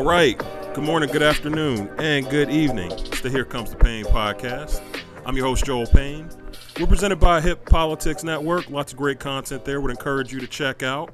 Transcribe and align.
All 0.00 0.06
right. 0.06 0.38
Good 0.72 0.84
morning, 0.84 1.10
good 1.12 1.22
afternoon, 1.22 1.90
and 1.98 2.26
good 2.30 2.48
evening. 2.48 2.90
It's 2.90 3.20
the 3.20 3.28
Here 3.28 3.44
Comes 3.44 3.68
the 3.68 3.76
Pain 3.76 4.06
podcast. 4.06 4.80
I'm 5.26 5.36
your 5.36 5.44
host, 5.44 5.66
Joel 5.66 5.86
Payne. 5.86 6.30
We're 6.78 6.86
presented 6.86 7.16
by 7.16 7.42
Hip 7.42 7.66
Politics 7.66 8.24
Network. 8.24 8.70
Lots 8.70 8.92
of 8.92 8.98
great 8.98 9.20
content 9.20 9.66
there. 9.66 9.78
Would 9.78 9.90
encourage 9.90 10.32
you 10.32 10.40
to 10.40 10.46
check 10.46 10.82
out. 10.82 11.12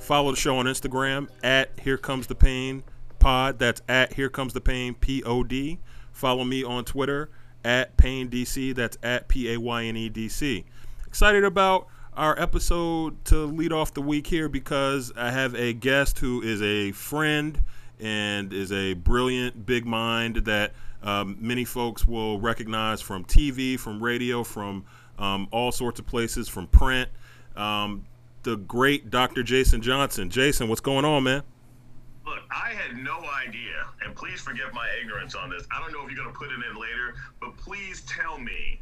Follow 0.00 0.30
the 0.30 0.36
show 0.38 0.56
on 0.56 0.64
Instagram 0.64 1.28
at 1.42 1.78
Here 1.78 1.98
Comes 1.98 2.26
the 2.26 2.34
Pain 2.34 2.84
Pod. 3.18 3.58
That's 3.58 3.82
at 3.86 4.14
Here 4.14 4.30
Comes 4.30 4.54
the 4.54 4.62
Pain 4.62 4.94
P 4.94 5.22
O 5.24 5.44
D. 5.44 5.78
Follow 6.10 6.44
me 6.44 6.64
on 6.64 6.86
Twitter 6.86 7.28
at 7.66 7.98
Payne 7.98 8.30
DC. 8.30 8.74
That's 8.74 8.96
at 9.02 9.28
P 9.28 9.52
A 9.52 9.60
Y 9.60 9.84
N 9.84 9.94
E 9.94 10.08
D 10.08 10.30
C. 10.30 10.64
Excited 11.06 11.44
about 11.44 11.88
our 12.14 12.40
episode 12.40 13.22
to 13.26 13.44
lead 13.44 13.74
off 13.74 13.92
the 13.92 14.00
week 14.00 14.26
here 14.26 14.48
because 14.48 15.12
I 15.18 15.32
have 15.32 15.54
a 15.54 15.74
guest 15.74 16.18
who 16.20 16.40
is 16.40 16.62
a 16.62 16.92
friend 16.92 17.62
and 18.00 18.52
is 18.52 18.72
a 18.72 18.94
brilliant 18.94 19.66
big 19.66 19.86
mind 19.86 20.36
that 20.44 20.72
um, 21.02 21.36
many 21.40 21.64
folks 21.64 22.06
will 22.06 22.40
recognize 22.40 23.00
from 23.00 23.24
TV, 23.24 23.78
from 23.78 24.02
radio, 24.02 24.42
from 24.44 24.84
um, 25.18 25.48
all 25.50 25.72
sorts 25.72 26.00
of 26.00 26.06
places, 26.06 26.48
from 26.48 26.66
print. 26.66 27.08
Um, 27.56 28.04
the 28.42 28.56
great 28.56 29.10
Dr. 29.10 29.42
Jason 29.42 29.82
Johnson. 29.82 30.30
Jason, 30.30 30.68
what's 30.68 30.80
going 30.80 31.04
on, 31.04 31.24
man? 31.24 31.42
Look, 32.24 32.42
I 32.50 32.70
had 32.70 32.96
no 32.96 33.24
idea, 33.46 33.86
and 34.04 34.14
please 34.14 34.40
forgive 34.40 34.72
my 34.72 34.88
ignorance 35.00 35.34
on 35.34 35.48
this. 35.48 35.66
I 35.70 35.80
don't 35.80 35.92
know 35.92 36.04
if 36.04 36.10
you're 36.10 36.22
going 36.22 36.32
to 36.32 36.38
put 36.38 36.48
it 36.50 36.58
in 36.70 36.76
later, 36.80 37.14
but 37.40 37.56
please 37.56 38.02
tell 38.02 38.38
me 38.38 38.80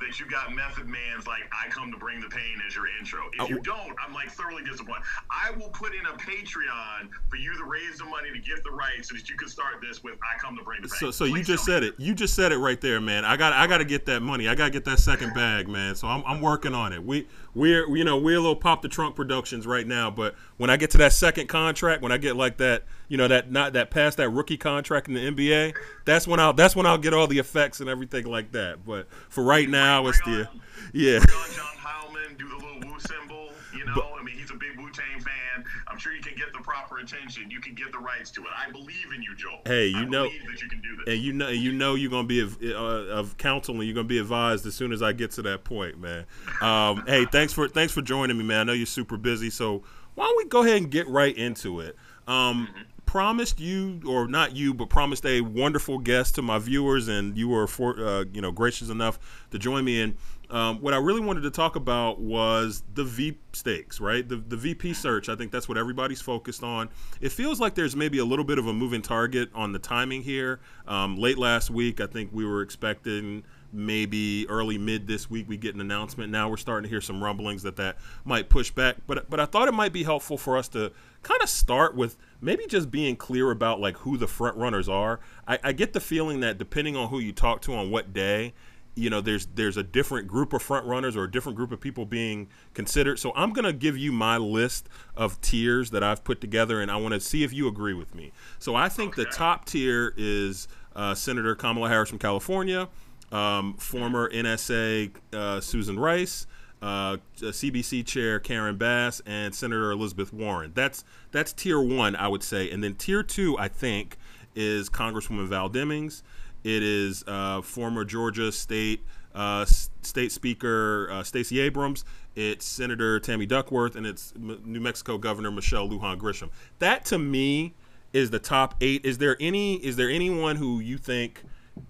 that 0.00 0.18
you 0.20 0.26
got 0.28 0.54
Method 0.54 0.86
Man's 0.86 1.26
like 1.26 1.42
"I 1.52 1.68
Come 1.68 1.92
to 1.92 1.98
Bring 1.98 2.20
the 2.20 2.28
Pain" 2.28 2.60
as 2.66 2.74
your 2.74 2.86
intro. 2.98 3.20
If 3.32 3.40
oh, 3.40 3.48
you 3.48 3.60
don't, 3.60 3.94
I'm 4.04 4.12
like 4.12 4.30
thoroughly 4.30 4.62
disappointed. 4.62 5.02
I 5.30 5.50
will 5.52 5.68
put 5.68 5.94
in 5.94 6.04
a 6.06 6.12
Patreon 6.12 7.10
for 7.28 7.36
you 7.36 7.56
to 7.56 7.64
raise 7.64 7.98
the 7.98 8.04
money 8.04 8.30
to 8.32 8.38
get 8.38 8.62
the 8.64 8.70
rights 8.70 9.08
so 9.08 9.14
that 9.14 9.28
you 9.28 9.36
can 9.36 9.48
start 9.48 9.80
this 9.80 10.02
with 10.02 10.14
"I 10.22 10.38
Come 10.38 10.56
to 10.56 10.64
Bring 10.64 10.82
the 10.82 10.88
Pain." 10.88 10.98
So, 10.98 11.10
so 11.10 11.24
you 11.24 11.42
just 11.42 11.64
said 11.64 11.82
it. 11.82 11.94
You 11.98 12.14
just 12.14 12.34
said 12.34 12.52
it 12.52 12.58
right 12.58 12.80
there, 12.80 13.00
man. 13.00 13.24
I 13.24 13.36
got, 13.36 13.52
I 13.52 13.66
got 13.66 13.78
to 13.78 13.84
get 13.84 14.06
that 14.06 14.20
money. 14.20 14.48
I 14.48 14.54
got 14.54 14.66
to 14.66 14.70
get 14.70 14.84
that 14.86 14.98
second 14.98 15.34
bag, 15.34 15.68
man. 15.68 15.94
So 15.94 16.08
I'm, 16.08 16.22
I'm 16.26 16.40
working 16.40 16.74
on 16.74 16.92
it. 16.92 17.04
We, 17.04 17.26
we're, 17.54 17.88
you 17.96 18.04
know, 18.04 18.18
we're 18.18 18.36
a 18.36 18.40
little 18.40 18.56
pop 18.56 18.82
the 18.82 18.88
trunk 18.88 19.16
productions 19.16 19.66
right 19.66 19.86
now. 19.86 20.10
But 20.10 20.34
when 20.56 20.70
I 20.70 20.76
get 20.76 20.90
to 20.92 20.98
that 20.98 21.12
second 21.12 21.48
contract, 21.48 22.02
when 22.02 22.12
I 22.12 22.18
get 22.18 22.36
like 22.36 22.58
that, 22.58 22.84
you 23.08 23.16
know, 23.16 23.28
that 23.28 23.50
not 23.50 23.72
that 23.72 23.90
past 23.90 24.18
that 24.18 24.30
rookie 24.30 24.56
contract 24.56 25.08
in 25.08 25.14
the 25.14 25.20
NBA, 25.20 25.74
that's 26.04 26.26
when 26.26 26.38
I'll, 26.40 26.52
that's 26.52 26.76
when 26.76 26.86
I'll 26.86 26.98
get 26.98 27.12
all 27.12 27.26
the 27.26 27.38
effects 27.38 27.80
and 27.80 27.88
everything 27.88 28.26
like 28.26 28.52
that. 28.52 28.84
But 28.84 29.08
for 29.28 29.42
right 29.42 29.68
now, 29.68 30.06
it's 30.06 30.20
the, 30.20 30.48
yeah. 30.92 31.18
John 31.18 31.26
Heilemann, 31.26 32.38
do 32.38 32.48
the 32.48 32.54
little 32.54 32.92
woo 32.92 33.00
symbol. 33.00 33.50
You 33.76 33.84
know, 33.86 34.06
I 34.18 34.22
mean, 34.22 34.36
he's 34.36 34.50
a 34.50 34.54
big 34.54 34.78
Wu 34.78 34.90
Tang 34.92 35.20
fan. 35.20 35.64
I'm 35.88 35.98
sure 35.98 36.14
you 36.14 36.22
can 36.22 36.36
get 36.36 36.52
the 36.52 36.60
proper 36.60 36.98
attention. 36.98 37.50
You 37.50 37.60
can 37.60 37.74
get 37.74 37.90
the 37.90 37.98
rights 37.98 38.30
to 38.32 38.42
it. 38.42 38.48
I 38.56 38.70
believe 38.70 39.06
in 39.14 39.22
you, 39.22 39.34
Joel. 39.34 39.60
Hey, 39.66 39.88
you 39.88 39.98
I 39.98 40.04
know 40.04 40.24
that 40.24 40.62
you 40.62 40.68
can 40.68 40.80
do 40.80 40.96
this. 40.96 41.14
and 41.14 41.22
you 41.22 41.32
know 41.32 41.48
you 41.48 41.72
know 41.72 41.94
you're 41.96 42.10
gonna 42.10 42.28
be 42.28 42.40
of, 42.40 42.62
uh, 42.62 42.74
of 42.74 43.36
counsel 43.36 43.74
and 43.74 43.84
you're 43.84 43.94
gonna 43.94 44.06
be 44.06 44.18
advised 44.18 44.66
as 44.66 44.74
soon 44.74 44.92
as 44.92 45.02
I 45.02 45.12
get 45.12 45.32
to 45.32 45.42
that 45.42 45.64
point, 45.64 45.98
man. 45.98 46.24
Um, 46.60 47.04
hey, 47.06 47.26
thanks 47.26 47.52
for 47.52 47.68
thanks 47.68 47.92
for 47.92 48.02
joining 48.02 48.38
me, 48.38 48.44
man. 48.44 48.60
I 48.60 48.64
know 48.64 48.72
you're 48.72 48.86
super 48.86 49.16
busy, 49.16 49.50
so 49.50 49.82
why 50.14 50.24
don't 50.24 50.36
we 50.36 50.46
go 50.46 50.62
ahead 50.62 50.76
and 50.76 50.90
get 50.90 51.08
right 51.08 51.36
into 51.36 51.80
it? 51.80 51.96
Um, 52.26 52.68
Promised 53.06 53.60
you, 53.60 54.00
or 54.08 54.26
not 54.26 54.56
you, 54.56 54.74
but 54.74 54.88
promised 54.88 55.24
a 55.24 55.40
wonderful 55.40 55.98
guest 55.98 56.34
to 56.34 56.42
my 56.42 56.58
viewers, 56.58 57.06
and 57.06 57.38
you 57.38 57.48
were 57.48 57.68
for, 57.68 58.04
uh, 58.04 58.24
you 58.32 58.40
know 58.40 58.50
gracious 58.50 58.88
enough 58.88 59.46
to 59.52 59.58
join 59.58 59.84
me. 59.84 60.00
And 60.00 60.16
um, 60.50 60.80
what 60.80 60.94
I 60.94 60.96
really 60.96 61.20
wanted 61.20 61.42
to 61.42 61.50
talk 61.50 61.76
about 61.76 62.20
was 62.20 62.82
the 62.94 63.04
Veep 63.04 63.40
stakes, 63.54 64.00
right? 64.00 64.28
The 64.28 64.36
the 64.36 64.56
VP 64.56 64.94
search. 64.94 65.28
I 65.28 65.36
think 65.36 65.52
that's 65.52 65.68
what 65.68 65.78
everybody's 65.78 66.20
focused 66.20 66.64
on. 66.64 66.88
It 67.20 67.30
feels 67.30 67.60
like 67.60 67.76
there's 67.76 67.94
maybe 67.94 68.18
a 68.18 68.24
little 68.24 68.44
bit 68.44 68.58
of 68.58 68.66
a 68.66 68.72
moving 68.72 69.02
target 69.02 69.48
on 69.54 69.72
the 69.72 69.78
timing 69.78 70.22
here. 70.22 70.58
Um, 70.88 71.16
late 71.16 71.38
last 71.38 71.70
week, 71.70 72.00
I 72.00 72.06
think 72.06 72.30
we 72.32 72.44
were 72.44 72.62
expecting 72.62 73.44
maybe 73.74 74.46
early 74.48 74.78
mid 74.78 75.06
this 75.06 75.28
week 75.28 75.48
we 75.48 75.56
get 75.56 75.74
an 75.74 75.80
announcement. 75.80 76.30
Now 76.30 76.48
we're 76.48 76.56
starting 76.56 76.84
to 76.84 76.88
hear 76.88 77.00
some 77.00 77.22
rumblings 77.22 77.62
that 77.64 77.76
that 77.76 77.96
might 78.24 78.48
push 78.48 78.70
back. 78.70 78.96
But 79.06 79.28
but 79.28 79.40
I 79.40 79.46
thought 79.46 79.68
it 79.68 79.74
might 79.74 79.92
be 79.92 80.04
helpful 80.04 80.38
for 80.38 80.56
us 80.56 80.68
to 80.68 80.92
kind 81.22 81.42
of 81.42 81.48
start 81.48 81.94
with 81.94 82.16
maybe 82.40 82.66
just 82.66 82.90
being 82.90 83.16
clear 83.16 83.50
about 83.50 83.80
like 83.80 83.96
who 83.98 84.16
the 84.16 84.28
front 84.28 84.56
runners 84.56 84.88
are. 84.88 85.20
I, 85.46 85.58
I 85.62 85.72
get 85.72 85.92
the 85.92 86.00
feeling 86.00 86.40
that 86.40 86.58
depending 86.58 86.96
on 86.96 87.08
who 87.08 87.18
you 87.18 87.32
talk 87.32 87.62
to 87.62 87.74
on 87.74 87.90
what 87.90 88.12
day, 88.12 88.54
you 88.94 89.10
know 89.10 89.20
there's 89.20 89.46
there's 89.46 89.76
a 89.76 89.82
different 89.82 90.28
group 90.28 90.52
of 90.52 90.62
front 90.62 90.86
runners 90.86 91.16
or 91.16 91.24
a 91.24 91.30
different 91.30 91.56
group 91.56 91.72
of 91.72 91.80
people 91.80 92.04
being 92.04 92.48
considered 92.74 93.18
so 93.18 93.32
i'm 93.34 93.52
going 93.52 93.64
to 93.64 93.72
give 93.72 93.96
you 93.96 94.12
my 94.12 94.36
list 94.36 94.88
of 95.16 95.40
tiers 95.40 95.90
that 95.90 96.02
i've 96.02 96.22
put 96.24 96.40
together 96.40 96.80
and 96.80 96.90
i 96.90 96.96
want 96.96 97.12
to 97.12 97.20
see 97.20 97.42
if 97.42 97.52
you 97.52 97.66
agree 97.66 97.94
with 97.94 98.14
me 98.14 98.32
so 98.58 98.74
i 98.74 98.88
think 98.88 99.16
the 99.16 99.24
top 99.24 99.64
tier 99.64 100.14
is 100.16 100.68
uh, 100.94 101.14
senator 101.14 101.54
kamala 101.54 101.88
harris 101.88 102.08
from 102.08 102.18
california 102.18 102.88
um, 103.34 103.74
former 103.74 104.30
nsa 104.30 105.10
uh, 105.32 105.60
susan 105.60 105.98
rice 105.98 106.46
uh, 106.84 107.16
CBC 107.38 108.04
chair 108.04 108.38
Karen 108.38 108.76
Bass 108.76 109.22
and 109.24 109.54
Senator 109.54 109.90
Elizabeth 109.90 110.34
Warren. 110.34 110.72
That's 110.74 111.02
that's 111.32 111.54
tier 111.54 111.80
one, 111.80 112.14
I 112.14 112.28
would 112.28 112.42
say, 112.42 112.70
and 112.70 112.84
then 112.84 112.94
tier 112.94 113.22
two, 113.22 113.56
I 113.58 113.68
think, 113.68 114.18
is 114.54 114.90
Congresswoman 114.90 115.48
Val 115.48 115.70
Demings. 115.70 116.22
It 116.62 116.82
is 116.82 117.24
uh, 117.26 117.62
former 117.62 118.04
Georgia 118.04 118.52
State 118.52 119.02
uh, 119.34 119.64
State 119.64 120.30
Speaker 120.30 121.08
uh, 121.10 121.22
Stacey 121.22 121.58
Abrams. 121.60 122.04
It's 122.36 122.66
Senator 122.66 123.18
Tammy 123.18 123.46
Duckworth, 123.46 123.96
and 123.96 124.06
it's 124.06 124.32
M- 124.36 124.60
New 124.64 124.80
Mexico 124.80 125.16
Governor 125.16 125.50
Michelle 125.50 125.88
Lujan 125.88 126.18
Grisham. 126.18 126.50
That 126.80 127.04
to 127.06 127.18
me 127.18 127.74
is 128.12 128.30
the 128.30 128.38
top 128.38 128.74
eight. 128.80 129.04
Is 129.04 129.18
there 129.18 129.36
any? 129.40 129.76
Is 129.76 129.96
there 129.96 130.10
anyone 130.10 130.56
who 130.56 130.80
you 130.80 130.98
think 130.98 131.44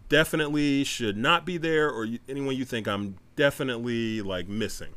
definitely 0.09 0.84
should 0.84 1.16
not 1.16 1.44
be 1.44 1.56
there, 1.59 1.91
or 1.91 2.04
you, 2.04 2.19
anyone 2.28 2.56
you 2.56 2.65
think 2.65 2.87
I'm 2.88 3.16
definitely 3.37 4.22
like 4.22 4.48
missing? 4.48 4.94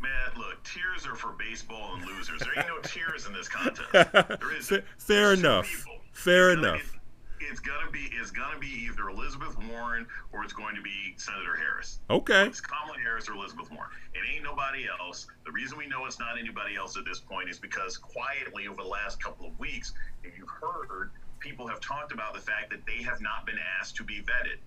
Man, 0.00 0.10
look, 0.38 0.62
tears 0.64 1.06
are 1.06 1.14
for 1.14 1.32
baseball 1.38 1.94
and 1.96 2.06
losers. 2.06 2.40
There 2.40 2.50
ain't 2.56 2.68
no 2.68 2.78
tears 2.82 3.26
in 3.26 3.32
this 3.32 3.48
contest. 3.48 3.92
There 3.92 4.56
is 4.56 4.68
Fair- 4.68 4.84
fair 4.98 5.32
enough. 5.34 5.66
Fair 6.12 6.50
It's 6.52 6.56
gonna- 6.60 6.68
enough. 6.74 6.80
it- 6.94 6.96
it's 7.42 7.58
gonna 7.58 7.90
be 7.90 8.06
it's 8.12 8.30
gonna 8.30 8.58
be 8.58 8.68
either 8.86 9.08
Elizabeth 9.08 9.56
Warren 9.70 10.06
or 10.30 10.44
it's 10.44 10.52
going 10.52 10.76
to 10.76 10.82
be 10.82 11.14
Senator 11.16 11.56
Harris. 11.56 11.98
Okay. 12.10 12.46
It's 12.46 12.60
Kamala 12.60 12.98
Harris 13.02 13.28
or 13.30 13.32
Elizabeth 13.32 13.70
Warren. 13.72 13.90
It 14.14 14.20
ain't 14.32 14.44
nobody 14.44 14.86
else. 15.00 15.26
The 15.46 15.50
reason 15.50 15.78
we 15.78 15.86
know 15.88 16.04
it's 16.04 16.18
not 16.20 16.38
anybody 16.38 16.76
else 16.76 16.98
at 16.98 17.06
this 17.06 17.18
point 17.18 17.48
is 17.48 17.58
because 17.58 17.96
quietly 17.96 18.68
over 18.68 18.82
the 18.82 18.88
last 18.88 19.22
couple 19.22 19.46
of 19.46 19.58
weeks, 19.58 19.94
if 20.22 20.36
you've 20.36 20.50
heard, 20.50 21.12
people 21.40 21.66
have 21.66 21.80
talked 21.80 22.12
about 22.12 22.34
the 22.34 22.40
fact 22.40 22.70
that 22.70 22.86
they 22.86 23.02
have 23.02 23.20
not 23.20 23.46
been 23.46 23.58
asked 23.78 23.96
to 23.96 24.04
be 24.04 24.22
vetted. 24.22 24.60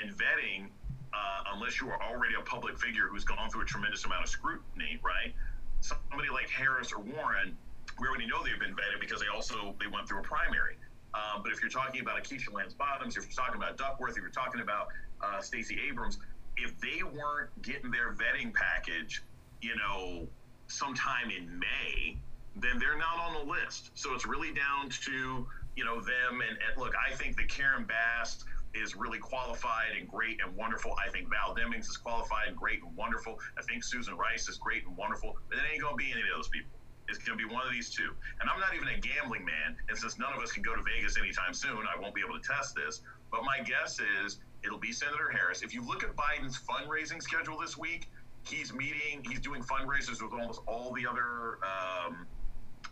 And 0.00 0.16
vetting, 0.16 0.68
uh, 1.12 1.52
unless 1.54 1.80
you 1.80 1.90
are 1.90 2.00
already 2.02 2.34
a 2.38 2.42
public 2.42 2.78
figure 2.78 3.08
who's 3.10 3.24
gone 3.24 3.50
through 3.50 3.62
a 3.62 3.66
tremendous 3.66 4.04
amount 4.04 4.22
of 4.22 4.30
scrutiny, 4.30 4.98
right? 5.02 5.34
Somebody 5.80 6.30
like 6.30 6.48
Harris 6.48 6.92
or 6.92 7.00
Warren, 7.00 7.56
we 7.98 8.06
already 8.06 8.26
know 8.26 8.42
they've 8.42 8.58
been 8.58 8.74
vetted 8.74 9.00
because 9.00 9.20
they 9.20 9.26
also 9.26 9.74
they 9.80 9.86
went 9.86 10.08
through 10.08 10.20
a 10.20 10.22
primary. 10.22 10.76
Um, 11.12 11.42
but 11.42 11.52
if 11.52 11.60
you're 11.60 11.70
talking 11.70 12.00
about 12.00 12.18
a 12.18 12.22
Keisha 12.22 12.52
Lance 12.52 12.72
Bottoms, 12.72 13.16
if 13.16 13.24
you're 13.24 13.44
talking 13.44 13.60
about 13.60 13.76
Duckworth, 13.76 14.16
if 14.16 14.22
you're 14.22 14.30
talking 14.30 14.60
about 14.60 14.88
uh, 15.20 15.40
Stacey 15.40 15.78
Abrams, 15.88 16.18
if 16.56 16.78
they 16.80 17.02
weren't 17.02 17.50
getting 17.62 17.90
their 17.90 18.12
vetting 18.12 18.54
package, 18.54 19.22
you 19.60 19.74
know, 19.76 20.28
sometime 20.68 21.30
in 21.30 21.58
May, 21.58 22.16
then 22.56 22.78
they're 22.78 22.98
not 22.98 23.18
on 23.18 23.34
the 23.34 23.52
list. 23.52 23.90
So 23.94 24.14
it's 24.14 24.26
really 24.26 24.52
down 24.52 24.88
to 25.04 25.46
you 25.80 25.86
know 25.86 25.96
them. 25.96 26.44
And, 26.44 26.60
and 26.60 26.76
look, 26.76 26.92
I 26.92 27.16
think 27.16 27.38
that 27.38 27.48
Karen 27.48 27.88
Bass 27.88 28.44
is 28.74 28.94
really 28.94 29.18
qualified 29.18 29.96
and 29.98 30.06
great 30.06 30.38
and 30.44 30.54
wonderful. 30.54 30.92
I 31.00 31.08
think 31.08 31.32
Val 31.32 31.56
Demings 31.56 31.88
is 31.88 31.96
qualified 31.96 32.48
and 32.48 32.56
great 32.56 32.82
and 32.84 32.94
wonderful. 32.94 33.40
I 33.58 33.62
think 33.62 33.82
Susan 33.82 34.14
Rice 34.14 34.46
is 34.46 34.58
great 34.58 34.84
and 34.84 34.94
wonderful. 34.94 35.36
But 35.48 35.56
it 35.56 35.64
ain't 35.72 35.82
gonna 35.82 35.96
be 35.96 36.12
any 36.12 36.20
of 36.20 36.28
those 36.36 36.48
people. 36.48 36.76
It's 37.08 37.18
going 37.18 37.36
to 37.36 37.44
be 37.44 37.52
one 37.52 37.66
of 37.66 37.72
these 37.72 37.90
two. 37.90 38.14
And 38.40 38.48
I'm 38.48 38.60
not 38.60 38.72
even 38.76 38.86
a 38.86 38.96
gambling 39.00 39.44
man. 39.44 39.74
And 39.88 39.98
since 39.98 40.16
none 40.16 40.32
of 40.32 40.40
us 40.40 40.52
can 40.52 40.62
go 40.62 40.76
to 40.76 40.82
Vegas 40.84 41.18
anytime 41.18 41.52
soon, 41.52 41.82
I 41.82 41.98
won't 42.00 42.14
be 42.14 42.20
able 42.24 42.38
to 42.38 42.46
test 42.46 42.76
this. 42.76 43.00
But 43.32 43.42
my 43.42 43.58
guess 43.64 43.98
is 43.98 44.38
it'll 44.62 44.78
be 44.78 44.92
Senator 44.92 45.28
Harris. 45.28 45.62
If 45.62 45.74
you 45.74 45.84
look 45.84 46.04
at 46.04 46.14
Biden's 46.14 46.56
fundraising 46.56 47.20
schedule 47.20 47.58
this 47.58 47.76
week, 47.76 48.06
he's 48.46 48.72
meeting, 48.72 49.26
he's 49.28 49.40
doing 49.40 49.60
fundraisers 49.60 50.22
with 50.22 50.30
almost 50.32 50.60
all 50.68 50.92
the 50.92 51.04
other 51.04 51.58
um, 51.66 52.28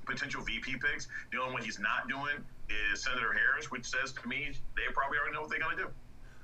potential 0.05 0.43
VP 0.43 0.79
picks. 0.83 1.07
The 1.31 1.39
only 1.39 1.53
one 1.55 1.63
he's 1.63 1.79
not 1.79 2.09
doing 2.09 2.43
is 2.93 3.03
Senator 3.03 3.33
Harris, 3.33 3.71
which 3.71 3.87
says 3.87 4.13
to 4.13 4.29
me 4.29 4.53
they 4.77 4.83
probably 4.93 5.19
already 5.19 5.35
know 5.35 5.43
what 5.43 5.51
they're 5.51 5.59
going 5.59 5.77
to 5.77 5.85
do. 5.85 5.91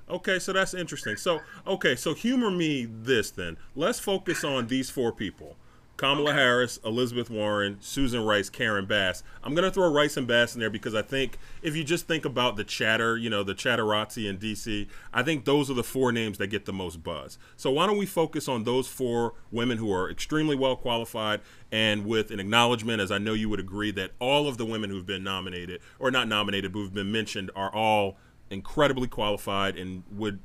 Okay, 0.07 0.37
so 0.37 0.53
that's 0.53 0.73
interesting. 0.73 1.15
So, 1.15 1.41
okay, 1.65 1.95
so 1.95 2.13
humor 2.13 2.51
me 2.51 2.85
this 2.85 3.31
then. 3.31 3.57
Let's 3.75 3.99
focus 3.99 4.43
on 4.43 4.67
these 4.67 4.89
four 4.89 5.11
people. 5.11 5.57
Kamala. 5.97 6.33
Harris, 6.33 6.77
Elizabeth 6.83 7.29
Warren, 7.29 7.77
Susan 7.79 8.23
Rice, 8.25 8.49
Karen 8.49 8.85
Bass. 8.85 9.23
I'm 9.43 9.55
going 9.55 9.63
to 9.63 9.71
throw 9.71 9.91
Rice 9.91 10.17
and 10.17 10.27
Bass 10.27 10.53
in 10.53 10.59
there 10.59 10.69
because 10.69 10.93
I 10.93 11.01
think 11.01 11.37
if 11.61 11.75
you 11.75 11.83
just 11.83 12.07
think 12.07 12.25
about 12.25 12.57
the 12.57 12.63
chatter, 12.63 13.17
you 13.17 13.29
know, 13.29 13.43
the 13.43 13.55
chatterazzi 13.55 14.29
in 14.29 14.37
DC, 14.37 14.87
I 15.13 15.23
think 15.23 15.45
those 15.45 15.71
are 15.71 15.73
the 15.73 15.83
four 15.83 16.11
names 16.11 16.37
that 16.39 16.47
get 16.47 16.65
the 16.65 16.73
most 16.73 17.03
buzz. 17.03 17.37
So 17.55 17.71
why 17.71 17.87
don't 17.87 17.97
we 17.97 18.05
focus 18.05 18.49
on 18.49 18.65
those 18.65 18.87
four 18.87 19.33
women 19.51 19.77
who 19.77 19.91
are 19.93 20.09
extremely 20.09 20.55
well 20.55 20.75
qualified 20.75 21.41
and 21.71 22.05
with 22.05 22.31
an 22.31 22.39
acknowledgement, 22.39 23.01
as 23.01 23.11
I 23.11 23.17
know 23.17 23.33
you 23.33 23.49
would 23.49 23.59
agree, 23.59 23.91
that 23.91 24.11
all 24.19 24.47
of 24.47 24.57
the 24.57 24.65
women 24.65 24.89
who've 24.89 25.05
been 25.05 25.23
nominated, 25.23 25.81
or 25.97 26.11
not 26.11 26.27
nominated, 26.27 26.73
but 26.73 26.79
who've 26.79 26.93
been 26.93 27.11
mentioned, 27.11 27.51
are 27.55 27.73
all 27.73 28.17
incredibly 28.49 29.07
qualified 29.07 29.77
and 29.77 30.03
would 30.11 30.39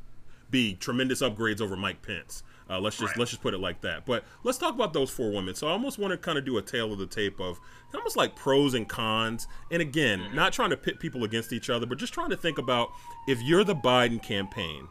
be 0.50 0.75
tremendous 0.75 1.23
upgrades 1.23 1.61
over 1.61 1.76
Mike 1.76 2.02
Pence. 2.02 2.43
Uh, 2.71 2.81
let's 2.81 2.97
just 2.97 3.11
right. 3.11 3.19
let's 3.19 3.31
just 3.33 3.43
put 3.43 3.53
it 3.53 3.59
like 3.59 3.81
that. 3.81 4.07
But 4.07 4.25
let's 4.45 4.57
talk 4.57 4.75
about 4.75 4.93
those 4.93 5.11
four 5.11 5.31
women. 5.31 5.55
So 5.55 5.67
I 5.67 5.73
almost 5.73 5.99
want 5.99 6.13
to 6.13 6.17
kind 6.17 6.39
of 6.39 6.45
do 6.45 6.57
a 6.57 6.63
tale 6.63 6.93
of 6.93 6.99
the 6.99 7.07
tape 7.07 7.41
of 7.41 7.59
almost 7.93 8.17
like 8.17 8.37
pros 8.37 8.75
and 8.75 8.89
cons. 8.89 9.49
And 9.71 9.83
again, 9.83 10.21
mm-hmm. 10.21 10.37
not 10.37 10.53
trying 10.53 10.71
to 10.71 10.77
pit 10.77 11.01
people 11.01 11.25
against 11.25 11.53
each 11.53 11.69
other, 11.69 11.85
but 11.85 11.99
just 11.99 12.15
trying 12.15 12.31
to 12.31 12.37
think 12.37 12.59
about 12.59 12.91
if 13.27 13.43
you're 13.43 13.65
the 13.65 13.75
Biden 13.75 14.23
campaign, 14.23 14.87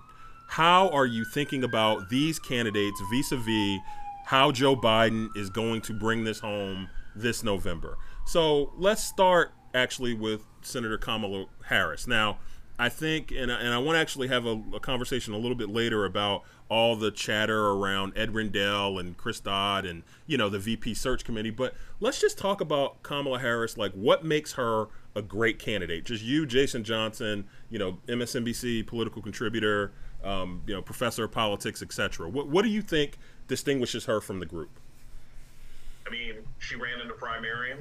how 0.50 0.90
are 0.90 1.06
you 1.06 1.24
thinking 1.24 1.64
about 1.64 2.10
these 2.10 2.38
candidates 2.40 3.02
vis-a-vis 3.12 3.80
how 4.26 4.52
Joe 4.52 4.76
Biden 4.76 5.30
is 5.36 5.50
going 5.50 5.81
to 5.81 5.94
bring 5.94 6.24
this 6.26 6.40
home 6.40 6.90
this 7.16 7.44
November? 7.44 7.98
So 8.26 8.74
let's 8.78 9.04
start 9.04 9.54
actually 9.74 10.14
with 10.14 10.46
Senator 10.62 10.98
Kamala 10.98 11.46
Harris. 11.66 12.08
Now, 12.08 12.40
I 12.80 12.88
think, 12.88 13.31
and 13.31 13.52
I, 13.52 13.60
and 13.60 13.74
I 13.74 13.78
want 13.78 13.98
to 13.98 14.00
actually 14.00 14.30
have 14.30 14.46
a, 14.46 14.62
a, 14.74 14.80
conversation 14.80 15.34
a 15.34 15.38
little 15.38 15.58
bit 15.58 15.68
later 15.68 16.06
about 16.06 16.44
all 16.70 16.96
the 16.96 17.12
chatter 17.12 17.68
around 17.68 18.14
Ed 18.16 18.34
Rendell 18.34 18.98
and 18.98 19.18
Chris 19.18 19.42
Dodd 19.42 19.86
and 19.86 20.04
you 20.28 20.38
know 20.38 20.48
the 20.48 20.60
VP 20.60 20.94
search 20.94 21.26
committee. 21.26 21.50
But 21.50 21.74
let's 22.00 22.22
just 22.22 22.38
talk 22.38 22.62
about 22.62 23.04
Kamala 23.04 23.40
Harris. 23.40 23.78
Like, 23.78 23.92
what 23.92 24.24
makes 24.24 24.54
her 24.54 24.88
a 25.14 25.22
great 25.22 25.60
candidate? 25.60 26.06
Just 26.06 26.24
you, 26.24 26.46
Jason 26.46 26.86
Johnson, 26.86 27.46
you 27.70 27.78
know, 27.78 27.98
MSNBC 28.08 28.88
political 28.88 29.22
contributor, 29.22 29.92
um, 30.24 30.62
you 30.66 30.74
know, 30.74 30.81
professor 30.81 31.26
of 31.26 31.34
politics, 31.34 31.81
etc. 31.81 32.30
What 32.30 32.48
what 32.48 32.64
do 32.64 32.70
you 32.70 32.81
think 32.81 33.18
distinguishes 33.50 34.06
her 34.06 34.22
from 34.22 34.40
the 34.40 34.46
group? 34.46 34.80
I 36.08 36.12
mean, 36.12 36.36
she 36.60 36.78
ran 36.78 37.02
in 37.02 37.10
the 37.10 37.14
primary. 37.14 37.74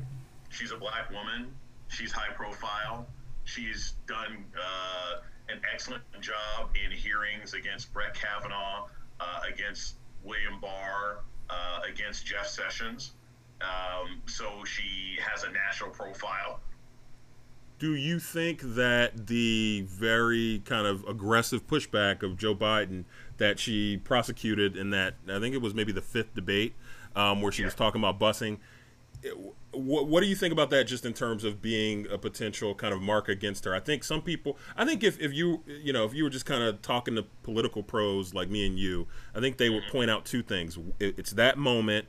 She's 0.48 0.72
a 0.72 0.76
black 0.76 1.08
woman. 1.12 1.52
She's 1.86 2.10
high 2.10 2.32
profile 2.34 3.06
She's 3.48 3.94
done 4.06 4.44
uh, 4.54 5.20
an 5.48 5.62
excellent 5.72 6.02
job 6.20 6.68
in 6.74 6.92
hearings 6.92 7.54
against 7.54 7.90
Brett 7.94 8.12
Kavanaugh, 8.12 8.88
uh, 9.20 9.40
against 9.50 9.94
William 10.22 10.60
Barr, 10.60 11.20
uh, 11.48 11.80
against 11.90 12.26
Jeff 12.26 12.46
Sessions. 12.46 13.12
Um, 13.62 14.20
so 14.26 14.64
she 14.64 15.18
has 15.26 15.44
a 15.44 15.50
national 15.50 15.90
profile. 15.90 16.60
Do 17.78 17.94
you 17.94 18.18
think 18.18 18.60
that 18.60 19.28
the 19.28 19.86
very 19.88 20.60
kind 20.66 20.86
of 20.86 21.04
aggressive 21.08 21.66
pushback 21.66 22.22
of 22.22 22.36
Joe 22.36 22.54
Biden 22.54 23.04
that 23.38 23.58
she 23.58 23.96
prosecuted 23.96 24.76
in 24.76 24.90
that, 24.90 25.14
I 25.26 25.40
think 25.40 25.54
it 25.54 25.62
was 25.62 25.72
maybe 25.72 25.92
the 25.92 26.02
fifth 26.02 26.34
debate, 26.34 26.74
um, 27.16 27.40
where 27.40 27.50
she 27.50 27.62
yeah. 27.62 27.68
was 27.68 27.74
talking 27.74 28.00
about 28.00 28.20
busing, 28.20 28.58
what, 29.72 30.06
what 30.06 30.22
do 30.22 30.26
you 30.26 30.36
think 30.36 30.52
about 30.52 30.70
that 30.70 30.84
just 30.84 31.04
in 31.04 31.12
terms 31.12 31.44
of 31.44 31.60
being 31.60 32.06
a 32.10 32.18
potential 32.18 32.74
kind 32.74 32.94
of 32.94 33.00
mark 33.00 33.28
against 33.28 33.64
her? 33.64 33.74
I 33.74 33.80
think 33.80 34.04
some 34.04 34.22
people 34.22 34.56
i 34.76 34.84
think 34.84 35.02
if, 35.02 35.20
if 35.20 35.32
you 35.32 35.62
you 35.66 35.92
know 35.92 36.04
if 36.04 36.14
you 36.14 36.24
were 36.24 36.30
just 36.30 36.46
kind 36.46 36.62
of 36.62 36.80
talking 36.82 37.14
to 37.16 37.24
political 37.42 37.82
pros 37.82 38.34
like 38.34 38.48
me 38.48 38.66
and 38.66 38.78
you 38.78 39.06
i 39.34 39.40
think 39.40 39.58
they 39.58 39.70
would 39.70 39.82
mm-hmm. 39.82 39.92
point 39.92 40.10
out 40.10 40.24
two 40.24 40.42
things. 40.42 40.78
It's 41.00 41.32
that 41.32 41.58
moment 41.58 42.06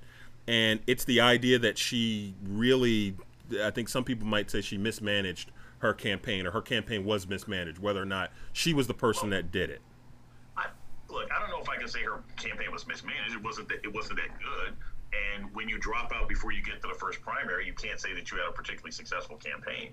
and 0.48 0.80
it's 0.88 1.06
the 1.06 1.22
idea 1.22 1.60
that 1.60 1.78
she 1.78 2.36
really 2.44 3.16
i 3.64 3.72
think 3.72 3.90
some 3.90 4.04
people 4.04 4.28
might 4.28 4.50
say 4.50 4.62
she 4.62 4.78
mismanaged 4.78 5.52
her 5.80 5.94
campaign 5.94 6.46
or 6.46 6.52
her 6.52 6.62
campaign 6.62 7.06
was 7.06 7.28
mismanaged 7.28 7.80
whether 7.80 8.02
or 8.02 8.06
not 8.06 8.32
she 8.52 8.74
was 8.74 8.88
the 8.88 8.94
person 8.94 9.30
that 9.30 9.52
did 9.52 9.70
it. 9.70 9.82
I, 10.58 10.68
look 11.10 11.30
i 11.32 11.40
don't 11.40 11.50
know 11.50 11.62
if 11.62 11.70
i 11.70 11.78
can 11.78 11.88
say 11.88 12.04
her 12.04 12.22
campaign 12.38 12.72
was 12.72 12.88
mismanaged. 12.88 13.36
It 13.36 13.44
wasn't 13.44 13.70
that, 13.70 13.80
it 13.84 13.94
wasn't 13.94 14.20
that 14.20 14.30
good 14.40 14.76
and 15.14 15.54
when 15.54 15.68
you 15.68 15.80
drop 15.80 16.12
out 16.14 16.28
before 16.28 16.52
you 16.52 16.62
get 16.62 16.82
to 16.82 16.88
the 16.88 16.94
first 16.94 17.22
primary, 17.22 17.66
you 17.66 17.74
can't 17.74 18.00
say 18.00 18.14
that 18.14 18.32
you 18.32 18.38
had 18.38 18.48
a 18.48 18.52
particularly 18.52 18.92
successful 18.92 19.38
campaign. 19.38 19.92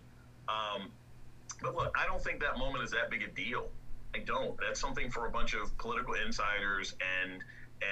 Um, 0.48 0.90
but 1.62 1.74
look, 1.74 1.96
I 1.98 2.06
don't 2.06 2.22
think 2.22 2.40
that 2.40 2.58
moment 2.58 2.84
is 2.84 2.90
that 2.90 3.10
big 3.10 3.22
a 3.22 3.28
deal. 3.28 3.68
I 4.14 4.18
don't. 4.20 4.58
That's 4.60 4.80
something 4.80 5.10
for 5.10 5.26
a 5.26 5.30
bunch 5.30 5.54
of 5.54 5.76
political 5.78 6.14
insiders 6.14 6.94
and 7.22 7.42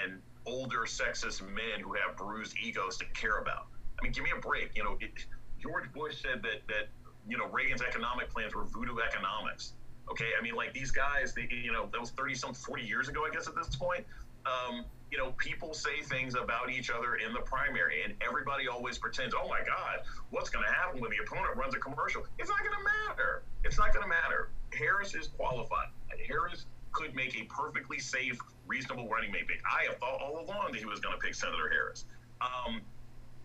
and 0.02 0.20
older 0.46 0.80
sexist 0.80 1.42
men 1.42 1.80
who 1.82 1.94
have 1.94 2.16
bruised 2.16 2.56
egos 2.62 2.96
to 2.98 3.04
care 3.14 3.38
about. 3.38 3.66
I 3.98 4.02
mean, 4.02 4.12
give 4.12 4.24
me 4.24 4.30
a 4.36 4.40
break. 4.40 4.70
You 4.74 4.84
know, 4.84 4.96
it, 5.00 5.12
George 5.60 5.90
Bush 5.92 6.20
said 6.20 6.42
that 6.42 6.66
that 6.68 6.88
you 7.26 7.38
know 7.38 7.46
Reagan's 7.48 7.82
economic 7.82 8.30
plans 8.30 8.54
were 8.54 8.64
voodoo 8.64 8.98
economics. 9.06 9.72
Okay, 10.10 10.28
I 10.38 10.42
mean, 10.42 10.54
like 10.54 10.74
these 10.74 10.90
guys, 10.90 11.32
they, 11.32 11.48
you 11.50 11.72
know, 11.72 11.88
that 11.90 12.00
was 12.00 12.10
thirty 12.10 12.34
some, 12.34 12.52
forty 12.52 12.84
years 12.84 13.08
ago, 13.08 13.24
I 13.26 13.30
guess, 13.32 13.48
at 13.48 13.54
this 13.54 13.74
point. 13.74 14.04
Um, 14.44 14.84
you 15.14 15.20
know, 15.20 15.30
people 15.38 15.72
say 15.72 16.02
things 16.02 16.34
about 16.34 16.72
each 16.72 16.90
other 16.90 17.14
in 17.14 17.32
the 17.32 17.38
primary, 17.38 18.02
and 18.02 18.14
everybody 18.20 18.66
always 18.66 18.98
pretends, 18.98 19.32
oh 19.32 19.48
my 19.48 19.60
God, 19.60 20.00
what's 20.30 20.50
going 20.50 20.64
to 20.64 20.72
happen 20.72 21.00
when 21.00 21.12
the 21.12 21.18
opponent 21.24 21.56
runs 21.56 21.72
a 21.72 21.78
commercial? 21.78 22.26
It's 22.36 22.48
not 22.48 22.58
going 22.58 22.76
to 22.76 22.82
matter. 23.08 23.44
It's 23.62 23.78
not 23.78 23.92
going 23.94 24.02
to 24.02 24.08
matter. 24.08 24.50
Harris 24.76 25.14
is 25.14 25.28
qualified. 25.28 25.86
Harris 26.26 26.66
could 26.90 27.14
make 27.14 27.40
a 27.40 27.44
perfectly 27.44 28.00
safe, 28.00 28.40
reasonable 28.66 29.08
running 29.08 29.30
mate 29.30 29.46
pick. 29.46 29.62
I 29.64 29.84
have 29.84 29.98
thought 29.98 30.20
all 30.20 30.44
along 30.44 30.72
that 30.72 30.78
he 30.78 30.84
was 30.84 30.98
going 30.98 31.14
to 31.14 31.20
pick 31.20 31.36
Senator 31.36 31.70
Harris. 31.70 32.06
Um, 32.40 32.80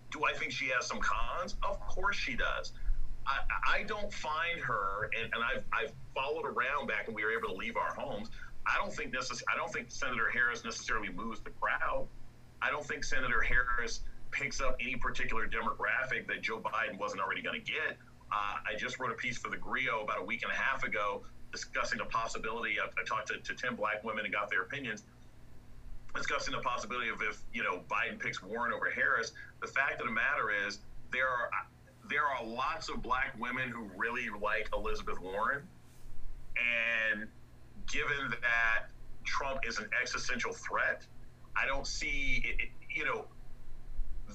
do 0.09 0.25
I 0.25 0.33
think 0.33 0.51
she 0.51 0.69
has 0.69 0.87
some 0.87 0.99
cons? 0.99 1.55
Of 1.61 1.79
course 1.81 2.15
she 2.15 2.35
does. 2.35 2.73
I, 3.27 3.81
I 3.81 3.83
don't 3.83 4.11
find 4.11 4.59
her, 4.59 5.11
and, 5.15 5.31
and 5.35 5.43
I've, 5.43 5.63
I've 5.71 5.91
followed 6.15 6.45
around 6.45 6.87
back 6.87 7.05
when 7.05 7.15
we 7.15 7.23
were 7.23 7.31
able 7.31 7.49
to 7.49 7.53
leave 7.53 7.77
our 7.77 7.93
homes. 7.93 8.31
I 8.65 8.77
don't 8.77 8.93
think 8.93 9.13
necess- 9.13 9.43
I 9.51 9.55
don't 9.55 9.71
think 9.71 9.91
Senator 9.91 10.29
Harris 10.29 10.63
necessarily 10.63 11.09
moves 11.09 11.39
the 11.41 11.51
crowd. 11.51 12.07
I 12.61 12.69
don't 12.69 12.85
think 12.85 13.03
Senator 13.03 13.41
Harris 13.41 14.01
picks 14.31 14.61
up 14.61 14.75
any 14.79 14.95
particular 14.95 15.47
demographic 15.47 16.27
that 16.27 16.41
Joe 16.41 16.59
Biden 16.59 16.99
wasn't 16.99 17.21
already 17.21 17.41
going 17.41 17.59
to 17.59 17.65
get. 17.65 17.97
Uh, 18.31 18.57
I 18.67 18.75
just 18.77 18.99
wrote 18.99 19.11
a 19.11 19.15
piece 19.15 19.37
for 19.37 19.49
the 19.49 19.57
Grio 19.57 20.01
about 20.01 20.19
a 20.19 20.23
week 20.23 20.43
and 20.43 20.51
a 20.51 20.55
half 20.55 20.83
ago 20.83 21.23
discussing 21.51 21.97
the 21.97 22.05
possibility. 22.05 22.79
Of, 22.79 22.89
I 22.99 23.03
talked 23.05 23.29
to, 23.29 23.39
to 23.39 23.53
10 23.55 23.75
black 23.75 24.03
women 24.03 24.25
and 24.25 24.33
got 24.33 24.49
their 24.49 24.61
opinions 24.61 25.03
discussing 26.15 26.53
the 26.53 26.61
possibility 26.61 27.09
of 27.09 27.21
if 27.21 27.41
you 27.53 27.63
know 27.63 27.81
Biden 27.89 28.19
picks 28.19 28.41
Warren 28.41 28.73
over 28.73 28.89
Harris. 28.89 29.31
The 29.61 29.67
fact 29.67 30.01
of 30.01 30.07
the 30.07 30.13
matter 30.13 30.51
is 30.67 30.79
there 31.11 31.27
are 31.27 31.49
there 32.09 32.25
are 32.25 32.43
lots 32.43 32.89
of 32.89 33.01
black 33.01 33.35
women 33.39 33.69
who 33.69 33.89
really 33.95 34.27
like 34.41 34.69
Elizabeth 34.73 35.19
Warren, 35.19 35.61
and 37.13 37.27
given 37.91 38.29
that 38.41 38.89
Trump 39.25 39.61
is 39.67 39.77
an 39.77 39.89
existential 40.01 40.53
threat, 40.53 41.05
I 41.55 41.65
don't 41.65 41.85
see, 41.85 42.41
it, 42.45 42.61
it, 42.61 42.69
you 42.95 43.05
know, 43.05 43.25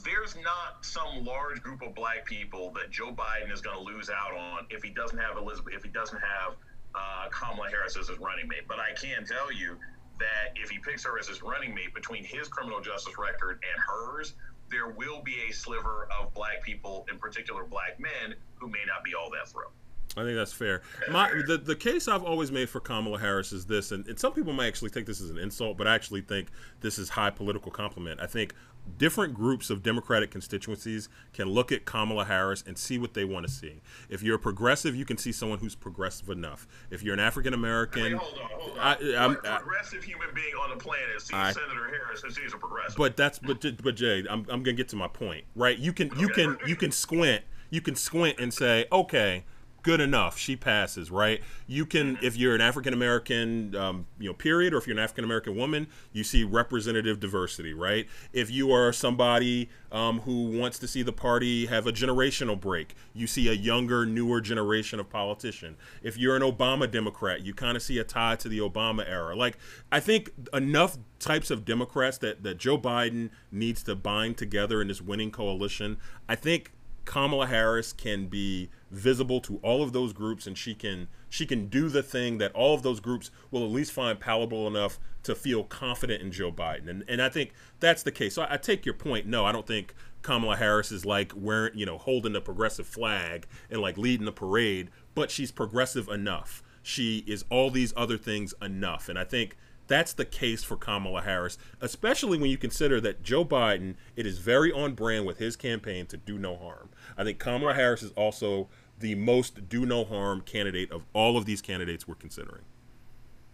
there's 0.05 0.35
not 0.37 0.85
some 0.85 1.25
large 1.25 1.63
group 1.63 1.83
of 1.83 1.95
black 1.95 2.27
people 2.27 2.73
that 2.73 2.91
Joe 2.91 3.13
Biden 3.13 3.53
is 3.53 3.61
going 3.61 3.77
to 3.77 3.83
lose 3.83 4.11
out 4.11 4.37
on 4.37 4.67
if 4.71 4.83
he 4.83 4.91
doesn't 4.91 5.19
have 5.19 5.37
Elizabeth, 5.37 5.75
if 5.75 5.85
he 5.85 5.91
doesn't 5.91 6.19
have 6.19 6.57
uh, 6.95 7.29
Kamala 7.31 7.71
Harris 7.71 7.97
as 7.97 8.09
his 8.09 8.19
running 8.19 8.49
mate. 8.49 8.67
But 8.67 8.79
I 8.81 8.93
can 9.01 9.25
tell 9.25 9.53
you 9.53 9.77
that 10.19 10.55
if 10.57 10.71
he 10.71 10.79
picks 10.79 11.05
her 11.05 11.19
as 11.19 11.29
his 11.29 11.43
running 11.43 11.75
mate 11.75 11.95
between 11.95 12.25
his 12.25 12.49
criminal 12.49 12.81
justice 12.81 13.15
record 13.19 13.63
and 13.63 13.83
hers, 13.83 14.35
there 14.71 14.89
will 14.89 15.23
be 15.23 15.37
a 15.49 15.53
sliver 15.53 16.09
of 16.19 16.35
black 16.35 16.63
people, 16.63 17.07
in 17.11 17.19
particular 17.19 17.65
black 17.65 18.01
men, 18.01 18.35
who 18.57 18.69
may 18.69 18.83
not 18.87 19.05
be 19.05 19.15
all 19.15 19.31
that 19.31 19.49
thrilled. 19.49 19.73
I 20.17 20.23
think 20.23 20.37
that's 20.37 20.53
fair. 20.53 20.83
My 21.11 21.31
the, 21.47 21.59
the 21.59 21.75
case 21.75 22.07
I've 22.07 22.23
always 22.23 22.53
made 22.53 22.69
for 22.69 22.81
Kamala 22.81 23.19
Harris 23.19 23.53
is 23.53 23.67
this, 23.67 23.91
and, 23.91 24.07
and 24.07 24.19
some 24.19 24.33
people 24.33 24.53
might 24.53 24.69
actually 24.69 24.91
take 24.91 25.07
this 25.07 25.21
as 25.21 25.31
an 25.31 25.39
insult, 25.39 25.77
but 25.77 25.89
I 25.89 25.95
actually 25.95 26.21
think 26.21 26.49
this 26.81 26.99
is 26.99 27.11
high 27.11 27.31
political 27.31 27.73
compliment. 27.73 28.21
I 28.21 28.27
think 28.27 28.55
different 28.99 29.35
groups 29.35 29.71
of 29.71 29.83
Democratic 29.83 30.31
constituencies 30.31 31.09
can 31.33 31.49
look 31.49 31.73
at 31.73 31.85
Kamala 31.85 32.27
Harris 32.27 32.63
and 32.67 32.79
see 32.79 32.99
what 32.99 33.15
they 33.15 33.25
want 33.25 33.47
to 33.47 33.53
see. 33.53 33.81
If 34.09 34.23
you're 34.23 34.37
a 34.37 34.39
progressive, 34.39 34.95
you 34.95 35.05
can 35.05 35.17
see 35.17 35.33
someone 35.33 35.59
who's 35.59 35.75
progressive 35.75 36.29
enough. 36.29 36.69
If 36.91 37.03
you're 37.03 37.15
an 37.15 37.21
African 37.21 37.55
American, 37.55 38.13
hold 38.13 38.39
on, 38.39 38.51
hold 38.53 38.79
on. 38.79 38.79
I, 38.79 39.25
I'm, 39.25 39.37
progressive 39.37 40.03
I, 40.03 40.07
human 40.07 40.29
being 40.35 40.55
on 40.63 40.71
the 40.71 40.77
planet 40.77 41.21
sees 41.21 41.33
I, 41.33 41.53
Senator 41.53 41.89
Harris 41.89 42.23
and 42.23 42.33
sees 42.33 42.55
a 42.55 42.59
progressive. 42.59 42.97
But 42.97 43.17
that's 43.17 43.39
but 43.39 43.65
but 43.83 43.97
Jay, 43.97 44.25
I'm, 44.31 44.47
I'm 44.49 44.63
gonna 44.63 44.75
get 44.75 44.89
to 44.91 44.97
my 44.97 45.09
point, 45.09 45.45
right? 45.57 45.79
You 45.79 45.93
can 45.93 46.11
you 46.19 46.29
can 46.29 46.57
you 46.67 46.77
can 46.77 46.93
squint, 46.93 47.43
you 47.71 47.81
can 47.81 47.97
squint 47.97 48.39
and 48.39 48.55
say, 48.55 48.87
okay 48.93 49.45
good 49.85 50.01
enough. 50.01 50.37
She 50.37 50.57
passes, 50.57 51.11
right? 51.11 51.41
You 51.67 51.87
can, 51.87 52.19
if 52.23 52.37
you're 52.37 52.55
an 52.55 52.61
African 52.61 52.93
American, 52.93 53.77
um, 53.77 54.07
you 54.19 54.29
know, 54.29 54.35
period, 54.35 54.75
or 54.75 54.79
if 54.79 54.87
you're 54.87 54.97
an 54.97 55.03
African 55.03 55.25
American 55.25 55.55
woman, 55.55 55.87
you 56.13 56.25
see 56.25 56.43
representative 56.43 57.21
diversity, 57.21 57.73
right? 57.75 58.09
If 58.33 58.51
you 58.51 58.73
are 58.73 58.93
somebody 58.93 59.69
um, 59.93 60.21
who 60.21 60.59
wants 60.59 60.79
to 60.81 60.89
see 60.89 61.03
the 61.03 61.13
party 61.13 61.67
have 61.67 61.87
a 61.87 61.93
generational 61.93 62.59
break, 62.59 62.97
you 63.13 63.27
see 63.27 63.49
a 63.49 63.53
younger, 63.53 64.07
newer 64.07 64.41
generation 64.41 64.99
of 64.99 65.11
politician. 65.11 65.77
If 66.03 66.17
you're 66.17 66.35
an 66.35 66.43
Obama 66.43 66.91
Democrat, 66.91 67.43
you 67.43 67.53
kind 67.53 67.77
of 67.77 67.83
see 67.83 67.99
a 67.99 68.05
tie 68.05 68.37
to 68.37 68.49
the 68.49 68.59
Obama 68.59 69.09
era. 69.09 69.37
Like, 69.37 69.59
I 69.93 70.01
think 70.01 70.31
enough 70.55 70.97
types 71.19 71.51
of 71.51 71.65
Democrats 71.67 72.19
that, 72.19 72.43
that 72.43 72.57
Joe 72.57 72.79
Biden 72.79 73.31
needs 73.53 73.83
to 73.85 73.95
bind 73.95 74.39
together 74.39 74.81
in 74.81 74.89
this 74.89 75.03
winning 75.03 75.31
coalition. 75.31 75.99
I 76.27 76.37
think 76.37 76.73
Kamala 77.05 77.47
Harris 77.47 77.93
can 77.93 78.27
be 78.27 78.71
visible 78.91 79.41
to 79.41 79.59
all 79.63 79.83
of 79.83 79.93
those 79.93 80.13
groups 80.13 80.47
and 80.47 80.57
she 80.57 80.75
can 80.75 81.09
she 81.29 81.47
can 81.47 81.67
do 81.67 81.89
the 81.89 82.03
thing 82.03 82.39
that 82.39 82.53
all 82.53 82.75
of 82.75 82.83
those 82.83 83.01
groups 83.01 83.31
will 83.51 83.65
at 83.65 83.71
least 83.71 83.93
find 83.93 84.21
palatable 84.21 84.67
enough 84.67 84.99
to 85.25 85.35
feel 85.35 85.65
confident 85.65 86.23
in 86.23 86.31
Joe 86.31 86.53
Biden. 86.53 86.89
And 86.89 87.05
and 87.09 87.21
I 87.21 87.29
think 87.29 87.53
that's 87.81 88.03
the 88.03 88.13
case. 88.13 88.35
So 88.35 88.43
I, 88.43 88.55
I 88.55 88.57
take 88.57 88.87
your 88.87 88.95
point. 88.95 89.27
No, 89.27 89.45
I 89.45 89.53
don't 89.53 89.67
think 89.67 89.95
Kamala 90.23 90.57
Harris 90.57 90.91
is 90.91 91.05
like 91.05 91.33
wearing, 91.37 91.77
you 91.77 91.87
know, 91.87 91.99
holding 91.99 92.33
the 92.33 92.41
progressive 92.41 92.87
flag 92.87 93.47
and 93.71 93.81
like 93.81 93.99
leading 93.99 94.27
the 94.27 94.33
parade, 94.33 94.91
but 95.15 95.31
she's 95.31 95.53
progressive 95.53 96.09
enough. 96.09 96.63
She 96.83 97.25
is 97.27 97.45
all 97.51 97.71
these 97.71 97.93
other 97.97 98.19
things 98.19 98.55
enough. 98.61 99.09
And 99.09 99.19
I 99.19 99.25
think 99.25 99.57
that's 99.87 100.13
the 100.13 100.25
case 100.25 100.65
for 100.65 100.77
Kamala 100.77 101.23
Harris, 101.23 101.59
especially 101.81 102.39
when 102.39 102.51
you 102.51 102.57
consider 102.57 103.01
that 103.03 103.23
Joe 103.23 103.45
Biden, 103.45 103.95
it 104.17 104.27
is 104.27 104.39
very 104.39 104.73
on 104.73 104.95
brand 104.95 105.27
with 105.27 105.39
his 105.39 105.57
campaign 105.57 106.07
to 106.07 106.17
do 106.17 106.39
no 106.39 106.57
harm. 106.57 106.89
I 107.17 107.25
think 107.25 107.39
Kamala 107.39 107.75
Harris 107.75 108.03
is 108.03 108.13
also 108.13 108.69
the 108.99 109.15
most 109.15 109.69
do 109.69 109.85
no 109.85 110.05
harm 110.05 110.41
candidate 110.41 110.91
of 110.91 111.03
all 111.13 111.37
of 111.37 111.45
these 111.45 111.61
candidates 111.61 112.09
we're 112.09 112.15
considering. 112.15 112.63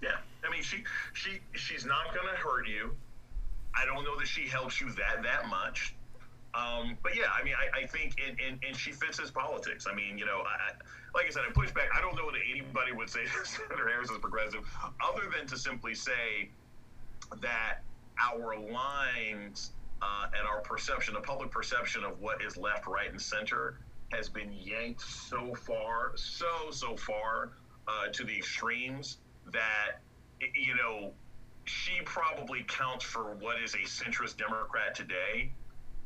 Yeah, 0.03 0.17
I 0.47 0.51
mean, 0.51 0.63
she 0.63 0.85
she 1.13 1.41
she's 1.53 1.85
not 1.85 2.15
going 2.15 2.27
to 2.29 2.37
hurt 2.37 2.69
you. 2.69 2.95
I 3.75 3.85
don't 3.85 4.05
know 4.05 4.19
that 4.19 4.29
she 4.29 4.47
helps 4.47 4.81
you 4.81 4.91
that 4.91 5.23
that 5.23 5.49
much. 5.49 5.95
Um, 6.55 6.99
but 7.03 7.17
yeah, 7.17 7.27
I 7.33 7.45
mean, 7.45 7.55
I, 7.55 7.83
I 7.83 7.87
think, 7.87 8.17
and, 8.27 8.37
and, 8.41 8.59
and 8.67 8.77
she 8.77 8.91
fits 8.91 9.21
his 9.21 9.31
politics. 9.31 9.87
I 9.91 9.95
mean, 9.95 10.19
you 10.19 10.27
know, 10.27 10.43
I, 10.45 10.73
like 11.15 11.27
I 11.27 11.31
said, 11.31 11.43
I 11.49 11.53
push 11.53 11.71
back. 11.73 11.89
I 11.95 12.01
don't 12.01 12.17
know 12.17 12.31
that 12.31 12.41
anybody 12.51 12.93
would 12.93 13.09
say 13.09 13.21
Senator 13.45 13.89
Harris 13.89 14.11
is 14.11 14.19
progressive, 14.19 14.69
other 15.03 15.31
than 15.37 15.47
to 15.47 15.57
simply 15.57 15.95
say 15.95 16.51
that 17.41 17.79
our 18.21 18.59
lines 18.59 19.71
uh, 20.03 20.27
and 20.37 20.47
our 20.47 20.61
perception, 20.61 21.15
the 21.15 21.21
public 21.21 21.51
perception 21.51 22.05
of 22.05 22.21
what 22.21 22.43
is 22.43 22.57
left, 22.57 22.87
right, 22.87 23.11
and 23.11 23.21
center, 23.21 23.79
has 24.13 24.29
been 24.29 24.53
yanked 24.53 25.03
so 25.03 25.55
far, 25.55 26.13
so 26.17 26.71
so 26.71 26.97
far 26.97 27.53
uh, 27.87 28.09
to 28.13 28.25
the 28.25 28.37
extremes 28.37 29.19
that 29.53 30.01
you 30.55 30.75
know 30.75 31.13
she 31.65 32.01
probably 32.05 32.65
counts 32.67 33.05
for 33.05 33.35
what 33.37 33.61
is 33.63 33.75
a 33.75 33.79
centrist 33.79 34.37
Democrat 34.37 34.95
today. 34.95 35.53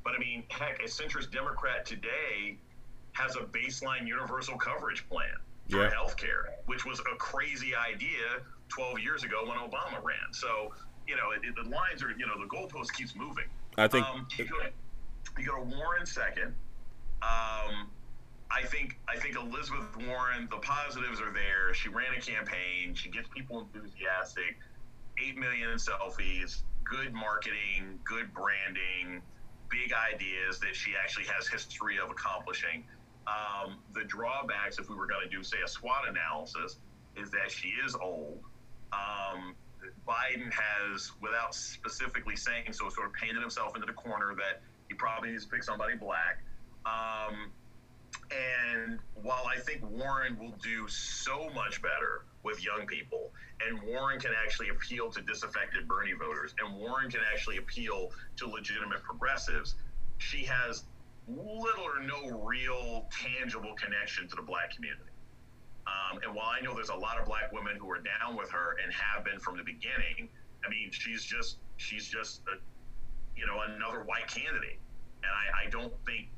But 0.04 0.14
I 0.14 0.18
mean, 0.18 0.44
heck, 0.49 0.80
a 0.80 0.87
centrist 0.87 1.32
Democrat 1.32 1.87
today 1.87 2.58
has 3.12 3.37
a 3.37 3.40
baseline 3.40 4.06
universal 4.06 4.56
coverage 4.58 5.08
plan 5.08 5.34
for 5.70 5.82
yeah. 5.82 5.90
healthcare, 5.90 6.52
which 6.66 6.84
was 6.84 7.00
a 7.00 7.16
crazy 7.16 7.75
idea 7.75 8.42
12 8.68 9.00
years 9.00 9.25
ago 9.25 9.44
when 9.46 9.56
Obama 9.56 10.02
ran. 10.04 10.32
So, 10.32 10.73
you 11.06 11.16
know, 11.16 11.30
it, 11.30 11.40
it, 11.46 11.54
the 11.54 11.68
lines 11.70 12.02
are, 12.02 12.11
you 12.11 12.26
know, 12.26 12.38
the 12.38 12.49
goalpost 12.49 12.92
keeps 12.92 13.14
moving. 13.16 13.44
I 13.78 13.88
think 13.88 14.06
um, 14.06 14.26
you, 14.37 14.44
go 14.44 14.58
to, 14.58 14.70
you, 15.38 15.46
go 15.46 15.56
to, 15.56 15.76
Warren 15.76 16.06
second. 16.06 16.54
Um, 17.23 17.88
I 18.50 18.62
think 18.64 18.99
I 19.08 19.16
think 19.18 19.37
Elizabeth 19.37 19.96
Warren. 20.06 20.49
The 20.50 20.58
positives 20.58 21.20
are 21.20 21.32
there. 21.32 21.75
She 21.75 21.88
ran 21.88 22.14
a 22.16 22.20
campaign. 22.20 22.94
She 22.94 23.08
gets 23.08 23.28
people 23.28 23.61
enthusiastic. 23.61 24.58
Eight 25.25 25.37
million 25.37 25.70
selfies. 25.76 26.62
Good 26.84 27.14
marketing. 27.14 27.99
Good 28.04 28.32
branding. 28.34 29.23
Big 29.75 29.93
ideas 29.93 30.61
that 30.61 30.76
she 30.76 30.93
actually 30.95 31.26
has 31.26 31.49
history 31.49 31.99
of 31.99 32.11
accomplishing. 32.11 32.85
Um, 33.26 33.78
the 33.93 34.04
drawbacks, 34.04 34.78
if 34.78 34.88
we 34.88 34.95
were 34.95 35.07
going 35.07 35.28
to 35.28 35.37
do, 35.37 35.43
say, 35.43 35.57
a 35.64 35.69
SWOT 35.69 36.09
analysis, 36.09 36.76
is 37.16 37.31
that 37.33 37.50
she 37.50 37.69
is 37.85 37.97
old. 37.97 38.38
Um, 38.93 39.57
Biden 40.07 40.52
has, 40.52 41.11
without 41.21 41.54
specifically 41.54 42.37
saying 42.37 42.73
so, 42.73 42.88
sort 42.88 43.09
of 43.09 43.14
painted 43.14 43.40
himself 43.40 43.75
into 43.75 43.87
the 43.87 43.93
corner 43.93 44.35
that 44.37 44.62
he 44.88 44.95
probably 44.95 45.31
needs 45.31 45.45
to 45.45 45.50
pick 45.50 45.64
somebody 45.64 45.97
black. 45.97 46.43
Um, 46.87 47.50
and 48.31 48.99
while 49.14 49.45
I 49.52 49.59
think 49.59 49.83
Warren 49.90 50.38
will 50.38 50.54
do 50.62 50.87
so 50.88 51.50
much 51.54 51.83
better 51.83 52.25
with 52.44 52.64
young 52.64 52.86
people, 52.86 53.32
and 53.66 53.82
Warren 53.82 54.20
can 54.20 54.32
actually 54.44 54.68
appeal 54.68 55.10
to 55.10 55.22
disaffected 55.22 55.88
Bernie 55.88 56.12
voters, 56.12 56.54
and 56.62 56.76
Warren 56.76 57.10
can 57.10 57.20
actually 57.32 57.56
appeal 57.56 58.10
to 58.36 58.46
legitimate 58.46 59.02
progressives, 59.02 59.76
she 60.18 60.44
has 60.44 60.84
little 61.26 61.84
or 61.84 62.00
no 62.02 62.38
real 62.44 63.06
tangible 63.10 63.74
connection 63.74 64.28
to 64.28 64.36
the 64.36 64.42
black 64.42 64.74
community. 64.74 65.10
Um, 65.86 66.20
and 66.22 66.34
while 66.34 66.48
I 66.48 66.60
know 66.60 66.74
there's 66.74 66.90
a 66.90 66.96
lot 66.96 67.18
of 67.18 67.26
black 67.26 67.52
women 67.52 67.76
who 67.76 67.90
are 67.90 68.00
down 68.00 68.36
with 68.36 68.50
her 68.50 68.76
and 68.82 68.92
have 68.92 69.24
been 69.24 69.38
from 69.38 69.56
the 69.56 69.64
beginning, 69.64 70.28
I 70.64 70.70
mean, 70.70 70.90
she's 70.92 71.24
just 71.24 71.58
she's 71.76 72.08
just 72.08 72.40
a, 72.48 72.56
you 73.36 73.46
know 73.46 73.60
another 73.68 74.04
white 74.04 74.28
candidate, 74.28 74.78
and 75.22 75.32
I, 75.32 75.66
I 75.66 75.70
don't 75.70 75.92
think 76.06 76.28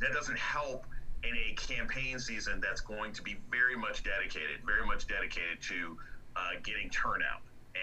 that 0.00 0.12
doesn't 0.12 0.38
help 0.38 0.86
in 1.24 1.34
a 1.34 1.54
campaign 1.54 2.18
season 2.18 2.60
that's 2.60 2.80
going 2.80 3.12
to 3.12 3.22
be 3.22 3.36
very 3.50 3.76
much 3.76 4.02
dedicated, 4.02 4.60
very 4.64 4.86
much 4.86 5.06
dedicated 5.06 5.60
to 5.62 5.96
uh, 6.36 6.50
getting 6.62 6.88
turnout 6.90 7.40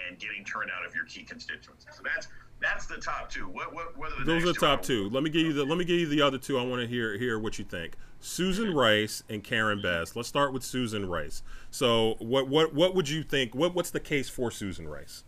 and 0.08 0.18
getting 0.18 0.44
turnout 0.44 0.84
of 0.86 0.94
your 0.94 1.04
key 1.04 1.22
constituents. 1.22 1.86
So 1.92 2.02
that's 2.02 2.28
that's 2.60 2.86
the 2.86 2.96
top 2.96 3.30
two. 3.30 3.48
What, 3.48 3.74
what, 3.74 3.96
what 3.98 4.12
are 4.12 4.18
the 4.18 4.24
Those 4.24 4.44
are 4.44 4.52
the 4.52 4.54
top 4.54 4.82
two. 4.82 5.10
Let 5.10 5.22
me 5.22 5.30
give 5.30 5.42
you 5.42 5.52
the 5.52 5.64
let 5.64 5.76
me 5.76 5.84
give 5.84 5.98
you 5.98 6.06
the 6.06 6.22
other 6.22 6.38
two. 6.38 6.58
I 6.58 6.64
want 6.64 6.80
to 6.80 6.86
hear 6.86 7.16
hear 7.18 7.38
what 7.38 7.58
you 7.58 7.64
think. 7.64 7.96
Susan 8.20 8.74
Rice 8.74 9.22
and 9.28 9.44
Karen 9.44 9.82
Bass. 9.82 10.16
Let's 10.16 10.28
start 10.28 10.52
with 10.52 10.64
Susan 10.64 11.06
Rice. 11.06 11.42
So, 11.70 12.16
what 12.18 12.48
what 12.48 12.74
what 12.74 12.94
would 12.94 13.08
you 13.08 13.22
think? 13.22 13.54
What 13.54 13.74
what's 13.74 13.90
the 13.90 14.00
case 14.00 14.28
for 14.28 14.50
Susan 14.50 14.88
Rice? 14.88 15.24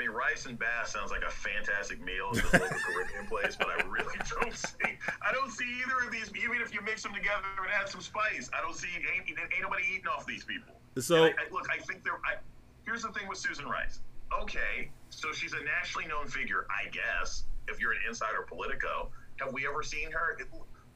I 0.00 0.04
mean, 0.04 0.16
rice 0.16 0.46
and 0.46 0.58
bass 0.58 0.92
sounds 0.92 1.10
like 1.10 1.22
a 1.22 1.30
fantastic 1.30 2.02
meal 2.02 2.30
at 2.32 2.40
the 2.50 2.58
local 2.58 2.78
Caribbean 2.88 3.26
place, 3.26 3.54
but 3.54 3.68
I 3.68 3.86
really 3.86 4.16
don't 4.40 4.56
see. 4.56 4.96
I 5.20 5.30
don't 5.32 5.50
see 5.50 5.66
either 5.84 6.06
of 6.06 6.10
these. 6.10 6.30
Even 6.42 6.62
if 6.62 6.72
you 6.72 6.80
mix 6.80 7.02
them 7.02 7.12
together 7.12 7.44
and 7.60 7.68
add 7.78 7.86
some 7.86 8.00
spice, 8.00 8.48
I 8.56 8.62
don't 8.62 8.74
see 8.74 8.88
ain't, 8.96 9.28
ain't 9.28 9.60
nobody 9.60 9.84
eating 9.92 10.06
off 10.06 10.24
these 10.24 10.42
people. 10.42 10.72
So, 10.96 11.24
I, 11.24 11.28
I, 11.28 11.52
look, 11.52 11.68
I 11.70 11.76
think 11.82 12.02
they're. 12.02 12.14
I, 12.24 12.40
here's 12.86 13.02
the 13.02 13.12
thing 13.12 13.28
with 13.28 13.36
Susan 13.36 13.66
Rice 13.66 14.00
okay, 14.42 14.88
so 15.10 15.32
she's 15.32 15.52
a 15.52 15.62
nationally 15.64 16.06
known 16.06 16.28
figure, 16.28 16.64
I 16.70 16.88
guess, 16.90 17.44
if 17.68 17.80
you're 17.80 17.92
an 17.92 17.98
insider 18.08 18.46
Politico. 18.48 19.10
Have 19.40 19.52
we 19.52 19.66
ever 19.66 19.82
seen 19.82 20.10
her? 20.12 20.38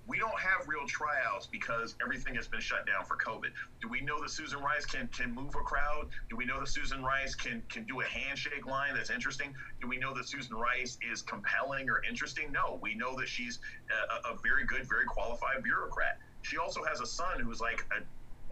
We 0.07 0.19
don't 0.19 0.39
have 0.39 0.69
real 0.69 0.87
tryouts 0.87 1.47
because 1.47 1.95
everything 2.03 2.35
has 2.35 2.47
been 2.47 2.61
shut 2.61 2.87
down 2.87 3.05
for 3.05 3.17
COVID. 3.17 3.51
Do 3.81 3.89
we 3.89 4.01
know 4.01 4.21
that 4.21 4.31
Susan 4.31 4.61
Rice 4.61 4.85
can 4.85 5.09
can 5.09 5.35
move 5.35 5.55
a 5.55 5.63
crowd? 5.63 6.09
Do 6.29 6.37
we 6.37 6.45
know 6.45 6.61
that 6.61 6.69
Susan 6.69 7.03
Rice 7.03 7.35
can 7.35 7.63
can 7.71 7.85
do 7.85 8.01
a 8.01 8.05
handshake 8.05 8.67
line 8.67 8.95
that's 8.95 9.11
interesting? 9.11 9.55
Do 9.81 9.89
we 9.89 9.97
know 9.97 10.13
that 10.15 10.29
Susan 10.29 10.57
Rice 10.57 10.99
is 11.11 11.23
compelling 11.23 11.89
or 11.89 12.03
interesting? 12.09 12.53
No, 12.53 12.79
we 12.83 12.95
know 12.95 13.17
that 13.19 13.29
she's 13.29 13.61
a, 13.91 14.29
a 14.33 14.37
very 14.43 14.65
good, 14.67 14.87
very 14.89 15.07
qualified 15.07 15.63
bureaucrat. 15.63 16.19
She 16.43 16.59
also 16.59 16.85
has 16.85 17.01
a 17.01 17.07
son 17.07 17.41
who's 17.41 17.61
like 17.61 17.87
a 17.97 18.03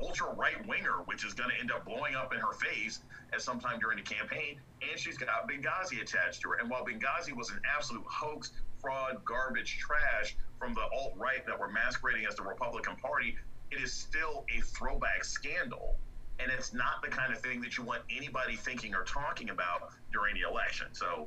ultra 0.02 0.32
right 0.34 0.66
winger, 0.66 1.02
which 1.04 1.24
is 1.24 1.34
going 1.34 1.50
to 1.50 1.60
end 1.60 1.70
up 1.70 1.84
blowing 1.84 2.14
up 2.14 2.32
in 2.32 2.40
her 2.40 2.52
face 2.52 3.00
at 3.32 3.42
some 3.42 3.60
time 3.60 3.78
during 3.78 3.98
the 3.98 4.02
campaign. 4.02 4.58
And 4.80 4.98
she's 4.98 5.18
got 5.18 5.28
Benghazi 5.48 6.00
attached 6.00 6.40
to 6.42 6.50
her. 6.50 6.54
And 6.56 6.70
while 6.70 6.84
Benghazi 6.84 7.36
was 7.36 7.50
an 7.50 7.60
absolute 7.76 8.04
hoax, 8.06 8.52
fraud, 8.80 9.24
garbage, 9.24 9.78
trash 9.78 10.36
from 10.62 10.74
the 10.74 10.82
alt 10.96 11.12
right 11.16 11.44
that 11.44 11.58
were 11.58 11.68
masquerading 11.68 12.24
as 12.24 12.36
the 12.36 12.42
Republican 12.42 12.94
Party, 12.94 13.36
it 13.72 13.82
is 13.82 13.92
still 13.92 14.44
a 14.56 14.60
throwback 14.60 15.24
scandal. 15.24 15.96
And 16.38 16.52
it's 16.52 16.72
not 16.72 17.02
the 17.02 17.08
kind 17.08 17.32
of 17.32 17.40
thing 17.40 17.60
that 17.62 17.76
you 17.76 17.82
want 17.82 18.02
anybody 18.16 18.54
thinking 18.54 18.94
or 18.94 19.02
talking 19.02 19.50
about 19.50 19.90
during 20.12 20.34
the 20.34 20.48
election. 20.48 20.86
So, 20.92 21.26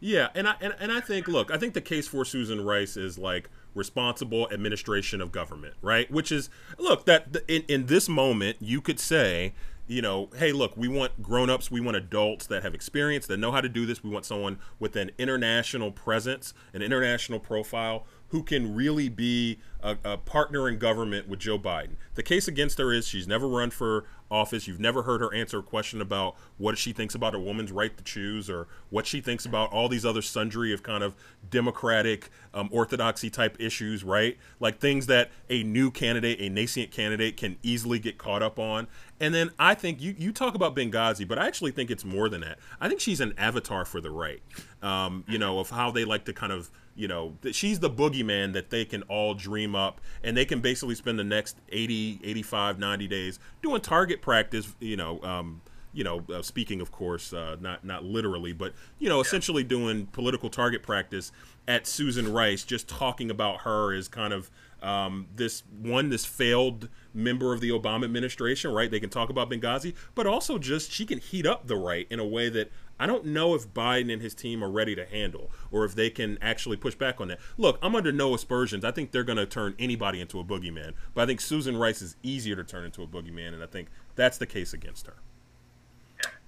yeah, 0.00 0.28
and 0.34 0.48
I 0.48 0.54
and, 0.60 0.74
and 0.80 0.90
I 0.90 1.00
think 1.00 1.28
look, 1.28 1.52
I 1.52 1.58
think 1.58 1.74
the 1.74 1.80
case 1.80 2.08
for 2.08 2.24
Susan 2.24 2.64
Rice 2.64 2.96
is 2.96 3.18
like 3.18 3.48
responsible 3.74 4.50
administration 4.50 5.20
of 5.20 5.30
government, 5.30 5.74
right? 5.80 6.10
Which 6.10 6.32
is, 6.32 6.50
look, 6.76 7.06
that 7.06 7.36
in, 7.48 7.62
in 7.68 7.86
this 7.86 8.08
moment, 8.08 8.56
you 8.60 8.80
could 8.80 9.00
say, 9.00 9.54
you 9.86 10.02
know, 10.02 10.28
hey, 10.36 10.52
look, 10.52 10.76
we 10.76 10.88
want 10.88 11.22
grown-ups, 11.22 11.70
we 11.70 11.80
want 11.80 11.96
adults 11.96 12.46
that 12.46 12.62
have 12.62 12.74
experience, 12.74 13.26
that 13.26 13.38
know 13.38 13.52
how 13.52 13.60
to 13.60 13.68
do 13.68 13.86
this. 13.86 14.02
We 14.02 14.10
want 14.10 14.24
someone 14.24 14.58
with 14.78 14.96
an 14.96 15.10
international 15.18 15.90
presence, 15.90 16.54
an 16.72 16.82
international 16.82 17.40
profile, 17.40 18.06
who 18.32 18.42
can 18.42 18.74
really 18.74 19.10
be 19.10 19.58
a, 19.82 19.96
a 20.04 20.16
partner 20.16 20.66
in 20.66 20.78
government 20.78 21.28
with 21.28 21.38
Joe 21.38 21.58
Biden. 21.58 21.96
The 22.14 22.22
case 22.22 22.48
against 22.48 22.78
her 22.78 22.90
is 22.90 23.06
she's 23.06 23.28
never 23.28 23.46
run 23.46 23.70
for 23.70 24.06
office. 24.30 24.66
You've 24.66 24.80
never 24.80 25.02
heard 25.02 25.20
her 25.20 25.34
answer 25.34 25.58
a 25.58 25.62
question 25.62 26.00
about 26.00 26.36
what 26.56 26.78
she 26.78 26.94
thinks 26.94 27.14
about 27.14 27.34
a 27.34 27.38
woman's 27.38 27.70
right 27.70 27.94
to 27.94 28.02
choose 28.02 28.48
or 28.48 28.68
what 28.88 29.06
she 29.06 29.20
thinks 29.20 29.44
about 29.44 29.70
all 29.70 29.86
these 29.86 30.06
other 30.06 30.22
sundry 30.22 30.72
of 30.72 30.82
kind 30.82 31.04
of 31.04 31.14
democratic 31.50 32.30
um, 32.54 32.70
orthodoxy 32.72 33.28
type 33.28 33.54
issues, 33.60 34.02
right? 34.02 34.38
Like 34.58 34.78
things 34.78 35.06
that 35.08 35.30
a 35.50 35.62
new 35.62 35.90
candidate, 35.90 36.40
a 36.40 36.48
nascent 36.48 36.90
candidate 36.90 37.36
can 37.36 37.58
easily 37.62 37.98
get 37.98 38.16
caught 38.16 38.42
up 38.42 38.58
on. 38.58 38.88
And 39.20 39.34
then 39.34 39.50
I 39.58 39.74
think 39.74 40.00
you, 40.00 40.14
you 40.16 40.32
talk 40.32 40.54
about 40.54 40.74
Benghazi, 40.74 41.28
but 41.28 41.38
I 41.38 41.46
actually 41.46 41.72
think 41.72 41.90
it's 41.90 42.04
more 42.04 42.30
than 42.30 42.40
that. 42.40 42.58
I 42.80 42.88
think 42.88 43.00
she's 43.00 43.20
an 43.20 43.34
avatar 43.36 43.84
for 43.84 44.00
the 44.00 44.10
right, 44.10 44.42
um, 44.80 45.24
you 45.28 45.38
know, 45.38 45.58
of 45.58 45.68
how 45.68 45.90
they 45.90 46.06
like 46.06 46.24
to 46.24 46.32
kind 46.32 46.52
of 46.52 46.70
you 46.94 47.08
know 47.08 47.36
she's 47.52 47.80
the 47.80 47.90
boogeyman 47.90 48.52
that 48.52 48.70
they 48.70 48.84
can 48.84 49.02
all 49.04 49.34
dream 49.34 49.74
up 49.74 50.00
and 50.22 50.36
they 50.36 50.44
can 50.44 50.60
basically 50.60 50.94
spend 50.94 51.18
the 51.18 51.24
next 51.24 51.56
80 51.70 52.20
85 52.22 52.78
90 52.78 53.08
days 53.08 53.38
doing 53.62 53.80
target 53.80 54.20
practice 54.20 54.74
you 54.80 54.96
know 54.96 55.20
um, 55.22 55.62
you 55.92 56.04
know 56.04 56.24
uh, 56.32 56.42
speaking 56.42 56.80
of 56.80 56.90
course 56.92 57.32
uh, 57.32 57.56
not 57.60 57.84
not 57.84 58.04
literally 58.04 58.52
but 58.52 58.74
you 58.98 59.08
know 59.08 59.20
essentially 59.20 59.64
doing 59.64 60.06
political 60.06 60.50
target 60.50 60.82
practice 60.82 61.32
at 61.68 61.86
susan 61.86 62.32
rice 62.32 62.64
just 62.64 62.88
talking 62.88 63.30
about 63.30 63.62
her 63.62 63.94
as 63.94 64.08
kind 64.08 64.32
of 64.32 64.50
um, 64.82 65.28
this 65.36 65.62
one 65.80 66.08
this 66.08 66.24
failed 66.24 66.88
member 67.14 67.52
of 67.52 67.60
the 67.60 67.70
obama 67.70 68.04
administration 68.04 68.72
right? 68.72 68.90
They 68.90 69.00
can 69.00 69.10
talk 69.10 69.30
about 69.30 69.48
benghazi 69.48 69.94
but 70.14 70.26
also 70.26 70.58
just 70.58 70.90
she 70.90 71.06
can 71.06 71.18
heat 71.18 71.46
up 71.46 71.68
the 71.68 71.76
right 71.76 72.06
in 72.10 72.18
a 72.18 72.26
way 72.26 72.48
that 72.48 72.72
I 72.98 73.06
don't 73.06 73.26
know 73.26 73.54
if 73.54 73.72
Biden 73.72 74.12
and 74.12 74.22
his 74.22 74.34
team 74.34 74.62
are 74.62 74.70
ready 74.70 74.94
to 74.94 75.04
handle 75.04 75.50
or 75.70 75.84
if 75.84 75.94
they 75.94 76.10
can 76.10 76.38
actually 76.40 76.76
push 76.76 76.94
back 76.94 77.20
on 77.20 77.28
that. 77.28 77.40
Look, 77.56 77.78
I'm 77.82 77.96
under 77.96 78.12
no 78.12 78.34
aspersions. 78.34 78.84
I 78.84 78.90
think 78.90 79.10
they're 79.10 79.24
going 79.24 79.38
to 79.38 79.46
turn 79.46 79.74
anybody 79.78 80.20
into 80.20 80.38
a 80.38 80.44
boogeyman, 80.44 80.92
but 81.14 81.22
I 81.22 81.26
think 81.26 81.40
Susan 81.40 81.76
Rice 81.76 82.02
is 82.02 82.16
easier 82.22 82.56
to 82.56 82.64
turn 82.64 82.84
into 82.84 83.02
a 83.02 83.06
boogeyman, 83.06 83.54
and 83.54 83.62
I 83.62 83.66
think 83.66 83.88
that's 84.14 84.38
the 84.38 84.46
case 84.46 84.72
against 84.72 85.06
her. 85.06 85.16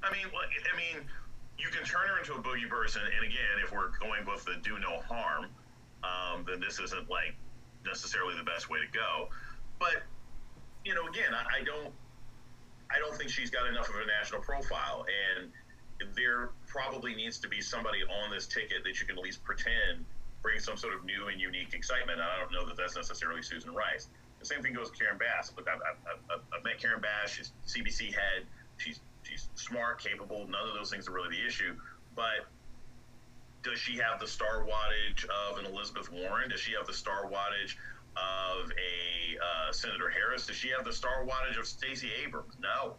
I 0.02 0.12
mean, 0.12 0.26
I 0.26 0.76
mean, 0.76 1.04
you 1.58 1.68
can 1.68 1.84
turn 1.84 2.08
her 2.08 2.18
into 2.18 2.34
a 2.34 2.42
boogie 2.42 2.68
person, 2.68 3.02
and 3.02 3.24
again, 3.24 3.64
if 3.64 3.72
we're 3.72 3.96
going 3.98 4.24
with 4.26 4.44
the 4.44 4.56
do 4.62 4.78
no 4.78 5.00
harm, 5.08 5.46
um, 6.04 6.44
then 6.46 6.60
this 6.60 6.78
isn't 6.78 7.08
like 7.08 7.34
necessarily 7.86 8.36
the 8.36 8.44
best 8.44 8.68
way 8.68 8.78
to 8.78 8.86
go. 8.92 9.28
But 9.78 10.02
you 10.84 10.94
know, 10.94 11.06
again, 11.08 11.32
I, 11.32 11.60
I 11.60 11.64
don't, 11.64 11.92
I 12.90 12.98
don't 12.98 13.16
think 13.16 13.30
she's 13.30 13.50
got 13.50 13.66
enough 13.66 13.88
of 13.88 13.94
a 13.96 14.06
national 14.06 14.42
profile, 14.42 15.06
and 15.08 15.50
there 16.14 16.50
probably 16.66 17.14
needs 17.14 17.38
to 17.38 17.48
be 17.48 17.60
somebody 17.60 18.02
on 18.02 18.30
this 18.30 18.46
ticket 18.46 18.84
that 18.84 19.00
you 19.00 19.06
can 19.06 19.18
at 19.18 19.24
least 19.24 19.42
pretend 19.44 20.04
brings 20.44 20.62
some 20.62 20.76
sort 20.76 20.94
of 20.94 21.04
new 21.04 21.28
and 21.28 21.40
unique 21.40 21.72
excitement. 21.72 22.20
And 22.20 22.28
I 22.28 22.38
don't 22.38 22.52
know 22.52 22.66
that 22.66 22.76
that's 22.76 22.94
necessarily 22.94 23.42
Susan 23.42 23.74
Rice. 23.74 24.08
The 24.38 24.44
same 24.44 24.62
thing 24.62 24.74
goes 24.74 24.90
with 24.90 24.98
Karen 24.98 25.16
Bass. 25.16 25.50
Look, 25.56 25.66
I've, 25.66 25.80
I've, 25.80 26.40
I've 26.52 26.62
met 26.62 26.78
Karen 26.78 27.00
Bass. 27.00 27.30
She's 27.30 27.52
CBC 27.66 28.12
head. 28.12 28.44
She's 28.76 29.00
she's 29.22 29.48
smart, 29.54 30.04
capable. 30.04 30.46
None 30.46 30.68
of 30.68 30.74
those 30.74 30.90
things 30.90 31.08
are 31.08 31.12
really 31.12 31.34
the 31.34 31.46
issue. 31.46 31.74
But 32.14 32.44
does 33.62 33.78
she 33.78 33.96
have 33.96 34.20
the 34.20 34.26
star 34.26 34.66
wattage 34.68 35.24
of 35.24 35.58
an 35.58 35.64
Elizabeth 35.64 36.12
Warren? 36.12 36.50
Does 36.50 36.60
she 36.60 36.74
have 36.76 36.86
the 36.86 36.92
star 36.92 37.24
wattage 37.24 37.76
of 38.16 38.70
a 38.70 39.38
uh, 39.40 39.72
Senator 39.72 40.10
Harris? 40.10 40.46
Does 40.46 40.56
she 40.56 40.68
have 40.76 40.84
the 40.84 40.92
star 40.92 41.24
wattage 41.24 41.58
of 41.58 41.66
Stacey 41.66 42.10
Abrams? 42.22 42.54
No. 42.60 42.96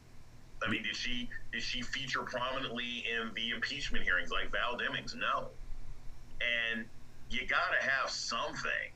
I 0.63 0.69
mean, 0.69 0.83
did 0.83 0.95
she 0.95 1.29
did 1.51 1.61
she 1.61 1.81
feature 1.81 2.21
prominently 2.21 3.05
in 3.11 3.31
the 3.35 3.51
impeachment 3.51 4.03
hearings 4.03 4.31
like 4.31 4.51
Val 4.51 4.77
Demings? 4.77 5.15
No. 5.15 5.49
And 6.71 6.85
you 7.29 7.47
got 7.47 7.71
to 7.79 7.89
have 7.89 8.09
something, 8.09 8.91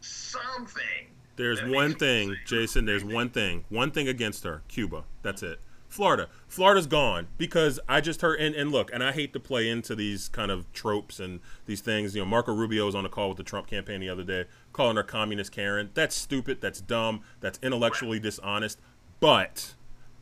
something. 0.00 1.08
There's 1.36 1.62
one 1.62 1.94
thing, 1.94 2.36
Jason. 2.46 2.84
There's 2.84 3.04
one 3.04 3.30
thing. 3.30 3.64
One 3.68 3.90
thing 3.90 4.08
against 4.08 4.44
her. 4.44 4.62
Cuba. 4.68 5.04
That's 5.22 5.42
it. 5.42 5.60
Florida. 5.88 6.28
Florida's 6.48 6.86
gone 6.86 7.28
because 7.36 7.78
I 7.86 8.00
just 8.00 8.22
heard 8.22 8.40
and, 8.40 8.54
and 8.54 8.72
look, 8.72 8.90
and 8.92 9.04
I 9.04 9.12
hate 9.12 9.34
to 9.34 9.40
play 9.40 9.68
into 9.68 9.94
these 9.94 10.28
kind 10.28 10.50
of 10.50 10.70
tropes 10.72 11.20
and 11.20 11.40
these 11.66 11.82
things. 11.82 12.14
You 12.14 12.22
know, 12.22 12.26
Marco 12.26 12.54
Rubio 12.54 12.86
was 12.86 12.94
on 12.94 13.04
a 13.04 13.10
call 13.10 13.28
with 13.28 13.36
the 13.36 13.44
Trump 13.44 13.66
campaign 13.66 14.00
the 14.00 14.08
other 14.08 14.24
day, 14.24 14.46
calling 14.72 14.96
her 14.96 15.02
communist 15.02 15.52
Karen. 15.52 15.90
That's 15.92 16.16
stupid. 16.16 16.62
That's 16.62 16.80
dumb. 16.80 17.20
That's 17.40 17.58
intellectually 17.62 18.18
dishonest. 18.18 18.80
But 19.20 19.74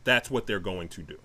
that's 0.03 0.29
what 0.29 0.47
they're 0.47 0.59
going 0.59 0.87
to 0.89 1.01
do. 1.01 1.17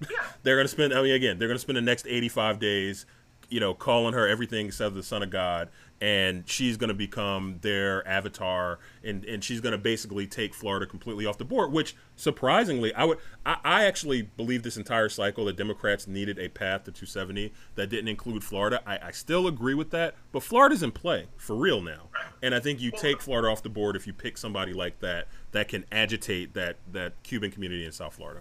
Yeah. 0.00 0.08
they're 0.42 0.56
going 0.56 0.66
to 0.66 0.72
spend. 0.72 0.92
I 0.92 1.02
mean, 1.02 1.14
again, 1.14 1.38
they're 1.38 1.48
going 1.48 1.56
to 1.56 1.62
spend 1.62 1.76
the 1.76 1.82
next 1.82 2.06
85 2.06 2.58
days, 2.58 3.06
you 3.48 3.60
know, 3.60 3.74
calling 3.74 4.14
her 4.14 4.26
everything 4.26 4.66
except 4.66 4.94
the 4.94 5.02
Son 5.02 5.22
of 5.22 5.30
God, 5.30 5.68
and 6.00 6.46
she's 6.46 6.76
going 6.76 6.88
to 6.88 6.94
become 6.94 7.58
their 7.62 8.06
avatar, 8.06 8.78
and 9.02 9.24
and 9.24 9.42
she's 9.42 9.60
going 9.60 9.72
to 9.72 9.78
basically 9.78 10.26
take 10.26 10.54
Florida 10.54 10.86
completely 10.86 11.24
off 11.24 11.38
the 11.38 11.44
board. 11.44 11.72
Which, 11.72 11.96
surprisingly, 12.16 12.94
I 12.94 13.04
would, 13.04 13.18
I, 13.44 13.56
I 13.64 13.84
actually 13.84 14.22
believe 14.22 14.62
this 14.62 14.76
entire 14.76 15.08
cycle 15.08 15.46
that 15.46 15.56
Democrats 15.56 16.06
needed 16.06 16.38
a 16.38 16.48
path 16.48 16.84
to 16.84 16.92
270 16.92 17.52
that 17.76 17.88
didn't 17.88 18.08
include 18.08 18.44
Florida. 18.44 18.82
I, 18.86 19.08
I 19.08 19.10
still 19.10 19.46
agree 19.46 19.74
with 19.74 19.90
that, 19.90 20.14
but 20.32 20.42
Florida's 20.42 20.82
in 20.82 20.92
play 20.92 21.26
for 21.36 21.56
real 21.56 21.80
now, 21.80 22.08
and 22.42 22.54
I 22.54 22.60
think 22.60 22.80
you 22.80 22.90
take 22.90 23.22
Florida 23.22 23.48
off 23.48 23.62
the 23.62 23.70
board 23.70 23.96
if 23.96 24.06
you 24.06 24.12
pick 24.12 24.36
somebody 24.36 24.74
like 24.74 25.00
that 25.00 25.28
that 25.52 25.68
can 25.68 25.84
agitate 25.90 26.52
that 26.54 26.76
that 26.92 27.14
Cuban 27.22 27.50
community 27.50 27.86
in 27.86 27.92
South 27.92 28.14
Florida. 28.14 28.40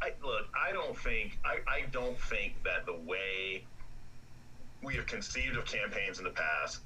I, 0.00 0.12
look, 0.22 0.46
I 0.54 0.72
don't 0.72 0.96
think 0.96 1.38
I, 1.44 1.58
I 1.70 1.82
don't 1.92 2.18
think 2.18 2.54
that 2.64 2.86
the 2.86 2.94
way 2.94 3.64
we 4.82 4.94
have 4.94 5.06
conceived 5.06 5.56
of 5.56 5.64
campaigns 5.64 6.18
in 6.18 6.24
the 6.24 6.30
past 6.30 6.80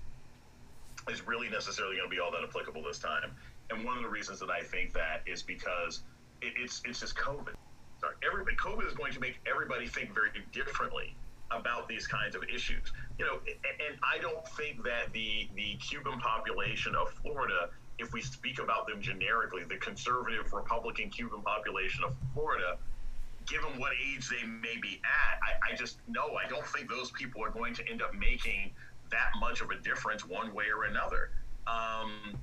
is 1.11 1.27
really 1.27 1.49
necessarily 1.49 1.97
going 1.97 2.09
to 2.09 2.15
be 2.15 2.21
all 2.21 2.31
that 2.33 2.43
applicable 2.43 2.83
this 2.83 2.99
time. 2.99 3.33
And 3.71 3.85
one 3.85 3.97
of 3.97 4.03
the 4.03 4.09
reasons 4.09 4.41
that 4.41 4.51
I 4.51 4.63
think 4.63 4.93
that 4.93 5.23
is 5.27 5.43
because 5.43 6.03
it, 6.41 6.53
it's 6.57 6.83
it's 6.85 7.01
just 7.01 7.17
COVID. 7.17 7.55
Sorry, 8.01 8.15
everybody, 8.27 8.57
COVID 8.57 8.87
is 8.87 8.95
going 8.95 9.13
to 9.13 9.21
make 9.21 9.41
everybody 9.47 9.87
think 9.87 10.13
very 10.15 10.31
differently 10.53 11.15
about 11.51 11.89
these 11.89 12.07
kinds 12.07 12.35
of 12.35 12.43
issues. 12.45 12.93
You 13.19 13.27
know, 13.27 13.39
and, 13.47 13.91
and 13.91 13.99
I 14.03 14.19
don't 14.21 14.47
think 14.49 14.83
that 14.85 15.13
the 15.13 15.49
the 15.55 15.77
Cuban 15.77 16.19
population 16.19 16.95
of 16.95 17.11
Florida 17.11 17.71
if 17.99 18.13
we 18.13 18.21
speak 18.21 18.59
about 18.59 18.87
them 18.87 19.01
generically, 19.01 19.65
the 19.65 19.77
conservative 19.77 20.53
Republican 20.53 21.11
Cuban 21.11 21.41
population 21.43 22.05
of 22.05 22.15
Florida, 22.35 22.77
given 23.47 23.79
what 23.79 23.93
age 24.05 24.29
they 24.29 24.47
may 24.47 24.77
be 24.81 25.01
at, 25.05 25.39
I, 25.43 25.73
I 25.73 25.77
just 25.77 25.99
no, 26.09 26.35
I 26.37 26.49
don't 26.49 26.67
think 26.67 26.89
those 26.89 27.11
people 27.13 27.43
are 27.43 27.51
going 27.51 27.75
to 27.75 27.89
end 27.89 28.03
up 28.03 28.15
making 28.15 28.71
that 29.13 29.39
much 29.39 29.61
of 29.61 29.71
a 29.71 29.77
difference 29.77 30.27
one 30.27 30.53
way 30.55 30.65
or 30.75 30.85
another. 30.85 31.31
Um, 31.67 32.37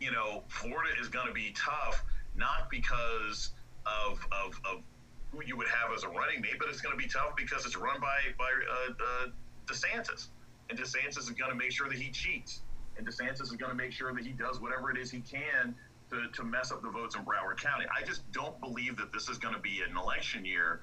you 0.00 0.10
know, 0.10 0.42
Florida 0.48 0.90
is 1.00 1.08
going 1.08 1.28
to 1.28 1.32
be 1.32 1.54
tough, 1.56 2.04
not 2.36 2.68
because 2.70 3.50
of, 3.86 4.24
of, 4.32 4.60
of 4.64 4.82
who 5.30 5.42
you 5.44 5.56
would 5.56 5.68
have 5.68 5.96
as 5.96 6.02
a 6.02 6.08
running 6.08 6.42
mate, 6.42 6.56
but 6.58 6.68
it's 6.68 6.80
going 6.80 6.96
to 6.96 7.02
be 7.02 7.08
tough 7.08 7.34
because 7.36 7.64
it's 7.64 7.76
run 7.76 8.00
by 8.00 8.18
by 8.36 8.50
uh, 8.50 8.92
uh, 8.92 9.26
DeSantis, 9.66 10.28
and 10.68 10.78
DeSantis 10.78 11.18
is 11.18 11.30
going 11.30 11.50
to 11.50 11.56
make 11.56 11.72
sure 11.72 11.88
that 11.88 11.98
he 11.98 12.10
cheats 12.10 12.60
and 12.96 13.06
DeSantis 13.06 13.42
is 13.42 13.52
going 13.52 13.70
to 13.70 13.76
make 13.76 13.92
sure 13.92 14.12
that 14.12 14.24
he 14.24 14.32
does 14.32 14.60
whatever 14.60 14.90
it 14.90 14.98
is 14.98 15.10
he 15.10 15.20
can 15.20 15.74
to, 16.10 16.28
to 16.34 16.44
mess 16.44 16.72
up 16.72 16.82
the 16.82 16.90
votes 16.90 17.16
in 17.16 17.22
Broward 17.22 17.58
County. 17.58 17.86
I 17.96 18.04
just 18.04 18.30
don't 18.32 18.58
believe 18.60 18.96
that 18.98 19.12
this 19.12 19.28
is 19.28 19.38
going 19.38 19.54
to 19.54 19.60
be 19.60 19.80
an 19.88 19.96
election 19.96 20.44
year 20.44 20.80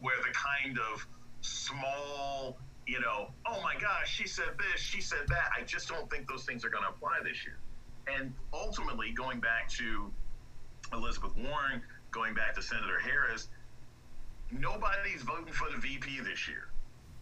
where 0.00 0.16
the 0.18 0.34
kind 0.34 0.78
of 0.78 1.06
small, 1.40 2.58
you 2.86 3.00
know, 3.00 3.30
oh 3.46 3.60
my 3.62 3.74
gosh, 3.74 4.08
she 4.08 4.28
said 4.28 4.54
this, 4.58 4.80
she 4.80 5.00
said 5.00 5.26
that. 5.28 5.50
I 5.58 5.64
just 5.64 5.88
don't 5.88 6.08
think 6.10 6.28
those 6.28 6.44
things 6.44 6.64
are 6.64 6.70
going 6.70 6.84
to 6.84 6.90
apply 6.90 7.18
this 7.24 7.44
year. 7.44 7.58
And 8.06 8.32
ultimately, 8.52 9.10
going 9.10 9.40
back 9.40 9.68
to 9.70 10.10
Elizabeth 10.92 11.36
Warren, 11.36 11.82
going 12.12 12.34
back 12.34 12.54
to 12.54 12.62
Senator 12.62 13.00
Harris, 13.00 13.48
nobody's 14.52 15.22
voting 15.22 15.52
for 15.52 15.68
the 15.70 15.78
VP 15.78 16.20
this 16.20 16.46
year. 16.46 16.68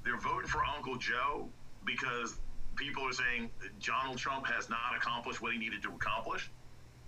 They're 0.04 0.20
voting 0.20 0.48
for 0.48 0.62
Uncle 0.64 0.96
Joe 0.96 1.48
because 1.86 2.36
people 2.76 3.06
are 3.08 3.12
saying 3.12 3.50
Donald 3.82 4.18
Trump 4.18 4.46
has 4.46 4.68
not 4.68 4.94
accomplished 4.96 5.40
what 5.40 5.52
he 5.52 5.58
needed 5.58 5.82
to 5.82 5.88
accomplish. 5.88 6.50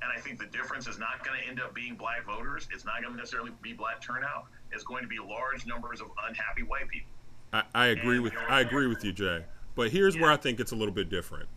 And 0.01 0.11
I 0.11 0.21
think 0.21 0.38
the 0.38 0.47
difference 0.47 0.87
is 0.87 0.99
not 0.99 1.25
going 1.25 1.40
to 1.40 1.47
end 1.47 1.61
up 1.61 1.75
being 1.75 1.95
black 1.97 2.25
voters. 2.25 2.69
It's 2.73 2.85
not 2.85 3.03
going 3.03 3.12
to 3.12 3.19
necessarily 3.19 3.53
be 3.61 3.73
black 3.75 4.01
turnout. 4.01 4.47
It's 4.73 4.85
going 4.85 5.03
to 5.03 5.09
be 5.09 5.19
large 5.19 5.66
numbers 5.66 6.01
of 6.01 6.09
unhappy 6.29 6.62
white 6.62 6.88
people. 6.88 7.16
I, 7.53 7.63
I 7.75 7.87
agree 7.87 8.19
with 8.19 8.35
I 8.49 8.61
agree 8.61 8.87
with 8.87 9.05
you, 9.05 9.13
Jay. 9.13 9.45
But 9.75 9.91
here's 9.91 10.15
yeah. 10.15 10.23
where 10.23 10.33
I 10.33 10.37
think 10.37 10.61
it's 10.61 10.73
a 10.73 10.77
little 10.77 10.95
bit 10.95 11.09
different. 11.09 11.49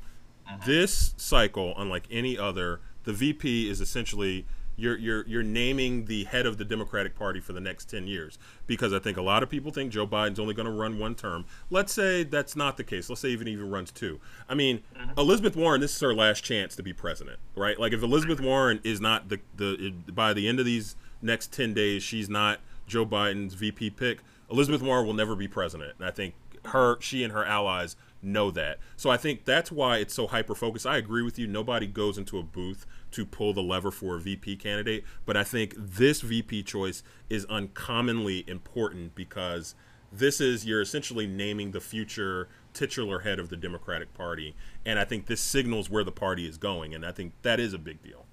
Mm-hmm. 0.49 0.69
This 0.69 1.13
cycle, 1.17 1.73
unlike 1.77 2.05
any 2.11 2.37
other, 2.37 2.81
the 3.03 3.13
VP 3.13 3.69
is 3.69 3.81
essentially 3.81 4.45
you're 4.79 4.97
you're 4.97 5.27
you're 5.27 5.43
naming 5.43 6.05
the 6.05 6.23
head 6.25 6.45
of 6.45 6.57
the 6.57 6.65
Democratic 6.65 7.15
Party 7.15 7.39
for 7.39 7.53
the 7.53 7.59
next 7.59 7.89
10 7.89 8.07
years 8.07 8.39
because 8.65 8.93
I 8.93 8.99
think 8.99 9.17
a 9.17 9.21
lot 9.21 9.43
of 9.43 9.49
people 9.49 9.71
think 9.71 9.91
Joe 9.91 10.07
Biden's 10.07 10.39
only 10.39 10.53
going 10.53 10.65
to 10.65 10.71
run 10.71 10.97
one 10.97 11.15
term. 11.15 11.45
Let's 11.69 11.93
say 11.93 12.23
that's 12.23 12.55
not 12.55 12.77
the 12.77 12.83
case. 12.83 13.09
Let's 13.09 13.21
say 13.21 13.29
even 13.29 13.47
even 13.47 13.69
runs 13.69 13.91
two. 13.91 14.19
I 14.47 14.55
mean, 14.55 14.81
mm-hmm. 14.97 15.19
Elizabeth 15.19 15.55
Warren 15.55 15.81
this 15.81 15.95
is 15.95 16.01
her 16.01 16.13
last 16.13 16.43
chance 16.43 16.75
to 16.77 16.83
be 16.83 16.93
president, 16.93 17.39
right? 17.55 17.79
Like 17.79 17.93
if 17.93 18.01
Elizabeth 18.01 18.39
Warren 18.39 18.79
is 18.83 19.01
not 19.01 19.29
the 19.29 19.39
the 19.55 19.93
by 20.11 20.33
the 20.33 20.47
end 20.47 20.59
of 20.59 20.65
these 20.65 20.95
next 21.21 21.51
10 21.51 21.73
days 21.73 22.01
she's 22.01 22.29
not 22.29 22.59
Joe 22.87 23.05
Biden's 23.05 23.53
VP 23.53 23.91
pick, 23.91 24.19
Elizabeth 24.51 24.81
Warren 24.81 25.05
will 25.05 25.13
never 25.13 25.35
be 25.35 25.47
president. 25.47 25.93
And 25.99 26.07
I 26.07 26.11
think 26.11 26.33
her 26.65 26.97
she 26.99 27.23
and 27.23 27.33
her 27.33 27.45
allies 27.45 27.95
know 28.21 28.51
that. 28.51 28.79
So 28.97 29.09
I 29.09 29.17
think 29.17 29.45
that's 29.45 29.71
why 29.71 29.97
it's 29.97 30.13
so 30.13 30.27
hyper 30.27 30.55
focused. 30.55 30.85
I 30.85 30.97
agree 30.97 31.21
with 31.21 31.39
you. 31.39 31.47
Nobody 31.47 31.87
goes 31.87 32.17
into 32.17 32.37
a 32.37 32.43
booth 32.43 32.85
to 33.11 33.25
pull 33.25 33.53
the 33.53 33.63
lever 33.63 33.91
for 33.91 34.15
a 34.15 34.19
VP 34.19 34.57
candidate, 34.57 35.03
but 35.25 35.37
I 35.37 35.43
think 35.43 35.73
this 35.77 36.21
VP 36.21 36.63
choice 36.63 37.01
is 37.29 37.45
uncommonly 37.45 38.43
important 38.47 39.15
because 39.15 39.73
this 40.11 40.41
is 40.41 40.65
you're 40.65 40.81
essentially 40.81 41.27
naming 41.27 41.71
the 41.71 41.79
future 41.79 42.49
titular 42.73 43.19
head 43.19 43.39
of 43.39 43.49
the 43.49 43.57
Democratic 43.57 44.13
Party, 44.13 44.55
and 44.85 44.99
I 44.99 45.05
think 45.05 45.27
this 45.27 45.41
signals 45.41 45.89
where 45.89 46.03
the 46.03 46.11
party 46.11 46.47
is 46.47 46.57
going, 46.57 46.93
and 46.93 47.05
I 47.05 47.11
think 47.11 47.33
that 47.43 47.59
is 47.59 47.73
a 47.73 47.77
big 47.77 48.01
deal. 48.03 48.25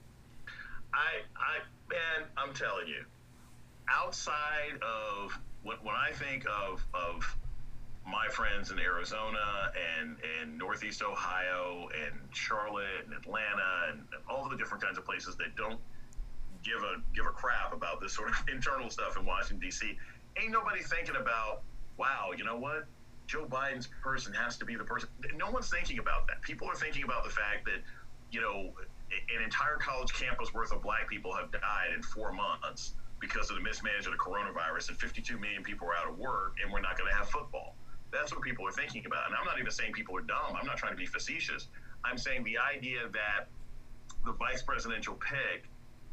I, 0.92 1.22
I, 1.36 1.58
man, 1.90 2.28
I'm 2.36 2.54
telling 2.54 2.88
you, 2.88 3.04
outside 3.88 4.80
of 4.82 5.38
when, 5.62 5.76
when 5.82 5.94
I 5.94 6.12
think 6.12 6.44
of 6.46 6.84
of 6.94 7.36
my 8.06 8.28
friends 8.28 8.70
in 8.70 8.78
Arizona 8.78 9.72
and, 9.98 10.16
and 10.40 10.56
Northeast 10.56 11.02
Ohio 11.02 11.88
and 12.04 12.14
Charlotte 12.32 13.04
and 13.04 13.12
Atlanta 13.12 13.90
and, 13.90 13.98
and 13.98 14.22
all 14.30 14.48
the 14.48 14.56
different 14.56 14.82
kinds 14.82 14.96
of 14.96 15.04
places 15.04 15.34
that 15.36 15.56
don't 15.56 15.80
give 16.62 16.82
a 16.82 17.02
give 17.14 17.26
a 17.26 17.30
crap 17.30 17.72
about 17.72 18.00
this 18.00 18.12
sort 18.12 18.30
of 18.30 18.36
internal 18.52 18.90
stuff 18.90 19.16
in 19.16 19.24
Washington 19.26 19.58
D.C. 19.58 19.98
Ain't 20.40 20.52
nobody 20.52 20.82
thinking 20.82 21.16
about, 21.16 21.62
wow, 21.98 22.30
you 22.36 22.44
know 22.44 22.56
what? 22.56 22.86
Joe 23.26 23.46
Biden's 23.46 23.88
person 24.02 24.32
has 24.34 24.56
to 24.58 24.64
be 24.64 24.76
the 24.76 24.84
person. 24.84 25.08
No 25.36 25.50
one's 25.50 25.68
thinking 25.68 25.98
about 25.98 26.28
that. 26.28 26.42
People 26.42 26.68
are 26.68 26.76
thinking 26.76 27.02
about 27.02 27.24
the 27.24 27.30
fact 27.30 27.64
that, 27.64 27.82
you 28.30 28.40
know, 28.40 28.70
an 29.10 29.42
entire 29.42 29.76
college 29.78 30.12
campus 30.12 30.54
worth 30.54 30.72
of 30.72 30.82
black 30.82 31.08
people 31.08 31.34
have 31.34 31.50
died 31.50 31.90
in 31.94 32.02
four 32.02 32.32
months 32.32 32.92
because 33.20 33.50
of 33.50 33.56
the 33.56 33.62
mismanagement 33.62 34.06
of 34.06 34.12
the 34.12 34.22
coronavirus, 34.22 34.90
and 34.90 34.98
52 34.98 35.38
million 35.38 35.62
people 35.62 35.88
are 35.88 35.96
out 35.96 36.08
of 36.08 36.18
work, 36.18 36.56
and 36.62 36.72
we're 36.72 36.80
not 36.80 36.98
going 36.98 37.10
to 37.10 37.16
have 37.16 37.28
football. 37.28 37.74
That's 38.12 38.32
what 38.32 38.42
people 38.42 38.66
are 38.66 38.72
thinking 38.72 39.04
about. 39.06 39.26
And 39.26 39.34
I'm 39.34 39.44
not 39.44 39.58
even 39.58 39.70
saying 39.70 39.92
people 39.92 40.16
are 40.16 40.22
dumb. 40.22 40.56
I'm 40.58 40.66
not 40.66 40.76
trying 40.76 40.92
to 40.92 40.98
be 40.98 41.06
facetious. 41.06 41.68
I'm 42.04 42.18
saying 42.18 42.44
the 42.44 42.58
idea 42.58 43.08
that 43.12 43.48
the 44.24 44.32
vice 44.32 44.62
presidential 44.62 45.14
pick 45.14 45.68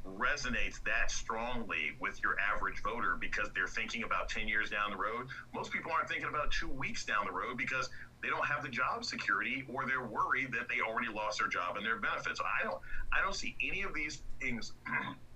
resonates 0.05 0.83
that 0.83 1.09
strongly 1.09 1.91
with 1.99 2.21
your 2.21 2.35
average 2.39 2.81
voter 2.83 3.15
because 3.19 3.49
they're 3.55 3.67
thinking 3.67 4.03
about 4.03 4.27
10 4.27 4.47
years 4.47 4.69
down 4.69 4.91
the 4.91 4.97
road. 4.97 5.27
Most 5.53 5.71
people 5.71 5.91
aren't 5.91 6.09
thinking 6.09 6.27
about 6.27 6.51
two 6.51 6.67
weeks 6.67 7.05
down 7.05 7.25
the 7.25 7.31
road 7.31 7.57
because 7.57 7.89
they 8.21 8.29
don't 8.29 8.45
have 8.45 8.63
the 8.63 8.69
job 8.69 9.05
security 9.05 9.63
or 9.73 9.85
they're 9.85 10.05
worried 10.05 10.51
that 10.53 10.67
they 10.67 10.81
already 10.81 11.09
lost 11.09 11.39
their 11.39 11.47
job 11.47 11.77
and 11.77 11.85
their 11.85 11.99
benefits. 11.99 12.39
I 12.41 12.63
don't 12.63 12.79
I 13.13 13.21
don't 13.21 13.35
see 13.35 13.55
any 13.65 13.83
of 13.83 13.93
these 13.93 14.21
things 14.41 14.73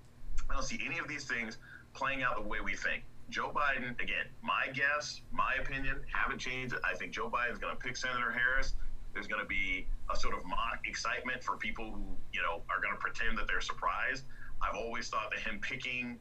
I 0.50 0.54
don't 0.54 0.64
see 0.64 0.80
any 0.86 1.00
of 1.00 1.08
these 1.08 1.26
things 1.26 1.58
playing 1.94 2.24
out 2.24 2.36
the 2.36 2.48
way 2.48 2.60
we 2.64 2.76
think. 2.76 3.04
Joe 3.30 3.52
Biden, 3.54 4.00
again, 4.02 4.26
my 4.42 4.68
guess, 4.74 5.22
my 5.32 5.56
opinion, 5.60 6.00
haven't 6.12 6.40
changed. 6.40 6.76
I 6.84 6.96
think 6.96 7.12
Joe 7.12 7.30
Biden's 7.30 7.60
going 7.60 7.76
to 7.76 7.82
pick 7.82 7.98
Senator 7.98 8.32
Harris. 8.32 8.76
There's 9.14 9.28
going 9.28 9.42
to 9.42 9.48
be 9.48 9.88
a 10.12 10.16
sort 10.16 10.38
of 10.38 10.46
mock 10.46 10.80
excitement 10.86 11.44
for 11.44 11.58
people 11.58 11.92
who, 11.92 12.04
you 12.32 12.42
know, 12.42 12.62
are 12.70 12.80
going 12.80 12.94
to 12.94 13.00
pretend 13.00 13.38
that 13.38 13.48
they're 13.48 13.62
surprised. 13.62 14.24
I've 14.62 14.76
always 14.76 15.10
thought 15.10 15.30
that 15.32 15.40
him 15.40 15.60
picking 15.60 16.18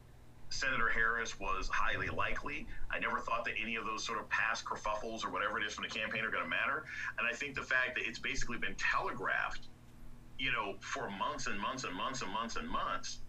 Senator 0.49 0.89
Harris 0.89 1.39
was 1.39 1.69
highly 1.71 2.09
likely. 2.09 2.67
I 2.91 2.99
never 2.99 3.19
thought 3.19 3.45
that 3.45 3.53
any 3.61 3.75
of 3.75 3.85
those 3.85 4.03
sort 4.03 4.19
of 4.19 4.29
past 4.29 4.65
kerfuffles 4.65 5.25
or 5.25 5.29
whatever 5.29 5.59
it 5.59 5.65
is 5.65 5.73
from 5.73 5.83
the 5.83 5.89
campaign 5.89 6.23
are 6.25 6.31
going 6.31 6.43
to 6.43 6.49
matter. 6.49 6.85
And 7.19 7.27
I 7.27 7.33
think 7.33 7.55
the 7.55 7.63
fact 7.63 7.95
that 7.95 8.07
it's 8.07 8.19
basically 8.19 8.57
been 8.57 8.75
telegraphed, 8.75 9.67
you 10.39 10.51
know, 10.51 10.75
for 10.79 11.09
months 11.09 11.47
and 11.47 11.59
months 11.59 11.83
and 11.83 11.95
months 11.95 12.21
and 12.21 12.31
months 12.31 12.55
and 12.55 12.67
months 12.67 13.19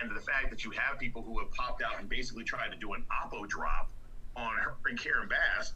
and 0.00 0.14
the 0.14 0.20
fact 0.20 0.50
that 0.50 0.64
you 0.64 0.70
have 0.72 0.98
people 0.98 1.22
who 1.22 1.38
have 1.38 1.50
popped 1.52 1.82
out 1.82 1.98
and 1.98 2.08
basically 2.08 2.44
tried 2.44 2.70
to 2.70 2.76
do 2.76 2.92
an 2.94 3.04
oppo 3.10 3.48
drop 3.48 3.90
on 4.36 4.52
her 4.56 4.74
and 4.86 5.00
Karen 5.00 5.28
Bass 5.28 5.72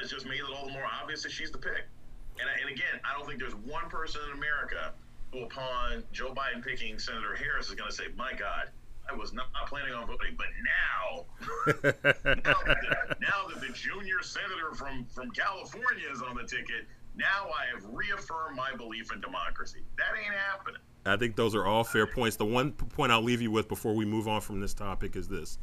has 0.00 0.10
just 0.10 0.26
made 0.26 0.38
it 0.38 0.46
all 0.54 0.66
the 0.66 0.72
more 0.72 0.86
obvious 1.00 1.22
that 1.22 1.32
she's 1.32 1.50
the 1.50 1.58
pick. 1.58 1.86
And, 2.40 2.48
and 2.60 2.70
again, 2.70 3.00
I 3.04 3.16
don't 3.16 3.26
think 3.26 3.40
there's 3.40 3.54
one 3.54 3.88
person 3.88 4.20
in 4.30 4.38
America 4.38 4.92
who, 5.32 5.44
upon 5.44 6.04
Joe 6.12 6.34
Biden 6.34 6.64
picking 6.64 6.98
Senator 6.98 7.34
Harris, 7.34 7.68
is 7.68 7.74
going 7.74 7.90
to 7.90 7.96
say, 7.96 8.04
"My 8.16 8.32
God, 8.32 8.68
I 9.10 9.14
was 9.14 9.32
not 9.32 9.46
planning 9.66 9.92
on 9.92 10.06
voting, 10.06 10.36
but 10.36 10.46
now, 10.64 11.24
now, 12.24 12.56
that, 12.66 13.16
now 13.20 13.48
that 13.48 13.60
the 13.60 13.72
junior 13.74 14.22
senator 14.22 14.72
from 14.74 15.04
from 15.06 15.30
California 15.30 16.06
is 16.10 16.22
on 16.22 16.36
the 16.36 16.44
ticket, 16.44 16.86
now 17.16 17.48
I 17.48 17.74
have 17.74 17.84
reaffirmed 17.92 18.56
my 18.56 18.74
belief 18.76 19.12
in 19.12 19.20
democracy. 19.20 19.80
That 19.98 20.18
ain't 20.18 20.34
happening." 20.34 20.80
I 21.04 21.16
think 21.16 21.36
those 21.36 21.54
are 21.54 21.66
all 21.66 21.84
fair 21.84 22.06
points. 22.06 22.36
The 22.36 22.44
one 22.44 22.72
point 22.72 23.10
I'll 23.10 23.22
leave 23.22 23.42
you 23.42 23.50
with 23.50 23.68
before 23.68 23.94
we 23.94 24.04
move 24.04 24.28
on 24.28 24.40
from 24.40 24.60
this 24.60 24.74
topic 24.74 25.16
is 25.16 25.28
this. 25.28 25.58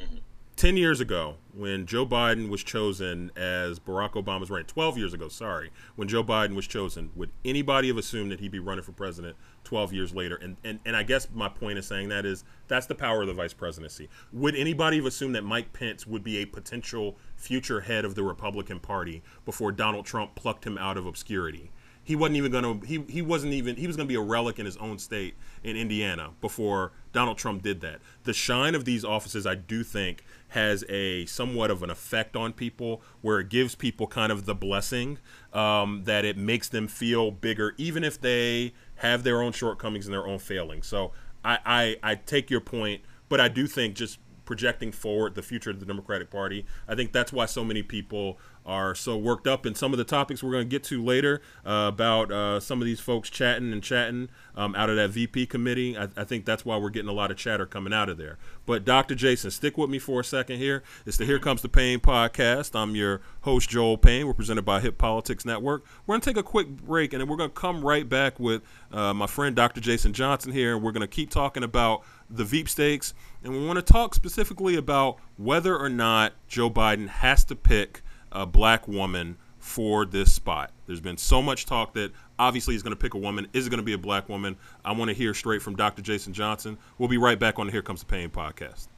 Mm-hmm. 0.00 0.18
10 0.58 0.76
years 0.76 1.00
ago, 1.00 1.36
when 1.54 1.86
Joe 1.86 2.04
Biden 2.04 2.48
was 2.48 2.64
chosen 2.64 3.30
as 3.36 3.78
Barack 3.78 4.14
Obama's 4.14 4.50
running, 4.50 4.66
12 4.66 4.98
years 4.98 5.14
ago, 5.14 5.28
sorry, 5.28 5.70
when 5.94 6.08
Joe 6.08 6.24
Biden 6.24 6.56
was 6.56 6.66
chosen, 6.66 7.10
would 7.14 7.30
anybody 7.44 7.86
have 7.86 7.96
assumed 7.96 8.32
that 8.32 8.40
he'd 8.40 8.50
be 8.50 8.58
running 8.58 8.82
for 8.82 8.90
president 8.90 9.36
12 9.62 9.92
years 9.92 10.12
later? 10.16 10.34
And, 10.34 10.56
and, 10.64 10.80
and 10.84 10.96
I 10.96 11.04
guess 11.04 11.28
my 11.32 11.48
point 11.48 11.78
of 11.78 11.84
saying 11.84 12.08
that 12.08 12.26
is 12.26 12.42
that's 12.66 12.86
the 12.86 12.96
power 12.96 13.22
of 13.22 13.28
the 13.28 13.34
vice 13.34 13.52
presidency. 13.52 14.08
Would 14.32 14.56
anybody 14.56 14.96
have 14.96 15.06
assumed 15.06 15.36
that 15.36 15.44
Mike 15.44 15.72
Pence 15.72 16.08
would 16.08 16.24
be 16.24 16.38
a 16.38 16.44
potential 16.44 17.16
future 17.38 17.80
head 17.80 18.04
of 18.04 18.14
the 18.14 18.22
Republican 18.22 18.80
Party 18.80 19.22
before 19.44 19.72
Donald 19.72 20.04
Trump 20.04 20.34
plucked 20.34 20.66
him 20.66 20.76
out 20.76 20.98
of 20.98 21.06
obscurity? 21.06 21.70
he 22.08 22.16
wasn't 22.16 22.38
even 22.38 22.50
going 22.50 22.64
to 22.64 22.86
he, 22.86 23.04
he 23.06 23.20
wasn't 23.20 23.52
even 23.52 23.76
he 23.76 23.86
was 23.86 23.94
going 23.94 24.06
to 24.06 24.08
be 24.08 24.14
a 24.14 24.20
relic 24.20 24.58
in 24.58 24.64
his 24.64 24.78
own 24.78 24.98
state 24.98 25.34
in 25.62 25.76
Indiana 25.76 26.30
before 26.40 26.90
Donald 27.12 27.36
Trump 27.36 27.60
did 27.60 27.82
that. 27.82 28.00
The 28.24 28.32
shine 28.32 28.74
of 28.74 28.86
these 28.86 29.04
offices 29.04 29.46
I 29.46 29.56
do 29.56 29.84
think 29.84 30.24
has 30.48 30.86
a 30.88 31.26
somewhat 31.26 31.70
of 31.70 31.82
an 31.82 31.90
effect 31.90 32.34
on 32.34 32.54
people 32.54 33.02
where 33.20 33.40
it 33.40 33.50
gives 33.50 33.74
people 33.74 34.06
kind 34.06 34.32
of 34.32 34.46
the 34.46 34.54
blessing 34.54 35.18
um, 35.52 36.04
that 36.04 36.24
it 36.24 36.38
makes 36.38 36.70
them 36.70 36.88
feel 36.88 37.30
bigger 37.30 37.74
even 37.76 38.02
if 38.02 38.18
they 38.18 38.72
have 38.96 39.22
their 39.22 39.42
own 39.42 39.52
shortcomings 39.52 40.06
and 40.06 40.14
their 40.14 40.26
own 40.26 40.38
failings. 40.38 40.86
So 40.86 41.12
I, 41.44 41.58
I, 41.66 41.96
I 42.02 42.14
take 42.14 42.48
your 42.48 42.62
point, 42.62 43.02
but 43.28 43.38
I 43.38 43.48
do 43.48 43.66
think 43.66 43.96
just 43.96 44.18
projecting 44.48 44.90
forward 44.90 45.34
the 45.34 45.42
future 45.42 45.68
of 45.68 45.78
the 45.78 45.84
Democratic 45.84 46.30
Party. 46.30 46.64
I 46.88 46.94
think 46.94 47.12
that's 47.12 47.34
why 47.34 47.44
so 47.44 47.62
many 47.62 47.82
people 47.82 48.38
are 48.64 48.94
so 48.94 49.14
worked 49.14 49.46
up 49.46 49.66
in 49.66 49.74
some 49.74 49.92
of 49.92 49.98
the 49.98 50.04
topics 50.04 50.42
we're 50.42 50.52
going 50.52 50.64
to 50.64 50.68
get 50.68 50.82
to 50.84 51.04
later 51.04 51.42
uh, 51.66 51.90
about 51.92 52.32
uh, 52.32 52.58
some 52.58 52.80
of 52.80 52.86
these 52.86 52.98
folks 52.98 53.28
chatting 53.28 53.74
and 53.74 53.82
chatting 53.82 54.30
um, 54.56 54.74
out 54.74 54.88
of 54.88 54.96
that 54.96 55.10
VP 55.10 55.46
committee. 55.46 55.98
I, 55.98 56.08
I, 56.16 56.24
think 56.24 56.46
that's 56.46 56.64
why 56.64 56.78
we're 56.78 56.88
getting 56.88 57.10
a 57.10 57.12
lot 57.14 57.30
of 57.30 57.36
chatter 57.36 57.66
coming 57.66 57.92
out 57.92 58.08
of 58.08 58.16
there. 58.16 58.38
But 58.64 58.86
Dr. 58.86 59.14
Jason, 59.14 59.50
stick 59.50 59.76
with 59.76 59.90
me 59.90 59.98
for 59.98 60.20
a 60.20 60.24
second 60.24 60.58
here. 60.58 60.82
It's 61.04 61.18
the 61.18 61.26
Here 61.26 61.38
Comes 61.38 61.60
the 61.60 61.68
Pain 61.68 62.00
podcast. 62.00 62.74
I'm 62.74 62.94
your 62.94 63.20
host, 63.42 63.68
Joel 63.68 63.98
Payne. 63.98 64.26
We're 64.26 64.34
presented 64.34 64.64
by 64.64 64.80
Hip 64.80 64.96
Politics 64.96 65.44
Network. 65.44 65.84
We're 66.06 66.14
going 66.14 66.22
to 66.22 66.30
take 66.30 66.38
a 66.38 66.42
quick 66.42 66.68
break 66.68 67.12
and 67.12 67.20
then 67.20 67.28
we're 67.28 67.36
going 67.36 67.50
to 67.50 67.54
come 67.54 67.84
right 67.84 68.08
back 68.08 68.40
with 68.40 68.62
uh, 68.92 69.12
my 69.12 69.26
friend 69.26 69.54
Dr. 69.54 69.80
Jason 69.80 70.14
Johnson 70.14 70.52
here. 70.52 70.74
And 70.74 70.82
we're 70.82 70.92
going 70.92 71.02
to 71.02 71.06
keep 71.06 71.30
talking 71.30 71.62
about 71.62 72.02
the 72.30 72.44
Veep 72.44 72.68
stakes. 72.68 73.14
And 73.42 73.52
we 73.52 73.64
want 73.66 73.76
to 73.76 73.92
talk 73.92 74.14
specifically 74.14 74.76
about 74.76 75.18
whether 75.36 75.76
or 75.76 75.88
not 75.88 76.34
Joe 76.48 76.70
Biden 76.70 77.08
has 77.08 77.44
to 77.46 77.56
pick 77.56 78.02
a 78.32 78.46
black 78.46 78.86
woman 78.88 79.36
for 79.58 80.04
this 80.04 80.32
spot. 80.32 80.72
There's 80.86 81.00
been 81.00 81.16
so 81.16 81.42
much 81.42 81.66
talk 81.66 81.94
that 81.94 82.12
obviously 82.38 82.74
he's 82.74 82.82
going 82.82 82.94
to 82.94 83.00
pick 83.00 83.14
a 83.14 83.18
woman. 83.18 83.48
Is 83.52 83.66
it 83.66 83.70
going 83.70 83.78
to 83.78 83.84
be 83.84 83.92
a 83.92 83.98
black 83.98 84.28
woman? 84.28 84.56
I 84.84 84.92
want 84.92 85.08
to 85.08 85.14
hear 85.14 85.34
straight 85.34 85.62
from 85.62 85.76
Dr. 85.76 86.02
Jason 86.02 86.32
Johnson. 86.32 86.78
We'll 86.96 87.08
be 87.08 87.18
right 87.18 87.38
back 87.38 87.58
on 87.58 87.66
the 87.66 87.72
Here 87.72 87.82
Comes 87.82 88.00
the 88.00 88.06
Pain 88.06 88.30
podcast. 88.30 88.88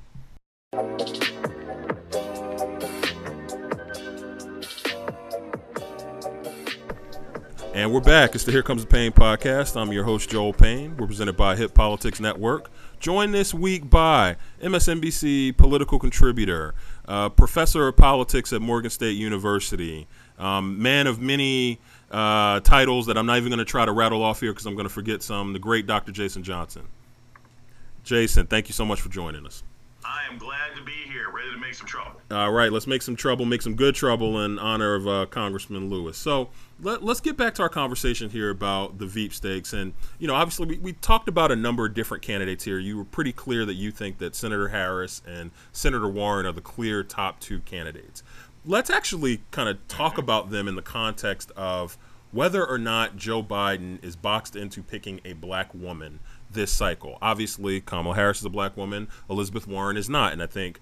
And 7.72 7.92
we're 7.92 8.00
back. 8.00 8.34
It's 8.34 8.44
the 8.44 8.52
Here 8.52 8.62
Comes 8.62 8.82
the 8.82 8.88
Pain 8.88 9.12
podcast. 9.12 9.80
I'm 9.80 9.92
your 9.92 10.04
host, 10.04 10.28
Joel 10.28 10.52
Payne. 10.52 10.96
We're 10.96 11.06
presented 11.06 11.36
by 11.36 11.56
Hip 11.56 11.72
Politics 11.72 12.20
Network. 12.20 12.70
Joined 13.00 13.32
this 13.32 13.54
week 13.54 13.88
by 13.88 14.36
MSNBC 14.60 15.56
political 15.56 15.98
contributor, 15.98 16.74
uh, 17.08 17.30
professor 17.30 17.88
of 17.88 17.96
politics 17.96 18.52
at 18.52 18.60
Morgan 18.60 18.90
State 18.90 19.16
University, 19.16 20.06
um, 20.38 20.82
man 20.82 21.06
of 21.06 21.18
many 21.18 21.80
uh, 22.10 22.60
titles 22.60 23.06
that 23.06 23.16
I'm 23.16 23.24
not 23.24 23.38
even 23.38 23.48
going 23.48 23.58
to 23.58 23.64
try 23.64 23.86
to 23.86 23.92
rattle 23.92 24.22
off 24.22 24.40
here 24.40 24.52
because 24.52 24.66
I'm 24.66 24.74
going 24.74 24.86
to 24.86 24.92
forget 24.92 25.22
some, 25.22 25.54
the 25.54 25.58
great 25.58 25.86
Dr. 25.86 26.12
Jason 26.12 26.42
Johnson. 26.42 26.82
Jason, 28.04 28.46
thank 28.46 28.68
you 28.68 28.74
so 28.74 28.84
much 28.84 29.00
for 29.00 29.08
joining 29.08 29.46
us. 29.46 29.62
I 30.10 30.28
am 30.28 30.38
glad 30.38 30.74
to 30.74 30.82
be 30.82 30.90
here, 31.06 31.30
ready 31.30 31.52
to 31.52 31.58
make 31.58 31.74
some 31.74 31.86
trouble. 31.86 32.20
All 32.32 32.50
right, 32.50 32.72
let's 32.72 32.88
make 32.88 33.00
some 33.00 33.14
trouble, 33.14 33.44
make 33.44 33.62
some 33.62 33.76
good 33.76 33.94
trouble 33.94 34.44
in 34.44 34.58
honor 34.58 34.96
of 34.96 35.06
uh, 35.06 35.26
Congressman 35.26 35.88
Lewis. 35.88 36.16
So, 36.16 36.48
let, 36.80 37.00
us 37.00 37.20
get 37.20 37.36
back 37.36 37.54
to 37.54 37.62
our 37.62 37.68
conversation 37.68 38.28
here 38.28 38.50
about 38.50 38.98
the 38.98 39.06
Veep 39.06 39.32
stakes. 39.32 39.72
And, 39.72 39.94
you 40.18 40.26
know, 40.26 40.34
obviously, 40.34 40.66
we, 40.66 40.78
we 40.78 40.92
talked 40.94 41.28
about 41.28 41.52
a 41.52 41.56
number 41.56 41.86
of 41.86 41.94
different 41.94 42.24
candidates 42.24 42.64
here. 42.64 42.80
You 42.80 42.96
were 42.96 43.04
pretty 43.04 43.32
clear 43.32 43.64
that 43.64 43.74
you 43.74 43.92
think 43.92 44.18
that 44.18 44.34
Senator 44.34 44.68
Harris 44.68 45.22
and 45.28 45.52
Senator 45.70 46.08
Warren 46.08 46.44
are 46.44 46.52
the 46.52 46.60
clear 46.60 47.04
top 47.04 47.38
two 47.38 47.60
candidates. 47.60 48.24
Let's 48.66 48.90
actually 48.90 49.42
kind 49.52 49.68
of 49.68 49.86
talk 49.86 50.18
about 50.18 50.50
them 50.50 50.66
in 50.66 50.74
the 50.74 50.82
context 50.82 51.52
of 51.52 51.96
whether 52.32 52.66
or 52.66 52.78
not 52.78 53.16
Joe 53.16 53.44
Biden 53.44 54.02
is 54.04 54.16
boxed 54.16 54.56
into 54.56 54.82
picking 54.82 55.20
a 55.24 55.34
black 55.34 55.72
woman 55.72 56.18
this 56.52 56.72
cycle. 56.72 57.18
Obviously, 57.22 57.80
Kamala 57.80 58.14
Harris 58.14 58.38
is 58.38 58.44
a 58.44 58.50
black 58.50 58.76
woman, 58.76 59.08
Elizabeth 59.28 59.66
Warren 59.66 59.96
is 59.96 60.08
not. 60.08 60.32
And 60.32 60.42
I 60.42 60.46
think 60.46 60.80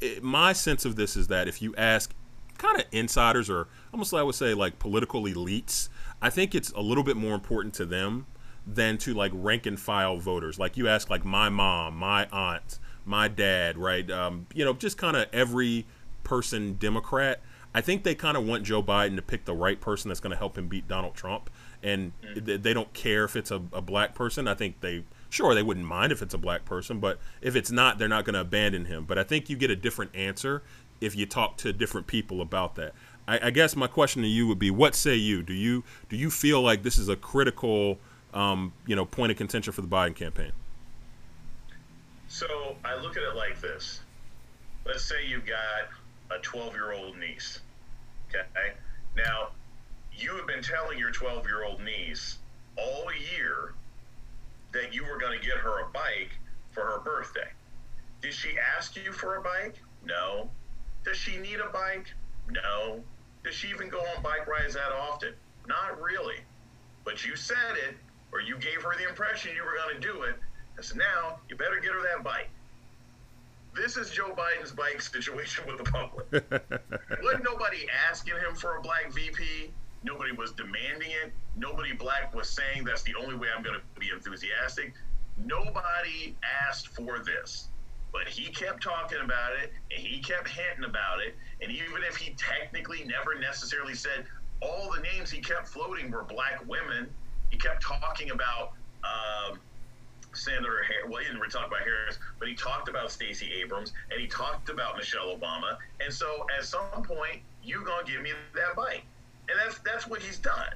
it, 0.00 0.22
my 0.22 0.52
sense 0.52 0.84
of 0.84 0.96
this 0.96 1.16
is 1.16 1.28
that 1.28 1.48
if 1.48 1.62
you 1.62 1.74
ask 1.76 2.14
kind 2.58 2.78
of 2.78 2.84
insiders 2.92 3.48
or 3.48 3.68
almost 3.92 4.12
I 4.12 4.22
would 4.22 4.34
say 4.34 4.54
like 4.54 4.78
political 4.78 5.22
elites, 5.24 5.88
I 6.20 6.30
think 6.30 6.54
it's 6.54 6.70
a 6.72 6.80
little 6.80 7.04
bit 7.04 7.16
more 7.16 7.34
important 7.34 7.74
to 7.74 7.86
them 7.86 8.26
than 8.66 8.98
to 8.98 9.14
like 9.14 9.32
rank 9.34 9.66
and 9.66 9.78
file 9.78 10.18
voters. 10.18 10.58
Like 10.58 10.76
you 10.76 10.88
ask, 10.88 11.10
like 11.10 11.24
my 11.24 11.48
mom, 11.48 11.96
my 11.96 12.26
aunt, 12.30 12.78
my 13.04 13.28
dad, 13.28 13.78
right? 13.78 14.08
Um, 14.10 14.46
you 14.54 14.64
know, 14.64 14.74
just 14.74 14.98
kind 14.98 15.16
of 15.16 15.26
every 15.32 15.86
person 16.24 16.74
Democrat. 16.74 17.40
I 17.74 17.80
think 17.80 18.02
they 18.02 18.14
kind 18.14 18.36
of 18.36 18.44
want 18.44 18.64
Joe 18.64 18.82
Biden 18.82 19.16
to 19.16 19.22
pick 19.22 19.44
the 19.44 19.54
right 19.54 19.80
person 19.80 20.08
that's 20.08 20.20
going 20.20 20.32
to 20.32 20.36
help 20.36 20.58
him 20.58 20.66
beat 20.66 20.88
Donald 20.88 21.14
Trump, 21.14 21.50
and 21.82 22.12
mm. 22.22 22.62
they 22.62 22.74
don't 22.74 22.92
care 22.92 23.24
if 23.24 23.36
it's 23.36 23.50
a, 23.50 23.62
a 23.72 23.80
black 23.80 24.14
person. 24.14 24.46
I 24.48 24.54
think 24.54 24.80
they 24.80 25.04
sure 25.30 25.54
they 25.54 25.62
wouldn't 25.62 25.86
mind 25.86 26.12
if 26.12 26.22
it's 26.22 26.34
a 26.34 26.38
black 26.38 26.64
person, 26.64 27.00
but 27.00 27.18
if 27.40 27.56
it's 27.56 27.70
not, 27.70 27.98
they're 27.98 28.08
not 28.08 28.24
going 28.24 28.34
to 28.34 28.40
abandon 28.40 28.84
him. 28.84 29.04
But 29.04 29.18
I 29.18 29.22
think 29.22 29.48
you 29.48 29.56
get 29.56 29.70
a 29.70 29.76
different 29.76 30.14
answer 30.14 30.62
if 31.00 31.16
you 31.16 31.26
talk 31.26 31.56
to 31.58 31.72
different 31.72 32.06
people 32.06 32.40
about 32.40 32.74
that. 32.74 32.94
I, 33.26 33.46
I 33.46 33.50
guess 33.50 33.76
my 33.76 33.86
question 33.86 34.22
to 34.22 34.28
you 34.28 34.46
would 34.48 34.58
be, 34.58 34.70
what 34.70 34.94
say 34.94 35.14
you? 35.14 35.42
Do 35.42 35.54
you 35.54 35.84
do 36.08 36.16
you 36.16 36.30
feel 36.30 36.60
like 36.60 36.82
this 36.82 36.98
is 36.98 37.08
a 37.08 37.16
critical, 37.16 37.98
um, 38.34 38.72
you 38.86 38.96
know, 38.96 39.04
point 39.04 39.32
of 39.32 39.38
contention 39.38 39.72
for 39.72 39.82
the 39.82 39.88
Biden 39.88 40.14
campaign? 40.14 40.52
So 42.28 42.76
I 42.84 42.96
look 42.96 43.16
at 43.16 43.22
it 43.22 43.36
like 43.36 43.60
this. 43.60 44.00
Let's 44.84 45.04
say 45.04 45.26
you've 45.26 45.46
got 45.46 46.36
a 46.36 46.40
12 46.40 46.74
year 46.74 46.92
old 46.92 47.18
niece. 47.18 47.60
Okay. 48.28 48.72
Now, 49.16 49.48
you 50.22 50.36
have 50.36 50.46
been 50.46 50.62
telling 50.62 50.98
your 50.98 51.10
12 51.10 51.46
year 51.46 51.64
old 51.64 51.80
niece 51.80 52.38
all 52.76 53.06
year 53.36 53.74
that 54.72 54.94
you 54.94 55.04
were 55.04 55.18
going 55.18 55.38
to 55.38 55.44
get 55.44 55.56
her 55.56 55.80
a 55.80 55.88
bike 55.92 56.30
for 56.70 56.82
her 56.82 57.00
birthday. 57.00 57.48
Did 58.22 58.34
she 58.34 58.50
ask 58.76 58.96
you 58.96 59.12
for 59.12 59.36
a 59.36 59.42
bike? 59.42 59.80
No. 60.04 60.50
Does 61.04 61.16
she 61.16 61.36
need 61.38 61.60
a 61.60 61.70
bike? 61.70 62.06
No. 62.50 63.02
Does 63.42 63.54
she 63.54 63.68
even 63.68 63.88
go 63.88 63.98
on 63.98 64.22
bike 64.22 64.46
rides 64.46 64.74
that 64.74 64.92
often? 64.92 65.32
Not 65.66 66.00
really. 66.00 66.36
But 67.04 67.24
you 67.24 67.36
said 67.36 67.76
it, 67.88 67.96
or 68.32 68.40
you 68.40 68.58
gave 68.58 68.82
her 68.82 68.96
the 68.98 69.08
impression 69.08 69.52
you 69.56 69.64
were 69.64 69.76
going 69.76 70.00
to 70.00 70.00
do 70.00 70.22
it. 70.22 70.36
I 70.78 70.82
said, 70.82 70.98
now 70.98 71.40
you 71.48 71.56
better 71.56 71.80
get 71.80 71.92
her 71.92 72.02
that 72.02 72.22
bike. 72.22 72.50
This 73.74 73.96
is 73.96 74.10
Joe 74.10 74.34
Biden's 74.36 74.72
bike 74.72 75.00
situation 75.00 75.64
with 75.66 75.78
the 75.78 75.84
public. 75.84 76.26
Wasn't 77.22 77.44
nobody 77.44 77.86
asking 78.08 78.34
him 78.34 78.54
for 78.54 78.76
a 78.76 78.80
black 78.82 79.12
VP? 79.12 79.70
Nobody 80.02 80.32
was 80.32 80.52
demanding 80.52 81.10
it. 81.10 81.32
Nobody 81.56 81.92
black 81.92 82.34
was 82.34 82.48
saying 82.48 82.84
that's 82.84 83.02
the 83.02 83.14
only 83.20 83.34
way 83.34 83.48
I'm 83.54 83.62
going 83.62 83.76
to 83.76 84.00
be 84.00 84.08
enthusiastic. 84.14 84.94
Nobody 85.36 86.36
asked 86.66 86.88
for 86.88 87.18
this. 87.18 87.68
But 88.12 88.26
he 88.26 88.50
kept 88.50 88.82
talking 88.82 89.18
about 89.22 89.52
it 89.62 89.72
and 89.94 90.04
he 90.04 90.20
kept 90.20 90.48
hinting 90.48 90.84
about 90.84 91.20
it. 91.20 91.36
And 91.62 91.70
even 91.70 92.02
if 92.08 92.16
he 92.16 92.34
technically 92.34 93.04
never 93.04 93.38
necessarily 93.38 93.94
said 93.94 94.24
all 94.60 94.90
the 94.92 95.00
names 95.00 95.30
he 95.30 95.40
kept 95.40 95.68
floating 95.68 96.10
were 96.10 96.24
black 96.24 96.62
women, 96.66 97.08
he 97.50 97.56
kept 97.56 97.82
talking 97.82 98.30
about 98.30 98.72
um, 99.04 99.60
Senator 100.32 100.82
Harris. 100.82 101.06
Well, 101.08 101.18
he 101.18 101.26
didn't 101.26 101.40
really 101.40 101.50
talk 101.50 101.66
about 101.66 101.80
Harris, 101.80 102.18
but 102.38 102.48
he 102.48 102.54
talked 102.54 102.88
about 102.88 103.10
Stacey 103.10 103.52
Abrams 103.62 103.92
and 104.10 104.20
he 104.20 104.26
talked 104.26 104.68
about 104.68 104.96
Michelle 104.96 105.36
Obama. 105.36 105.76
And 106.04 106.12
so 106.12 106.46
at 106.56 106.64
some 106.64 107.02
point, 107.02 107.42
you're 107.62 107.84
gonna 107.84 108.06
give 108.06 108.22
me 108.22 108.30
that 108.54 108.76
bite, 108.76 109.02
and 109.50 109.58
that's 109.58 109.78
that's 109.80 110.06
what 110.06 110.22
he's 110.22 110.38
done. 110.38 110.74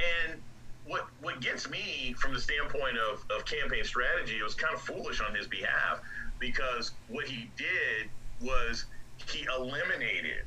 And 0.00 0.40
what 0.86 1.06
what 1.20 1.40
gets 1.40 1.68
me 1.70 2.14
from 2.18 2.32
the 2.34 2.40
standpoint 2.40 2.96
of, 2.98 3.24
of 3.30 3.44
campaign 3.44 3.84
strategy, 3.84 4.38
it 4.38 4.42
was 4.42 4.54
kind 4.54 4.74
of 4.74 4.80
foolish 4.80 5.20
on 5.20 5.34
his 5.34 5.46
behalf 5.46 6.00
because 6.38 6.92
what 7.08 7.26
he 7.26 7.50
did 7.56 8.08
was 8.40 8.86
he 9.30 9.46
eliminated 9.56 10.44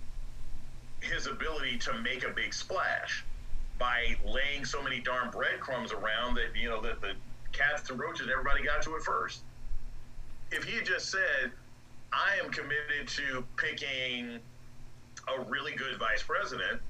his 1.00 1.28
ability 1.28 1.78
to 1.78 1.94
make 2.00 2.26
a 2.26 2.30
big 2.30 2.54
splash 2.54 3.24
by 3.78 4.16
laying 4.26 4.66
so 4.66 4.82
many 4.82 5.00
darn 5.00 5.30
breadcrumbs 5.30 5.92
around 5.92 6.36
that 6.36 6.56
you 6.56 6.68
know 6.68 6.82
that 6.82 7.02
the 7.02 7.14
cats 7.52 7.90
and 7.90 8.00
roaches 8.00 8.28
everybody 8.32 8.64
got 8.64 8.82
to 8.82 8.96
it 8.96 9.04
first. 9.04 9.42
If 10.52 10.64
he 10.64 10.76
had 10.76 10.86
just 10.86 11.10
said, 11.10 11.52
"I 12.12 12.38
am 12.44 12.52
committed 12.52 13.08
to 13.08 13.46
picking 13.58 14.40
a 15.28 15.42
really 15.44 15.74
good 15.74 15.98
vice 15.98 16.24
president," 16.24 16.82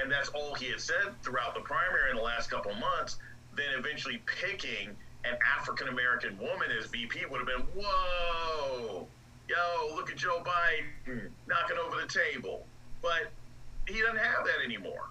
and 0.00 0.10
that's 0.10 0.28
all 0.30 0.54
he 0.54 0.70
had 0.70 0.80
said 0.80 1.14
throughout 1.22 1.54
the 1.54 1.60
primary 1.60 2.10
in 2.10 2.16
the 2.16 2.22
last 2.22 2.50
couple 2.50 2.72
months, 2.74 3.16
then 3.56 3.66
eventually 3.76 4.22
picking 4.40 4.96
an 5.24 5.36
African 5.58 5.88
American 5.88 6.38
woman 6.38 6.68
as 6.78 6.86
VP 6.86 7.26
would 7.30 7.38
have 7.38 7.46
been, 7.46 7.66
whoa, 7.76 9.06
yo, 9.48 9.94
look 9.94 10.10
at 10.10 10.16
Joe 10.16 10.42
Biden 10.44 11.30
knocking 11.46 11.76
over 11.76 12.00
the 12.00 12.08
table. 12.08 12.66
But 13.02 13.30
he 13.86 14.00
doesn't 14.00 14.18
have 14.18 14.44
that 14.46 14.64
anymore. 14.64 15.08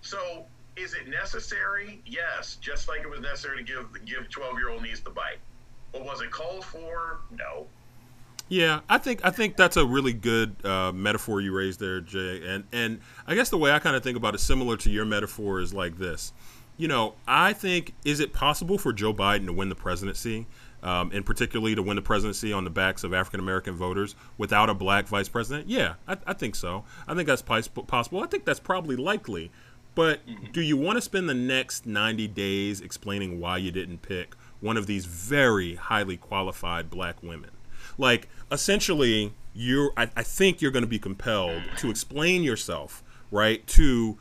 So 0.00 0.46
is 0.76 0.94
it 0.94 1.08
necessary? 1.08 2.00
Yes, 2.06 2.56
just 2.60 2.88
like 2.88 3.00
it 3.00 3.10
was 3.10 3.20
necessary 3.20 3.58
to 3.58 3.62
give 3.62 4.04
give 4.04 4.30
12 4.30 4.58
year 4.58 4.70
old 4.70 4.82
niece 4.82 5.00
the 5.00 5.10
bite. 5.10 5.38
But 5.92 6.04
was 6.04 6.22
it 6.22 6.30
called 6.30 6.64
for? 6.64 7.18
No. 7.30 7.66
Yeah, 8.52 8.80
I 8.88 8.98
think 8.98 9.24
I 9.24 9.30
think 9.30 9.56
that's 9.56 9.76
a 9.76 9.86
really 9.86 10.12
good 10.12 10.54
uh, 10.64 10.92
metaphor 10.92 11.40
you 11.40 11.56
raised 11.56 11.80
there, 11.80 12.00
Jay. 12.00 12.42
And 12.46 12.64
and 12.72 13.00
I 13.26 13.34
guess 13.34 13.48
the 13.48 13.58
way 13.58 13.70
I 13.70 13.78
kind 13.78 13.96
of 13.96 14.02
think 14.02 14.16
about 14.16 14.34
it, 14.34 14.38
similar 14.38 14.76
to 14.78 14.90
your 14.90 15.04
metaphor, 15.04 15.60
is 15.60 15.72
like 15.72 15.96
this 15.98 16.32
you 16.76 16.88
know, 16.88 17.14
I 17.26 17.52
think 17.52 17.94
is 18.04 18.20
it 18.20 18.32
possible 18.32 18.78
for 18.78 18.92
Joe 18.92 19.12
Biden 19.12 19.46
to 19.46 19.52
win 19.52 19.68
the 19.68 19.74
presidency, 19.74 20.46
um, 20.82 21.10
and 21.12 21.24
particularly 21.24 21.74
to 21.74 21.82
win 21.82 21.96
the 21.96 22.02
presidency 22.02 22.52
on 22.52 22.64
the 22.64 22.70
backs 22.70 23.04
of 23.04 23.12
African 23.14 23.40
American 23.40 23.74
voters 23.74 24.14
without 24.38 24.70
a 24.70 24.74
black 24.74 25.06
vice 25.06 25.28
president? 25.28 25.68
Yeah, 25.68 25.94
I, 26.08 26.16
I 26.26 26.32
think 26.32 26.54
so. 26.54 26.84
I 27.06 27.14
think 27.14 27.28
that's 27.28 27.42
possible. 27.42 28.22
I 28.22 28.26
think 28.26 28.44
that's 28.44 28.60
probably 28.60 28.96
likely. 28.96 29.50
But 29.94 30.26
mm-hmm. 30.26 30.52
do 30.52 30.62
you 30.62 30.76
want 30.76 30.96
to 30.96 31.02
spend 31.02 31.28
the 31.28 31.34
next 31.34 31.86
90 31.86 32.26
days 32.28 32.80
explaining 32.80 33.38
why 33.38 33.58
you 33.58 33.70
didn't 33.70 34.00
pick 34.00 34.34
one 34.60 34.78
of 34.78 34.86
these 34.86 35.04
very 35.04 35.74
highly 35.74 36.16
qualified 36.16 36.88
black 36.88 37.22
women? 37.22 37.50
Like, 37.98 38.28
essentially, 38.50 39.32
you're, 39.54 39.92
I, 39.96 40.08
I 40.16 40.22
think 40.22 40.60
you're 40.60 40.70
going 40.70 40.84
to 40.84 40.88
be 40.88 40.98
compelled 40.98 41.62
to 41.78 41.90
explain 41.90 42.42
yourself, 42.42 43.02
right, 43.30 43.66
to 43.68 44.18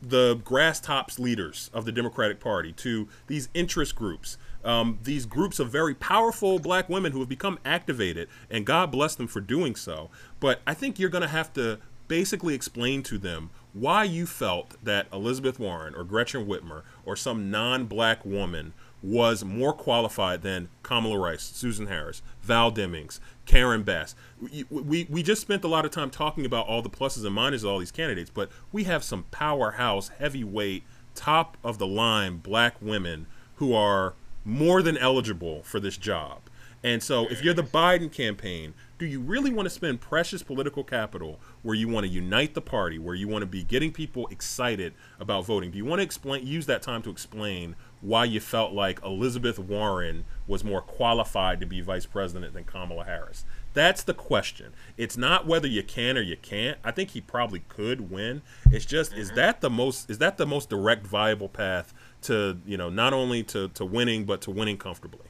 the 0.00 0.40
grass 0.44 0.80
tops 0.80 1.18
leaders 1.18 1.70
of 1.72 1.84
the 1.84 1.92
Democratic 1.92 2.40
Party, 2.40 2.72
to 2.72 3.08
these 3.26 3.48
interest 3.54 3.96
groups, 3.96 4.38
um, 4.64 4.98
these 5.02 5.26
groups 5.26 5.58
of 5.58 5.70
very 5.70 5.94
powerful 5.94 6.58
black 6.58 6.88
women 6.88 7.12
who 7.12 7.20
have 7.20 7.28
become 7.28 7.58
activated, 7.64 8.28
and 8.50 8.64
God 8.64 8.90
bless 8.90 9.14
them 9.14 9.26
for 9.26 9.40
doing 9.40 9.74
so. 9.74 10.10
But 10.40 10.60
I 10.66 10.74
think 10.74 10.98
you're 10.98 11.08
going 11.10 11.22
to 11.22 11.28
have 11.28 11.52
to 11.54 11.78
basically 12.06 12.54
explain 12.54 13.02
to 13.04 13.18
them 13.18 13.50
why 13.72 14.04
you 14.04 14.26
felt 14.26 14.82
that 14.82 15.06
Elizabeth 15.12 15.58
Warren 15.58 15.94
or 15.94 16.04
Gretchen 16.04 16.46
Whitmer 16.46 16.82
or 17.04 17.16
some 17.16 17.50
non 17.50 17.84
black 17.84 18.24
woman 18.24 18.72
was 19.02 19.44
more 19.44 19.72
qualified 19.72 20.42
than 20.42 20.68
Kamala 20.82 21.18
Rice, 21.18 21.42
Susan 21.42 21.86
Harris, 21.86 22.22
Val 22.42 22.72
Demings, 22.72 23.20
Karen 23.46 23.82
Bass. 23.82 24.14
We, 24.40 24.64
we, 24.70 25.06
we 25.08 25.22
just 25.22 25.40
spent 25.40 25.64
a 25.64 25.68
lot 25.68 25.84
of 25.84 25.90
time 25.90 26.10
talking 26.10 26.44
about 26.44 26.66
all 26.66 26.82
the 26.82 26.90
pluses 26.90 27.24
and 27.24 27.36
minuses 27.36 27.64
of 27.64 27.70
all 27.70 27.78
these 27.78 27.92
candidates, 27.92 28.30
but 28.30 28.50
we 28.72 28.84
have 28.84 29.04
some 29.04 29.24
powerhouse, 29.30 30.08
heavyweight, 30.08 30.82
top 31.14 31.56
of 31.62 31.78
the 31.78 31.86
line 31.86 32.38
black 32.38 32.76
women 32.80 33.26
who 33.56 33.72
are 33.72 34.14
more 34.44 34.82
than 34.82 34.96
eligible 34.96 35.62
for 35.62 35.80
this 35.80 35.96
job. 35.96 36.40
And 36.84 37.02
so, 37.02 37.26
if 37.26 37.42
you're 37.42 37.54
the 37.54 37.64
Biden 37.64 38.10
campaign, 38.10 38.72
do 38.98 39.06
you 39.06 39.20
really 39.20 39.52
want 39.52 39.66
to 39.66 39.70
spend 39.70 40.00
precious 40.00 40.44
political 40.44 40.84
capital 40.84 41.40
where 41.62 41.74
you 41.74 41.88
want 41.88 42.06
to 42.06 42.12
unite 42.12 42.54
the 42.54 42.60
party, 42.60 42.98
where 42.98 43.16
you 43.16 43.26
want 43.26 43.42
to 43.42 43.46
be 43.46 43.64
getting 43.64 43.92
people 43.92 44.28
excited 44.28 44.94
about 45.18 45.44
voting? 45.44 45.72
Do 45.72 45.78
you 45.78 45.84
want 45.84 45.98
to 45.98 46.04
explain 46.04 46.46
use 46.46 46.66
that 46.66 46.82
time 46.82 47.02
to 47.02 47.10
explain 47.10 47.74
why 48.00 48.24
you 48.24 48.40
felt 48.40 48.72
like 48.72 49.02
Elizabeth 49.04 49.58
Warren 49.58 50.24
was 50.46 50.64
more 50.64 50.80
qualified 50.80 51.60
to 51.60 51.66
be 51.66 51.80
vice 51.80 52.06
president 52.06 52.54
than 52.54 52.64
Kamala 52.64 53.04
Harris. 53.04 53.44
That's 53.74 54.02
the 54.02 54.14
question. 54.14 54.72
It's 54.96 55.16
not 55.16 55.46
whether 55.46 55.68
you 55.68 55.82
can 55.82 56.16
or 56.16 56.22
you 56.22 56.36
can't. 56.36 56.78
I 56.82 56.90
think 56.90 57.10
he 57.10 57.20
probably 57.20 57.62
could 57.68 58.10
win. 58.10 58.42
It's 58.70 58.84
just 58.84 59.12
mm-hmm. 59.12 59.20
is 59.20 59.32
that 59.32 59.60
the 59.60 59.70
most 59.70 60.10
is 60.10 60.18
that 60.18 60.36
the 60.36 60.46
most 60.46 60.70
direct 60.70 61.06
viable 61.06 61.48
path 61.48 61.92
to, 62.22 62.58
you 62.66 62.76
know, 62.76 62.88
not 62.90 63.12
only 63.12 63.42
to, 63.44 63.68
to 63.68 63.84
winning 63.84 64.24
but 64.24 64.40
to 64.42 64.50
winning 64.50 64.78
comfortably. 64.78 65.26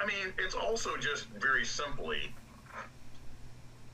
I 0.00 0.06
mean, 0.06 0.32
it's 0.38 0.54
also 0.54 0.96
just 0.96 1.26
very 1.40 1.64
simply 1.64 2.32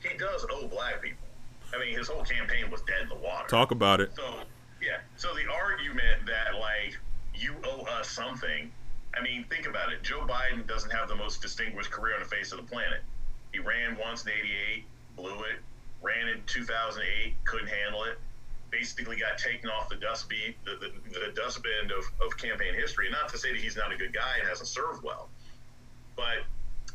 he 0.02 0.16
does 0.16 0.46
owe 0.50 0.66
black 0.66 1.02
people. 1.02 1.28
I 1.74 1.78
mean, 1.78 1.96
his 1.96 2.08
whole 2.08 2.24
campaign 2.24 2.70
was 2.70 2.80
dead 2.82 3.02
in 3.02 3.08
the 3.08 3.14
water. 3.14 3.46
Talk 3.48 3.70
about 3.70 4.00
it. 4.00 4.12
So, 4.16 4.22
yeah. 4.82 4.98
So 5.16 5.28
the 5.34 5.48
argument 5.52 6.26
that 6.26 6.58
like 6.58 6.98
you 7.40 7.54
owe 7.64 7.82
us 7.98 8.08
something. 8.08 8.70
I 9.18 9.22
mean, 9.22 9.44
think 9.50 9.66
about 9.66 9.92
it. 9.92 10.02
Joe 10.02 10.26
Biden 10.26 10.66
doesn't 10.66 10.90
have 10.90 11.08
the 11.08 11.16
most 11.16 11.42
distinguished 11.42 11.90
career 11.90 12.14
on 12.14 12.20
the 12.20 12.28
face 12.28 12.52
of 12.52 12.58
the 12.58 12.64
planet. 12.64 13.00
He 13.52 13.58
ran 13.58 13.96
once 13.96 14.24
in 14.24 14.30
88, 14.30 14.84
blew 15.16 15.34
it, 15.44 15.58
ran 16.02 16.28
in 16.28 16.42
2008, 16.46 17.34
couldn't 17.44 17.68
handle 17.68 18.04
it, 18.04 18.18
basically 18.70 19.16
got 19.16 19.38
taken 19.38 19.68
off 19.68 19.88
the 19.88 19.96
dustbin, 19.96 20.54
the, 20.64 20.76
the, 20.76 21.18
the 21.18 21.32
dustbin 21.34 21.90
of, 21.96 22.04
of 22.24 22.36
campaign 22.36 22.74
history. 22.74 23.08
Not 23.10 23.28
to 23.30 23.38
say 23.38 23.52
that 23.52 23.60
he's 23.60 23.76
not 23.76 23.92
a 23.92 23.96
good 23.96 24.12
guy 24.12 24.38
and 24.38 24.48
hasn't 24.48 24.68
served 24.68 25.02
well, 25.02 25.28
but 26.14 26.44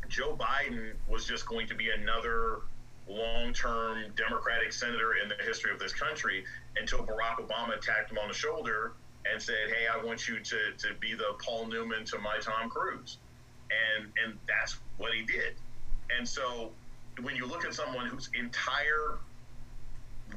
Joe 0.08 0.38
Biden 0.40 0.94
was 1.10 1.26
just 1.26 1.46
going 1.48 1.68
to 1.68 1.76
be 1.76 1.90
another 1.90 2.62
long 3.08 3.52
term 3.54 4.06
Democratic 4.16 4.72
senator 4.72 5.16
in 5.22 5.30
the 5.30 5.36
history 5.44 5.72
of 5.72 5.80
this 5.80 5.94
country 5.94 6.46
until 6.80 7.00
Barack 7.00 7.46
Obama 7.46 7.80
tapped 7.82 8.12
him 8.12 8.18
on 8.18 8.30
the 8.30 8.34
shoulder 8.34 8.94
and 9.32 9.42
said, 9.42 9.70
Hey, 9.70 9.88
I 9.92 10.04
want 10.04 10.28
you 10.28 10.40
to, 10.40 10.58
to 10.78 10.94
be 11.00 11.14
the 11.14 11.36
Paul 11.44 11.68
Newman 11.68 12.06
to 12.06 12.20
my 12.20 12.38
Tom 12.42 12.70
Cruise. 12.70 13.18
And, 13.98 14.12
and 14.24 14.38
that's 14.48 14.78
what 14.98 15.14
he 15.14 15.24
did. 15.24 15.56
And 16.16 16.28
so 16.28 16.72
when 17.22 17.36
you 17.36 17.46
look 17.46 17.66
at 17.66 17.74
someone 17.74 18.08
whose 18.08 18.30
entire 18.38 19.18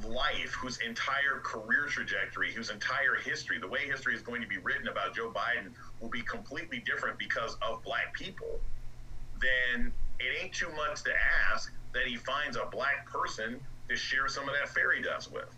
life, 0.07 0.53
whose 0.53 0.79
entire 0.79 1.39
career 1.43 1.85
trajectory, 1.87 2.51
whose 2.51 2.69
entire 2.69 3.15
history, 3.15 3.59
the 3.59 3.67
way 3.67 3.85
history 3.85 4.15
is 4.15 4.21
going 4.21 4.41
to 4.41 4.47
be 4.47 4.57
written 4.57 4.87
about 4.87 5.15
Joe 5.15 5.31
Biden 5.31 5.71
will 5.99 6.09
be 6.09 6.21
completely 6.21 6.79
different 6.85 7.17
because 7.17 7.57
of 7.61 7.83
black 7.83 8.13
people, 8.13 8.59
then 9.41 9.91
it 10.19 10.43
ain't 10.43 10.53
too 10.53 10.69
much 10.75 11.03
to 11.03 11.11
ask 11.51 11.71
that 11.93 12.05
he 12.05 12.15
finds 12.15 12.55
a 12.57 12.65
black 12.71 13.09
person 13.09 13.59
to 13.89 13.95
share 13.95 14.27
some 14.27 14.47
of 14.47 14.55
that 14.59 14.69
fairy 14.69 15.01
dust 15.01 15.31
with. 15.31 15.49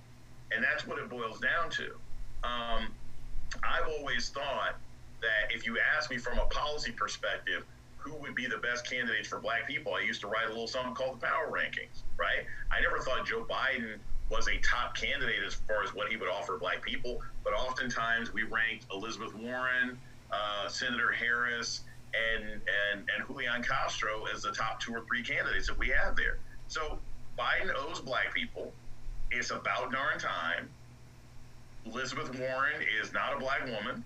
And 0.53 0.63
that's 0.63 0.87
what 0.87 0.97
it 0.97 1.09
boils 1.09 1.39
down 1.39 1.69
to. 1.71 1.95
Um, 2.43 2.93
I've 3.63 3.87
always 3.97 4.29
thought 4.29 4.75
that 5.21 5.55
if 5.55 5.65
you 5.65 5.77
ask 5.95 6.09
me 6.09 6.17
from 6.17 6.39
a 6.39 6.45
policy 6.45 6.91
perspective, 6.91 7.65
who 7.97 8.15
would 8.15 8.33
be 8.33 8.47
the 8.47 8.57
best 8.57 8.89
candidates 8.89 9.27
for 9.27 9.39
black 9.39 9.67
people, 9.67 9.93
I 9.93 10.01
used 10.01 10.21
to 10.21 10.27
write 10.27 10.45
a 10.45 10.49
little 10.49 10.67
something 10.67 10.95
called 10.95 11.21
the 11.21 11.25
Power 11.25 11.51
Rankings, 11.51 12.01
right? 12.17 12.45
I 12.71 12.81
never 12.81 12.99
thought 12.99 13.27
Joe 13.27 13.45
Biden 13.47 13.97
was 14.31 14.47
a 14.47 14.57
top 14.57 14.95
candidate 14.95 15.43
as 15.45 15.53
far 15.53 15.83
as 15.83 15.93
what 15.93 16.09
he 16.09 16.17
would 16.17 16.29
offer 16.29 16.57
black 16.57 16.81
people, 16.81 17.21
but 17.43 17.53
oftentimes 17.53 18.33
we 18.33 18.43
ranked 18.43 18.85
Elizabeth 18.91 19.35
Warren, 19.35 19.99
uh, 20.31 20.67
Senator 20.67 21.11
Harris, 21.11 21.81
and, 22.13 22.43
and, 22.43 23.07
and 23.15 23.27
Julian 23.27 23.61
Castro 23.61 24.25
as 24.33 24.41
the 24.41 24.51
top 24.51 24.79
two 24.79 24.93
or 24.93 25.01
three 25.01 25.21
candidates 25.21 25.67
that 25.67 25.77
we 25.77 25.89
have 25.89 26.15
there. 26.15 26.39
So 26.69 26.97
Biden 27.37 27.71
owes 27.75 27.99
black 27.99 28.33
people. 28.33 28.73
It's 29.29 29.51
about 29.51 29.91
darn 29.91 30.17
time. 30.17 30.69
Elizabeth 31.85 32.37
Warren 32.39 32.81
is 33.01 33.13
not 33.13 33.35
a 33.35 33.39
black 33.39 33.65
woman, 33.65 34.03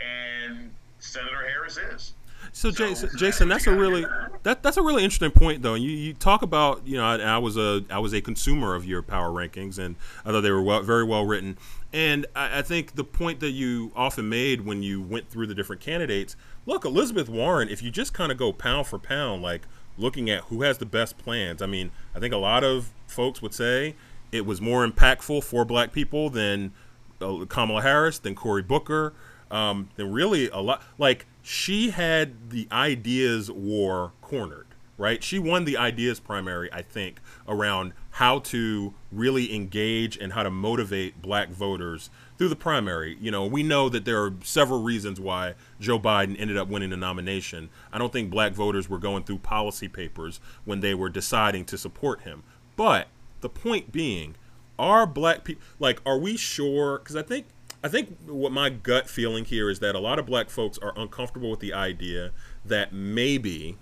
and 0.00 0.70
Senator 0.98 1.48
Harris 1.48 1.76
is. 1.76 2.14
So, 2.52 2.70
Jason, 2.70 3.10
Jason, 3.16 3.48
that's 3.48 3.66
a 3.66 3.74
really 3.74 4.06
that 4.42 4.62
that's 4.62 4.76
a 4.76 4.82
really 4.82 5.04
interesting 5.04 5.30
point, 5.30 5.62
though. 5.62 5.74
You, 5.74 5.90
you 5.90 6.14
talk 6.14 6.42
about 6.42 6.86
you 6.86 6.96
know 6.96 7.04
I, 7.04 7.16
I, 7.18 7.38
was 7.38 7.56
a 7.56 7.84
I 7.90 7.98
was 7.98 8.14
a 8.14 8.20
consumer 8.20 8.74
of 8.74 8.84
your 8.84 9.02
power 9.02 9.30
rankings, 9.30 9.78
and 9.78 9.96
I 10.24 10.30
thought 10.30 10.42
they 10.42 10.50
were 10.50 10.62
well, 10.62 10.82
very 10.82 11.04
well 11.04 11.26
written. 11.26 11.58
And 11.92 12.26
I, 12.34 12.58
I, 12.58 12.62
think 12.62 12.94
the 12.94 13.04
point 13.04 13.40
that 13.40 13.50
you 13.50 13.92
often 13.96 14.28
made 14.28 14.64
when 14.64 14.82
you 14.82 15.00
went 15.00 15.28
through 15.28 15.46
the 15.46 15.54
different 15.54 15.82
candidates, 15.82 16.36
look, 16.64 16.84
Elizabeth 16.84 17.28
Warren, 17.28 17.68
if 17.68 17.82
you 17.82 17.90
just 17.90 18.14
kind 18.14 18.30
of 18.30 18.38
go 18.38 18.52
pound 18.52 18.86
for 18.86 18.98
pound, 18.98 19.42
like 19.42 19.62
looking 19.96 20.30
at 20.30 20.44
who 20.44 20.62
has 20.62 20.78
the 20.78 20.86
best 20.86 21.18
plans. 21.18 21.60
I 21.60 21.66
mean, 21.66 21.90
I 22.14 22.20
think 22.20 22.32
a 22.32 22.38
lot 22.38 22.64
of 22.64 22.90
folks 23.06 23.42
would 23.42 23.54
say 23.54 23.94
it 24.30 24.46
was 24.46 24.60
more 24.60 24.86
impactful 24.86 25.42
for 25.44 25.64
Black 25.64 25.92
people 25.92 26.30
than 26.30 26.72
Kamala 27.18 27.82
Harris, 27.82 28.18
than 28.18 28.34
Cory 28.34 28.62
Booker, 28.62 29.14
um, 29.50 29.88
than 29.96 30.12
really 30.12 30.48
a 30.50 30.58
lot 30.58 30.82
like 30.98 31.26
she 31.42 31.90
had 31.90 32.50
the 32.50 32.68
ideas 32.70 33.50
war 33.50 34.12
cornered, 34.20 34.66
right? 34.96 35.22
She 35.22 35.38
won 35.38 35.64
the 35.64 35.76
ideas 35.76 36.20
primary, 36.20 36.72
I 36.72 36.82
think, 36.82 37.20
around 37.46 37.92
how 38.12 38.40
to 38.40 38.92
really 39.10 39.54
engage 39.54 40.16
and 40.18 40.32
how 40.32 40.42
to 40.42 40.50
motivate 40.50 41.22
black 41.22 41.48
voters 41.50 42.10
through 42.36 42.48
the 42.48 42.56
primary. 42.56 43.16
You 43.20 43.30
know, 43.30 43.46
we 43.46 43.62
know 43.62 43.88
that 43.88 44.04
there 44.04 44.22
are 44.22 44.34
several 44.44 44.82
reasons 44.82 45.20
why 45.20 45.54
Joe 45.80 45.98
Biden 45.98 46.38
ended 46.38 46.56
up 46.56 46.68
winning 46.68 46.90
the 46.90 46.96
nomination. 46.96 47.70
I 47.92 47.98
don't 47.98 48.12
think 48.12 48.30
black 48.30 48.52
voters 48.52 48.88
were 48.88 48.98
going 48.98 49.24
through 49.24 49.38
policy 49.38 49.88
papers 49.88 50.40
when 50.64 50.80
they 50.80 50.94
were 50.94 51.08
deciding 51.08 51.64
to 51.66 51.78
support 51.78 52.22
him. 52.22 52.42
But 52.76 53.08
the 53.40 53.48
point 53.48 53.92
being, 53.92 54.34
are 54.78 55.06
black 55.06 55.44
people 55.44 55.62
like 55.78 56.00
are 56.06 56.18
we 56.18 56.36
sure 56.36 56.98
cuz 56.98 57.16
I 57.16 57.22
think 57.22 57.46
I 57.82 57.88
think 57.88 58.16
what 58.26 58.50
my 58.50 58.70
gut 58.70 59.08
feeling 59.08 59.44
here 59.44 59.70
is 59.70 59.78
that 59.80 59.94
a 59.94 60.00
lot 60.00 60.18
of 60.18 60.26
black 60.26 60.50
folks 60.50 60.78
are 60.78 60.92
uncomfortable 60.96 61.50
with 61.50 61.60
the 61.60 61.72
idea 61.72 62.32
that 62.64 62.92
maybe 62.92 63.76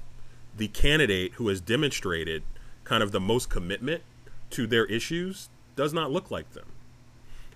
the 0.54 0.68
candidate 0.68 1.34
who 1.34 1.48
has 1.48 1.60
demonstrated 1.60 2.42
kind 2.84 3.02
of 3.02 3.12
the 3.12 3.20
most 3.20 3.48
commitment 3.48 4.02
to 4.50 4.66
their 4.66 4.84
issues 4.86 5.48
does 5.76 5.92
not 5.92 6.10
look 6.10 6.30
like 6.30 6.52
them. 6.52 6.72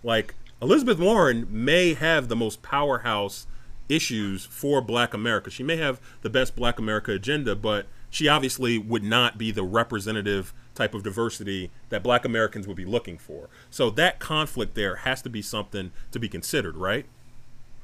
Like 0.02 0.34
Elizabeth 0.62 0.98
Warren 0.98 1.46
may 1.50 1.94
have 1.94 2.28
the 2.28 2.36
most 2.36 2.62
powerhouse 2.62 3.46
issues 3.88 4.44
for 4.44 4.80
black 4.80 5.12
America. 5.12 5.50
She 5.50 5.62
may 5.62 5.76
have 5.76 6.00
the 6.22 6.30
best 6.30 6.56
black 6.56 6.78
America 6.78 7.12
agenda, 7.12 7.54
but 7.54 7.86
she 8.08 8.28
obviously 8.28 8.78
would 8.78 9.04
not 9.04 9.36
be 9.36 9.50
the 9.50 9.62
representative 9.62 10.54
type 10.80 10.94
of 10.94 11.02
diversity 11.02 11.70
that 11.90 12.02
black 12.02 12.24
Americans 12.24 12.66
would 12.66 12.76
be 12.76 12.86
looking 12.86 13.18
for. 13.18 13.50
So 13.68 13.90
that 13.90 14.18
conflict 14.18 14.74
there 14.74 14.96
has 14.96 15.20
to 15.22 15.28
be 15.28 15.42
something 15.42 15.92
to 16.10 16.18
be 16.18 16.26
considered, 16.26 16.74
right? 16.74 17.04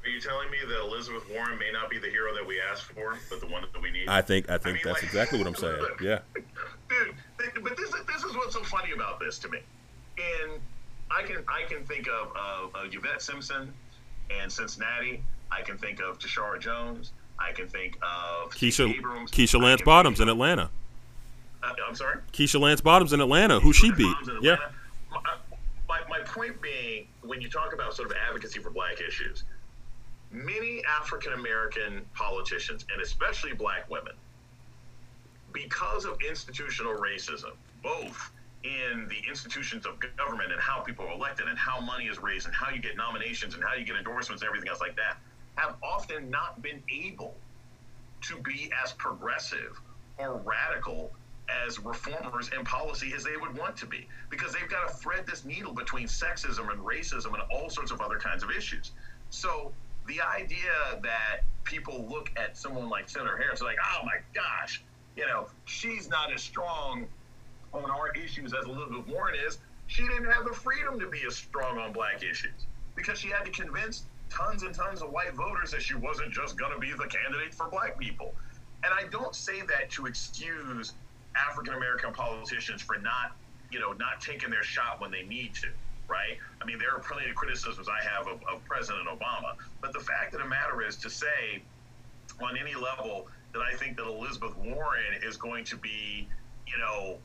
Are 0.03 0.09
you 0.09 0.19
telling 0.19 0.49
me 0.49 0.57
that 0.67 0.79
Elizabeth 0.79 1.29
Warren 1.31 1.59
may 1.59 1.71
not 1.71 1.91
be 1.91 1.99
the 1.99 2.09
hero 2.09 2.33
that 2.33 2.47
we 2.47 2.59
asked 2.59 2.85
for, 2.85 3.15
but 3.29 3.39
the 3.39 3.45
one 3.45 3.63
that 3.71 3.81
we 3.81 3.91
need? 3.91 4.07
I 4.07 4.23
think 4.23 4.49
I 4.49 4.57
think 4.57 4.65
I 4.65 4.71
mean, 4.71 4.81
that's 4.83 4.95
like, 4.95 5.03
exactly 5.03 5.37
what 5.37 5.47
I'm 5.47 5.55
saying. 5.55 5.85
Yeah. 6.01 6.19
Dude, 6.89 7.63
but 7.63 7.77
this 7.77 7.89
is 7.89 8.05
this 8.07 8.23
is 8.23 8.35
what's 8.35 8.53
so 8.53 8.63
funny 8.63 8.93
about 8.93 9.19
this 9.19 9.37
to 9.39 9.49
me. 9.49 9.59
And 10.17 10.59
I 11.11 11.21
can 11.21 11.43
I 11.47 11.67
can 11.69 11.85
think 11.85 12.07
of, 12.07 12.31
of, 12.35 12.75
of 12.75 12.95
Yvette 12.95 13.21
Simpson 13.21 13.71
and 14.31 14.51
Cincinnati. 14.51 15.23
I 15.51 15.61
can 15.61 15.77
think 15.77 16.01
of 16.01 16.17
Tishaura 16.17 16.59
Jones. 16.59 17.11
I 17.37 17.51
can 17.51 17.67
think 17.67 17.97
of 17.97 18.51
Keisha 18.51 18.89
Abrams. 18.89 19.29
Keisha 19.29 19.61
Lance 19.61 19.83
Bottoms 19.83 20.19
in 20.19 20.29
Atlanta. 20.29 20.71
Uh, 21.67 21.73
I'm 21.87 21.95
sorry. 21.95 22.19
Keisha 22.31 22.59
Lance 22.59 22.81
Bottoms 22.81 23.13
in 23.13 23.21
Atlanta, 23.21 23.59
who 23.59 23.73
she 23.73 23.91
beat. 23.91 24.15
Yeah. 24.41 24.57
My, 25.87 26.01
my 26.09 26.19
point 26.25 26.61
being, 26.61 27.07
when 27.21 27.41
you 27.41 27.49
talk 27.49 27.73
about 27.73 27.93
sort 27.93 28.11
of 28.11 28.17
advocacy 28.27 28.59
for 28.59 28.69
black 28.69 28.99
issues, 29.01 29.43
many 30.31 30.83
African 30.85 31.33
American 31.33 32.05
politicians, 32.13 32.85
and 32.91 33.01
especially 33.01 33.53
black 33.53 33.89
women, 33.89 34.13
because 35.53 36.05
of 36.05 36.17
institutional 36.27 36.93
racism, 36.93 37.51
both 37.81 38.31
in 38.63 39.07
the 39.07 39.29
institutions 39.29 39.85
of 39.85 39.97
government 40.17 40.51
and 40.51 40.59
how 40.59 40.81
people 40.81 41.05
are 41.05 41.13
elected 41.13 41.47
and 41.47 41.57
how 41.57 41.79
money 41.79 42.05
is 42.05 42.21
raised 42.21 42.45
and 42.45 42.55
how 42.55 42.69
you 42.69 42.81
get 42.81 42.97
nominations 42.97 43.53
and 43.53 43.63
how 43.63 43.73
you 43.73 43.85
get 43.85 43.95
endorsements 43.95 44.41
and 44.41 44.47
everything 44.49 44.67
else 44.69 44.81
like 44.81 44.95
that, 44.95 45.17
have 45.55 45.75
often 45.81 46.29
not 46.29 46.61
been 46.61 46.83
able 46.93 47.35
to 48.21 48.37
be 48.39 48.69
as 48.83 48.91
progressive 48.93 49.79
or 50.17 50.41
radical 50.43 51.11
as 51.65 51.79
reformers 51.79 52.49
in 52.57 52.63
policy 52.65 53.13
as 53.15 53.23
they 53.23 53.37
would 53.37 53.57
want 53.57 53.75
to 53.77 53.85
be 53.85 54.07
because 54.29 54.53
they've 54.53 54.69
got 54.69 54.87
to 54.87 54.93
thread 54.93 55.25
this 55.25 55.45
needle 55.45 55.73
between 55.73 56.07
sexism 56.07 56.71
and 56.71 56.79
racism 56.81 57.33
and 57.33 57.43
all 57.51 57.69
sorts 57.69 57.91
of 57.91 58.01
other 58.01 58.17
kinds 58.17 58.43
of 58.43 58.51
issues. 58.51 58.91
So 59.29 59.71
the 60.07 60.21
idea 60.21 60.99
that 61.01 61.41
people 61.63 62.05
look 62.09 62.31
at 62.37 62.57
someone 62.57 62.89
like 62.89 63.09
Senator 63.09 63.37
Harris 63.37 63.61
like, 63.61 63.77
oh 63.83 64.05
my 64.05 64.17
gosh, 64.33 64.83
you 65.15 65.25
know, 65.25 65.47
she's 65.65 66.09
not 66.09 66.31
as 66.33 66.41
strong 66.41 67.07
on 67.73 67.89
our 67.89 68.11
issues 68.11 68.53
as 68.53 68.65
Elizabeth 68.65 69.07
Warren 69.07 69.35
is. 69.45 69.59
She 69.87 70.03
didn't 70.03 70.31
have 70.31 70.45
the 70.45 70.53
freedom 70.53 70.99
to 70.99 71.09
be 71.09 71.21
as 71.25 71.35
strong 71.35 71.77
on 71.77 71.93
black 71.93 72.23
issues 72.23 72.67
because 72.95 73.19
she 73.19 73.29
had 73.29 73.45
to 73.45 73.51
convince 73.51 74.05
tons 74.29 74.63
and 74.63 74.73
tons 74.73 75.01
of 75.01 75.11
white 75.11 75.33
voters 75.33 75.71
that 75.71 75.81
she 75.81 75.95
wasn't 75.95 76.31
just 76.31 76.57
going 76.57 76.73
to 76.73 76.79
be 76.79 76.91
the 76.91 77.07
candidate 77.07 77.53
for 77.53 77.69
black 77.69 77.97
people. 77.97 78.33
And 78.83 78.93
I 78.93 79.09
don't 79.09 79.35
say 79.35 79.61
that 79.61 79.89
to 79.91 80.05
excuse 80.05 80.93
African 81.49 81.73
American 81.73 82.13
politicians 82.13 82.81
for 82.81 82.97
not, 82.97 83.35
you 83.71 83.79
know, 83.79 83.93
not 83.93 84.21
taking 84.21 84.49
their 84.49 84.63
shot 84.63 84.99
when 84.99 85.11
they 85.11 85.23
need 85.23 85.53
to, 85.55 85.67
right? 86.07 86.37
I 86.61 86.65
mean, 86.65 86.79
there 86.79 86.95
are 86.95 86.99
plenty 86.99 87.29
of 87.29 87.35
criticisms 87.35 87.87
I 87.87 88.03
have 88.07 88.27
of, 88.27 88.41
of 88.51 88.63
President 88.65 89.07
Obama, 89.07 89.55
but 89.81 89.93
the 89.93 89.99
fact 89.99 90.33
of 90.33 90.41
the 90.41 90.47
matter 90.47 90.85
is 90.85 90.95
to 90.97 91.09
say 91.09 91.61
on 92.41 92.57
any 92.57 92.75
level 92.75 93.27
that 93.53 93.61
I 93.61 93.75
think 93.75 93.97
that 93.97 94.05
Elizabeth 94.05 94.55
Warren 94.57 95.21
is 95.23 95.37
going 95.37 95.63
to 95.65 95.77
be, 95.77 96.27
you 96.67 96.77
know, 96.77 97.17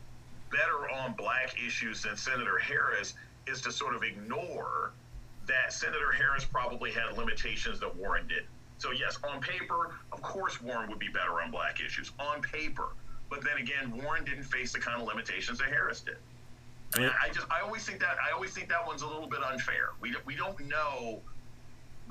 better 0.51 0.91
on 0.91 1.15
black 1.15 1.55
issues 1.65 2.03
than 2.03 2.17
Senator 2.17 2.59
Harris 2.59 3.15
is 3.47 3.61
to 3.63 3.73
sort 3.73 3.95
of 3.95 4.03
ignore 4.03 4.93
that 5.47 5.73
Senator 5.73 6.13
Harris 6.13 6.45
probably 6.45 6.93
had 6.93 7.17
limitations 7.17 7.81
that 7.81 7.95
Warren 7.97 8.29
did. 8.29 8.45
So 8.79 8.91
yes, 8.91 9.19
on 9.29 9.41
paper, 9.41 9.95
of 10.13 10.23
course 10.23 10.61
Warren 10.61 10.89
would 10.91 10.99
be 10.99 11.09
better 11.09 11.41
on 11.43 11.51
black 11.51 11.81
issues. 11.85 12.13
On 12.19 12.43
paper. 12.43 12.89
But 13.33 13.43
then 13.43 13.57
again, 13.57 13.97
Warren 13.97 14.25
didn't 14.25 14.45
face 14.45 14.75
the 14.75 14.79
kind 14.79 15.01
of 15.01 15.09
limitations 15.09 15.59
that 15.61 15.69
Harris 15.69 16.01
did. 16.01 16.19
And 16.97 17.11
I 17.25 17.29
just 17.33 17.47
I 17.51 17.63
always 17.63 17.83
think 17.83 17.99
that 18.01 18.17
I 18.23 18.35
always 18.35 18.51
think 18.51 18.69
that 18.69 18.87
one's 18.87 19.01
a 19.01 19.07
little 19.07 19.27
bit 19.27 19.43
unfair. 19.43 19.89
We 20.03 20.15
we 20.27 20.37
don't 20.37 20.61
know. 20.69 21.19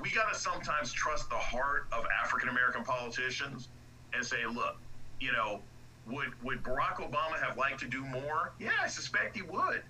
We 0.00 0.10
got 0.10 0.32
to 0.32 0.36
sometimes 0.36 0.92
trust 0.92 1.30
the 1.30 1.36
heart 1.36 1.86
of 1.92 2.04
African 2.20 2.48
American 2.48 2.82
politicians 2.82 3.68
and 4.12 4.26
say, 4.26 4.46
look, 4.46 4.78
you 5.20 5.30
know, 5.30 5.60
would 6.08 6.32
would 6.42 6.64
Barack 6.64 6.96
Obama 6.96 7.40
have 7.40 7.56
liked 7.56 7.78
to 7.80 7.86
do 7.86 8.04
more? 8.04 8.50
Yeah, 8.58 8.70
I 8.82 8.88
suspect 8.88 9.36
he 9.36 9.42
would. 9.42 9.82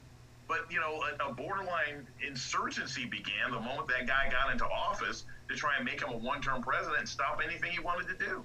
But 0.47 0.71
you 0.71 0.81
know, 0.81 1.03
a, 1.03 1.31
a 1.31 1.33
borderline 1.33 2.07
insurgency 2.23 3.07
began 3.07 3.53
the 3.53 3.61
moment 3.61 3.89
that 3.89 4.07
guy 4.07 4.29
got 4.31 4.53
into 4.53 4.67
office 4.67 5.25
to 5.49 5.57
try 5.57 5.77
and 5.77 5.85
make 5.87 6.03
him 6.03 6.11
a 6.11 6.17
one-term 6.19 6.61
president 6.61 6.99
and 6.99 7.09
stop 7.09 7.41
anything 7.43 7.71
he 7.71 7.81
wanted 7.81 8.07
to 8.09 8.23
do. 8.23 8.45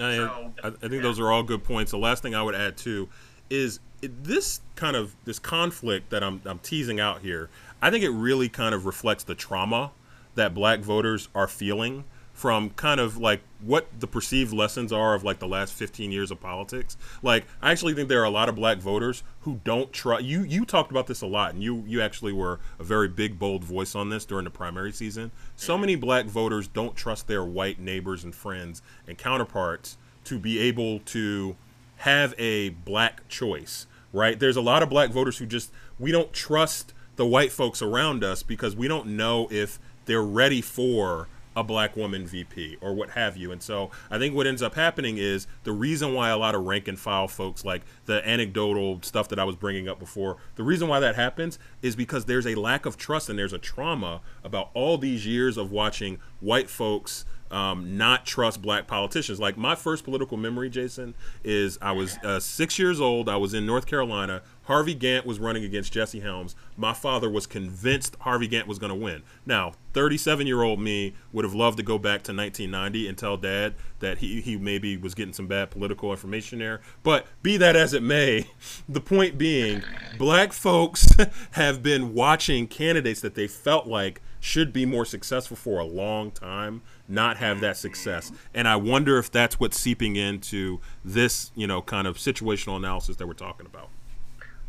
I, 0.00 0.24
I, 0.62 0.68
I 0.68 0.88
think 0.88 1.02
those 1.02 1.20
are 1.20 1.30
all 1.30 1.42
good 1.42 1.64
points. 1.64 1.90
The 1.90 1.98
last 1.98 2.22
thing 2.22 2.34
I 2.34 2.42
would 2.42 2.54
add 2.54 2.76
too 2.76 3.08
is 3.48 3.80
this 4.00 4.60
kind 4.76 4.96
of 4.96 5.14
this 5.24 5.38
conflict 5.38 6.10
that 6.10 6.22
I'm 6.22 6.40
I'm 6.44 6.58
teasing 6.58 7.00
out 7.00 7.20
here. 7.20 7.50
I 7.82 7.90
think 7.90 8.04
it 8.04 8.10
really 8.10 8.48
kind 8.48 8.74
of 8.74 8.86
reflects 8.86 9.24
the 9.24 9.34
trauma 9.34 9.92
that 10.34 10.54
black 10.54 10.80
voters 10.80 11.28
are 11.34 11.48
feeling 11.48 12.04
from 12.40 12.70
kind 12.70 13.00
of 13.00 13.18
like 13.18 13.42
what 13.60 13.86
the 14.00 14.06
perceived 14.06 14.50
lessons 14.50 14.94
are 14.94 15.14
of 15.14 15.22
like 15.22 15.40
the 15.40 15.46
last 15.46 15.74
15 15.74 16.10
years 16.10 16.30
of 16.30 16.40
politics. 16.40 16.96
Like 17.22 17.44
I 17.60 17.70
actually 17.70 17.92
think 17.92 18.08
there 18.08 18.22
are 18.22 18.24
a 18.24 18.30
lot 18.30 18.48
of 18.48 18.54
black 18.54 18.78
voters 18.78 19.22
who 19.42 19.60
don't 19.62 19.92
trust 19.92 20.24
you 20.24 20.42
you 20.44 20.64
talked 20.64 20.90
about 20.90 21.06
this 21.06 21.20
a 21.20 21.26
lot 21.26 21.52
and 21.52 21.62
you 21.62 21.84
you 21.86 22.00
actually 22.00 22.32
were 22.32 22.58
a 22.78 22.82
very 22.82 23.08
big 23.08 23.38
bold 23.38 23.62
voice 23.62 23.94
on 23.94 24.08
this 24.08 24.24
during 24.24 24.44
the 24.44 24.50
primary 24.50 24.90
season. 24.90 25.30
So 25.54 25.74
mm-hmm. 25.74 25.82
many 25.82 25.96
black 25.96 26.24
voters 26.24 26.66
don't 26.66 26.96
trust 26.96 27.28
their 27.28 27.44
white 27.44 27.78
neighbors 27.78 28.24
and 28.24 28.34
friends 28.34 28.80
and 29.06 29.18
counterparts 29.18 29.98
to 30.24 30.38
be 30.38 30.58
able 30.60 31.00
to 31.00 31.56
have 31.98 32.34
a 32.38 32.70
black 32.70 33.28
choice, 33.28 33.86
right? 34.14 34.40
There's 34.40 34.56
a 34.56 34.62
lot 34.62 34.82
of 34.82 34.88
black 34.88 35.10
voters 35.10 35.36
who 35.36 35.44
just 35.44 35.72
we 35.98 36.10
don't 36.10 36.32
trust 36.32 36.94
the 37.16 37.26
white 37.26 37.52
folks 37.52 37.82
around 37.82 38.24
us 38.24 38.42
because 38.42 38.74
we 38.74 38.88
don't 38.88 39.08
know 39.08 39.46
if 39.50 39.78
they're 40.06 40.22
ready 40.22 40.62
for 40.62 41.28
a 41.56 41.64
black 41.64 41.96
woman 41.96 42.26
VP 42.26 42.78
or 42.80 42.94
what 42.94 43.10
have 43.10 43.36
you. 43.36 43.50
And 43.52 43.62
so 43.62 43.90
I 44.10 44.18
think 44.18 44.34
what 44.34 44.46
ends 44.46 44.62
up 44.62 44.74
happening 44.74 45.18
is 45.18 45.46
the 45.64 45.72
reason 45.72 46.14
why 46.14 46.30
a 46.30 46.36
lot 46.36 46.54
of 46.54 46.64
rank 46.64 46.88
and 46.88 46.98
file 46.98 47.28
folks, 47.28 47.64
like 47.64 47.82
the 48.06 48.26
anecdotal 48.28 49.00
stuff 49.02 49.28
that 49.28 49.38
I 49.38 49.44
was 49.44 49.56
bringing 49.56 49.88
up 49.88 49.98
before, 49.98 50.36
the 50.56 50.62
reason 50.62 50.88
why 50.88 51.00
that 51.00 51.16
happens 51.16 51.58
is 51.82 51.96
because 51.96 52.26
there's 52.26 52.46
a 52.46 52.54
lack 52.54 52.86
of 52.86 52.96
trust 52.96 53.28
and 53.28 53.38
there's 53.38 53.52
a 53.52 53.58
trauma 53.58 54.20
about 54.44 54.70
all 54.74 54.98
these 54.98 55.26
years 55.26 55.56
of 55.56 55.72
watching 55.72 56.18
white 56.40 56.70
folks 56.70 57.24
um, 57.50 57.96
not 57.96 58.26
trust 58.26 58.62
black 58.62 58.86
politicians. 58.86 59.40
Like 59.40 59.56
my 59.56 59.74
first 59.74 60.04
political 60.04 60.36
memory, 60.36 60.70
Jason, 60.70 61.14
is 61.44 61.78
I 61.82 61.92
was 61.92 62.16
uh, 62.18 62.40
six 62.40 62.78
years 62.78 63.00
old. 63.00 63.28
I 63.28 63.36
was 63.36 63.54
in 63.54 63.66
North 63.66 63.86
Carolina. 63.86 64.42
Harvey 64.64 64.94
Gantt 64.94 65.24
was 65.24 65.40
running 65.40 65.64
against 65.64 65.92
Jesse 65.92 66.20
Helms. 66.20 66.54
My 66.76 66.92
father 66.92 67.28
was 67.28 67.46
convinced 67.46 68.16
Harvey 68.20 68.48
Gantt 68.48 68.68
was 68.68 68.78
going 68.78 68.90
to 68.90 68.94
win. 68.94 69.22
Now, 69.44 69.72
37 69.94 70.46
year 70.46 70.62
old 70.62 70.80
me 70.80 71.14
would 71.32 71.44
have 71.44 71.54
loved 71.54 71.78
to 71.78 71.82
go 71.82 71.98
back 71.98 72.22
to 72.22 72.32
1990 72.32 73.08
and 73.08 73.18
tell 73.18 73.36
dad 73.36 73.74
that 73.98 74.18
he, 74.18 74.40
he 74.40 74.56
maybe 74.56 74.96
was 74.96 75.14
getting 75.14 75.32
some 75.32 75.48
bad 75.48 75.70
political 75.70 76.12
information 76.12 76.60
there. 76.60 76.80
But 77.02 77.26
be 77.42 77.56
that 77.56 77.74
as 77.74 77.92
it 77.92 78.02
may, 78.02 78.46
the 78.88 79.00
point 79.00 79.38
being, 79.38 79.82
black 80.18 80.52
folks 80.52 81.08
have 81.52 81.82
been 81.82 82.14
watching 82.14 82.68
candidates 82.68 83.20
that 83.22 83.34
they 83.34 83.48
felt 83.48 83.88
like 83.88 84.22
should 84.38 84.72
be 84.72 84.86
more 84.86 85.04
successful 85.04 85.56
for 85.56 85.78
a 85.78 85.84
long 85.84 86.30
time 86.30 86.82
not 87.10 87.36
have 87.36 87.60
that 87.60 87.76
success 87.76 88.32
and 88.54 88.68
i 88.68 88.76
wonder 88.76 89.18
if 89.18 89.30
that's 89.30 89.58
what's 89.58 89.78
seeping 89.78 90.16
into 90.16 90.80
this 91.04 91.50
you 91.54 91.66
know 91.66 91.82
kind 91.82 92.06
of 92.06 92.16
situational 92.16 92.76
analysis 92.76 93.16
that 93.16 93.26
we're 93.26 93.32
talking 93.34 93.66
about 93.66 93.88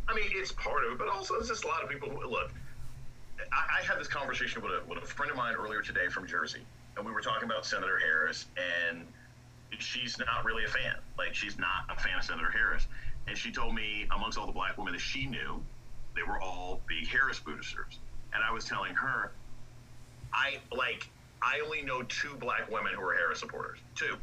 I 0.08 0.14
mean, 0.14 0.26
it's 0.32 0.52
part 0.52 0.84
of 0.84 0.92
it, 0.92 0.98
but 0.98 1.08
also 1.08 1.34
there's 1.34 1.48
just 1.48 1.64
a 1.64 1.68
lot 1.68 1.82
of 1.82 1.88
people 1.88 2.10
who 2.10 2.28
look. 2.28 2.52
I, 3.50 3.80
I 3.80 3.86
had 3.86 3.98
this 3.98 4.08
conversation 4.08 4.60
with 4.60 4.72
a, 4.72 4.82
with 4.86 5.02
a 5.02 5.06
friend 5.06 5.30
of 5.30 5.38
mine 5.38 5.54
earlier 5.54 5.80
today 5.80 6.08
from 6.08 6.26
Jersey, 6.26 6.60
and 6.96 7.06
we 7.06 7.12
were 7.12 7.22
talking 7.22 7.44
about 7.44 7.64
Senator 7.64 7.98
Harris, 7.98 8.46
and 8.90 9.06
she's 9.78 10.18
not 10.18 10.44
really 10.44 10.64
a 10.64 10.68
fan. 10.68 10.96
Like, 11.16 11.34
she's 11.34 11.58
not 11.58 11.84
a 11.88 11.98
fan 11.98 12.18
of 12.18 12.24
Senator 12.24 12.50
Harris. 12.50 12.86
And 13.26 13.38
she 13.38 13.52
told 13.52 13.74
me, 13.74 14.06
amongst 14.14 14.36
all 14.36 14.46
the 14.46 14.52
black 14.52 14.76
women 14.76 14.92
that 14.92 15.00
she 15.00 15.26
knew, 15.26 15.62
they 16.14 16.22
were 16.22 16.40
all 16.40 16.80
big 16.86 17.08
Harris 17.08 17.38
boosters. 17.38 17.98
And 18.34 18.42
I 18.42 18.52
was 18.52 18.64
telling 18.64 18.94
her, 18.94 19.32
I 20.34 20.58
like, 20.76 21.08
I 21.42 21.60
only 21.64 21.82
know 21.82 22.02
two 22.04 22.34
black 22.36 22.70
women 22.70 22.92
who 22.94 23.02
are 23.02 23.14
Harris 23.14 23.40
supporters. 23.40 23.78
Two. 23.94 24.16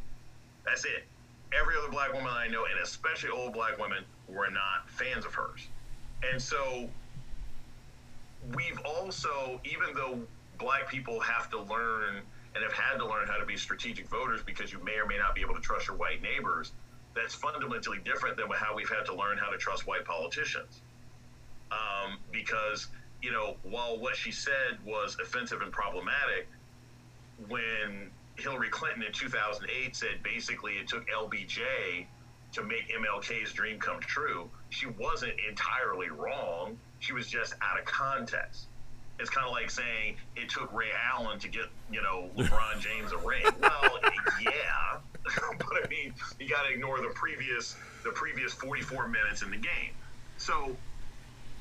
That's 0.66 0.86
it. 0.86 1.04
Every 1.60 1.76
other 1.78 1.90
black 1.90 2.14
woman 2.14 2.32
I 2.32 2.48
know, 2.48 2.66
and 2.66 2.80
especially 2.82 3.30
old 3.30 3.54
black 3.54 3.78
women, 3.80 4.04
were 4.28 4.50
not 4.50 4.90
fans 4.90 5.26
of 5.26 5.34
hers. 5.34 5.68
And 6.32 6.42
so 6.42 6.90
we've 8.56 8.80
also, 8.86 9.60
even 9.64 9.96
though 9.96 10.20
black 10.58 10.90
people 10.90 11.20
have 11.20 11.50
to 11.50 11.62
learn 11.62 12.22
and 12.56 12.64
have 12.64 12.74
had 12.74 12.98
to 12.98 13.06
learn 13.06 13.28
how 13.28 13.38
to 13.38 13.46
be 13.46 13.58
strategic 13.58 14.08
voters 14.08 14.42
because 14.44 14.72
you 14.72 14.84
may 14.84 14.96
or 14.96 15.06
may 15.06 15.18
not 15.18 15.36
be 15.36 15.42
able 15.42 15.56
to 15.56 15.62
trust 15.62 15.88
your 15.88 15.98
white 15.98 16.22
neighbors, 16.22 16.72
that's 17.16 17.34
fundamentally 17.34 18.00
different 18.06 18.38
than 18.38 18.50
how 18.52 18.76
we've 18.76 18.90
had 18.90 19.06
to 19.06 19.16
learn 19.16 19.38
how 19.38 19.50
to 19.50 19.58
trust 19.58 19.88
white 19.88 20.06
politicians. 20.06 20.82
Um, 21.72 22.18
because, 22.32 22.88
you 23.22 23.32
know, 23.32 23.56
while 23.64 24.00
what 24.00 24.16
she 24.16 24.32
said 24.32 24.78
was 24.86 25.18
offensive 25.22 25.62
and 25.62 25.72
problematic, 25.72 26.48
when 27.48 28.12
Hillary 28.36 28.70
Clinton 28.70 29.04
in 29.04 29.12
2008 29.12 29.96
said 29.96 30.24
basically 30.24 30.74
it 30.74 30.88
took 30.88 31.08
LBJ 31.10 32.08
to 32.54 32.64
make 32.64 32.90
MLK's 32.90 33.54
dream 33.54 33.80
come 33.80 34.00
true, 34.00 34.50
she 34.70 34.88
wasn't 34.88 35.34
entirely 35.48 36.10
wrong. 36.10 36.78
She 37.00 37.14
was 37.14 37.28
just 37.28 37.54
out 37.62 37.80
of 37.80 37.86
context. 37.86 38.68
It's 39.20 39.30
kind 39.30 39.46
of 39.46 39.52
like 39.52 39.70
saying 39.70 40.16
it 40.36 40.50
took 40.50 40.72
Ray 40.74 40.90
Allen 41.12 41.40
to 41.40 41.48
get, 41.50 41.66
you 41.92 42.02
know, 42.02 42.30
LeBron 42.38 42.80
James 42.80 43.12
a 43.12 43.18
ring. 43.18 43.44
Well, 43.60 44.00
yeah, 44.42 45.00
but 45.58 45.84
I 45.84 45.88
mean, 45.90 46.14
you 46.40 46.48
got 46.48 46.64
to 46.64 46.74
ignore 46.74 47.02
the 47.02 47.12
previous 47.14 47.76
the 48.04 48.12
previous 48.12 48.54
44 48.54 49.10
minutes 49.10 49.42
in 49.42 49.52
the 49.52 49.58
game. 49.58 49.94
So 50.38 50.76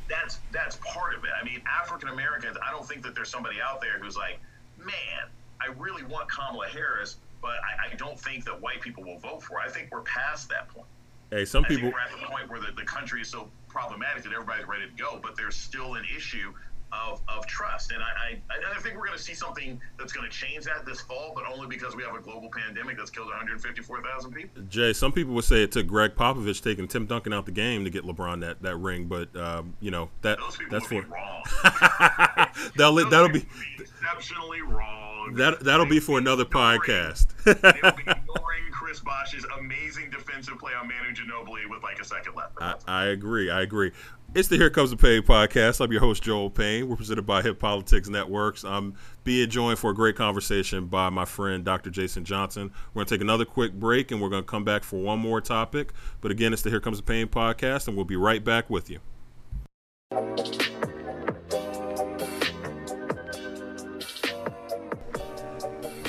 that's 0.09 0.39
that's 0.53 0.77
part 0.77 1.15
of 1.15 1.25
it. 1.25 1.31
I 1.41 1.45
mean, 1.45 1.61
African 1.67 2.09
Americans. 2.09 2.57
I 2.67 2.71
don't 2.71 2.87
think 2.87 3.03
that 3.03 3.15
there's 3.15 3.29
somebody 3.29 3.57
out 3.61 3.81
there 3.81 3.99
who's 3.99 4.17
like, 4.17 4.39
man, 4.79 5.29
I 5.61 5.73
really 5.79 6.05
want 6.05 6.31
Kamala 6.31 6.67
Harris, 6.69 7.17
but 7.41 7.51
I, 7.51 7.93
I, 7.93 7.95
don't 7.97 8.19
think 8.19 8.45
that 8.45 8.61
white 8.61 8.81
people 8.81 9.05
will 9.05 9.19
vote 9.19 9.43
for. 9.43 9.55
Her. 9.55 9.67
I 9.67 9.69
think 9.69 9.89
we're 9.91 10.03
past 10.03 10.49
that 10.51 10.69
point. 10.69 10.87
Hey, 11.31 11.45
some 11.45 11.65
I 11.65 11.69
people 11.69 11.91
we're 11.91 12.01
at 12.01 12.11
the 12.11 12.27
point 12.27 12.49
where 12.49 12.61
the, 12.61 12.73
the 12.77 12.85
country 12.85 13.21
is 13.21 13.29
so 13.29 13.49
problematic 13.69 14.23
that 14.25 14.33
everybody's 14.33 14.67
ready 14.67 14.87
to 14.87 15.03
go, 15.03 15.21
but 15.23 15.37
there's 15.37 15.57
still 15.57 15.95
an 15.95 16.05
issue 16.17 16.53
of, 16.93 17.21
of 17.29 17.47
trust. 17.47 17.93
And 17.93 18.03
I, 18.03 18.41
I, 18.51 18.77
I 18.77 18.81
think 18.81 18.97
we're 18.97 19.07
going 19.07 19.19
to 19.19 19.23
see 19.23 19.35
something 19.35 19.81
that's 19.99 20.13
going 20.13 20.29
to 20.29 20.35
change 20.35 20.65
that 20.65 20.87
this 20.87 21.01
fall, 21.01 21.33
but 21.35 21.45
only 21.47 21.67
because 21.67 21.95
we 21.95 22.03
have 22.03 22.15
a 22.15 22.21
global 22.21 22.49
pandemic 22.51 22.97
that's 22.97 23.11
killed 23.11 23.29
154,000 23.29 24.33
people. 24.33 24.63
Jay, 24.69 24.93
some 24.93 25.13
people 25.13 25.35
would 25.35 25.45
say 25.45 25.63
it 25.63 25.73
took 25.73 25.87
Gregg 25.87 26.15
Popovich 26.15 26.63
taking 26.63 26.89
Tim 26.89 27.07
Duncan 27.07 27.33
out 27.33 27.47
the 27.47 27.53
game 27.53 27.85
to 27.85 27.91
get 27.91 28.05
LeBron 28.05 28.41
that, 28.41 28.63
that 28.63 28.77
ring, 28.77 29.05
but 29.07 29.35
um, 29.37 29.75
you 29.81 29.91
know 29.91 30.09
that 30.23 30.39
that's 30.71 30.87
for 30.87 31.03
wrong. 31.03 31.43
that'll 32.77 33.09
that'll 33.09 33.29
be 33.29 33.45
exceptionally 33.79 34.63
wrong. 34.63 35.08
That 35.33 35.61
that'll 35.61 35.87
be 35.87 36.01
for 36.01 36.19
another 36.19 36.45
podcast. 36.45 37.27
they'll 37.45 37.93
be 37.93 38.03
ignoring 38.11 38.65
Chris 38.73 39.01
Bosh's 39.01 39.45
amazing 39.59 40.11
defensive 40.11 40.59
play 40.59 40.73
on 40.75 40.89
Manu 40.89 41.15
Ginobili 41.15 41.69
with 41.69 41.83
like 41.83 42.01
a 42.01 42.05
second 42.05 42.35
left. 42.35 42.53
I, 42.61 42.75
I, 42.87 43.05
agree. 43.07 43.51
I 43.51 43.63
agree. 43.63 43.93
It's 44.35 44.49
the 44.49 44.57
Here 44.57 44.71
Comes 44.71 44.91
the 44.91 44.97
Pain 44.97 45.23
podcast. 45.23 45.81
I'm 45.81 45.91
your 45.91 46.01
host 46.01 46.23
Joel 46.23 46.51
Payne. 46.51 46.89
We're 46.89 46.97
presented 46.97 47.27
by 47.27 47.43
Hip 47.43 47.59
Politics 47.59 48.09
Networks. 48.09 48.65
I'm 48.65 48.95
being 49.25 49.49
joined 49.51 49.79
for 49.79 49.91
a 49.91 49.95
great 49.95 50.17
conversation 50.17 50.87
by 50.87 51.11
my 51.11 51.25
friend 51.25 51.65
Dr. 51.65 51.91
Jason 51.91 52.25
Johnson. 52.25 52.71
We're 52.95 53.01
gonna 53.01 53.11
take 53.11 53.21
another 53.21 53.45
quick 53.45 53.73
break 53.75 54.11
and 54.11 54.21
we're 54.21 54.31
gonna 54.31 54.43
come 54.43 54.65
back 54.65 54.85
for 54.85 54.97
one 54.97 55.19
more 55.19 55.41
topic. 55.41 55.93
But 56.21 56.31
again, 56.31 56.53
it's 56.53 56.63
the 56.63 56.71
Here 56.71 56.81
Comes 56.81 56.99
the 56.99 57.05
Pain 57.05 57.27
podcast, 57.27 57.89
and 57.89 57.97
we'll 57.97 58.07
be 58.07 58.17
right 58.17 58.43
back 58.43 58.71
with 58.71 58.91
you. 58.91 59.01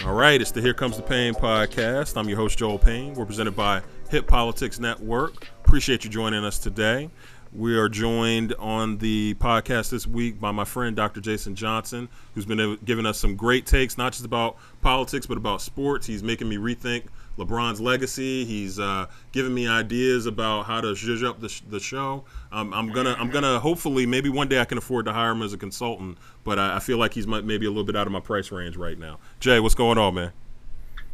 All 0.09 0.15
right, 0.15 0.41
it's 0.41 0.49
the 0.49 0.59
Here 0.59 0.73
Comes 0.73 0.97
the 0.97 1.03
Pain 1.03 1.35
podcast. 1.35 2.17
I'm 2.17 2.27
your 2.27 2.39
host, 2.39 2.57
Joel 2.57 2.79
Payne. 2.79 3.13
We're 3.13 3.27
presented 3.27 3.55
by 3.55 3.83
Hip 4.09 4.25
Politics 4.25 4.79
Network. 4.79 5.47
Appreciate 5.63 6.03
you 6.03 6.09
joining 6.09 6.43
us 6.43 6.57
today. 6.57 7.11
We 7.53 7.77
are 7.77 7.87
joined 7.87 8.55
on 8.57 8.97
the 8.97 9.35
podcast 9.35 9.91
this 9.91 10.07
week 10.07 10.39
by 10.39 10.49
my 10.49 10.65
friend 10.65 10.95
Dr. 10.95 11.21
Jason 11.21 11.53
Johnson, 11.53 12.09
who's 12.33 12.47
been 12.47 12.79
giving 12.83 13.05
us 13.05 13.19
some 13.19 13.35
great 13.35 13.67
takes, 13.67 13.99
not 13.99 14.13
just 14.13 14.25
about 14.25 14.57
politics, 14.81 15.27
but 15.27 15.37
about 15.37 15.61
sports. 15.61 16.07
He's 16.07 16.23
making 16.23 16.49
me 16.49 16.57
rethink 16.57 17.03
LeBron's 17.39 17.79
legacy. 17.79 18.45
He's 18.45 18.79
uh, 18.79 19.07
giving 19.31 19.53
me 19.53 19.67
ideas 19.67 20.25
about 20.25 20.65
how 20.65 20.81
to 20.81 20.89
zhuzh 20.89 21.25
up 21.25 21.39
the, 21.39 21.49
sh- 21.49 21.61
the 21.69 21.79
show. 21.79 22.25
Um, 22.51 22.73
I'm 22.73 22.91
gonna 22.91 23.15
I'm 23.17 23.29
gonna 23.29 23.59
hopefully 23.59 24.05
maybe 24.05 24.29
one 24.29 24.47
day 24.47 24.59
I 24.59 24.65
can 24.65 24.77
afford 24.77 25.05
to 25.05 25.13
hire 25.13 25.31
him 25.31 25.41
as 25.41 25.53
a 25.53 25.57
consultant, 25.57 26.17
but 26.43 26.59
I, 26.59 26.75
I 26.75 26.79
feel 26.79 26.97
like 26.97 27.13
he's 27.13 27.25
maybe 27.25 27.65
a 27.65 27.69
little 27.69 27.83
bit 27.85 27.95
out 27.95 28.05
of 28.05 28.13
my 28.13 28.19
price 28.19 28.51
range 28.51 28.75
right 28.75 28.99
now. 28.99 29.19
Jay, 29.39 29.59
what's 29.59 29.75
going 29.75 29.97
on, 29.97 30.15
man? 30.15 30.31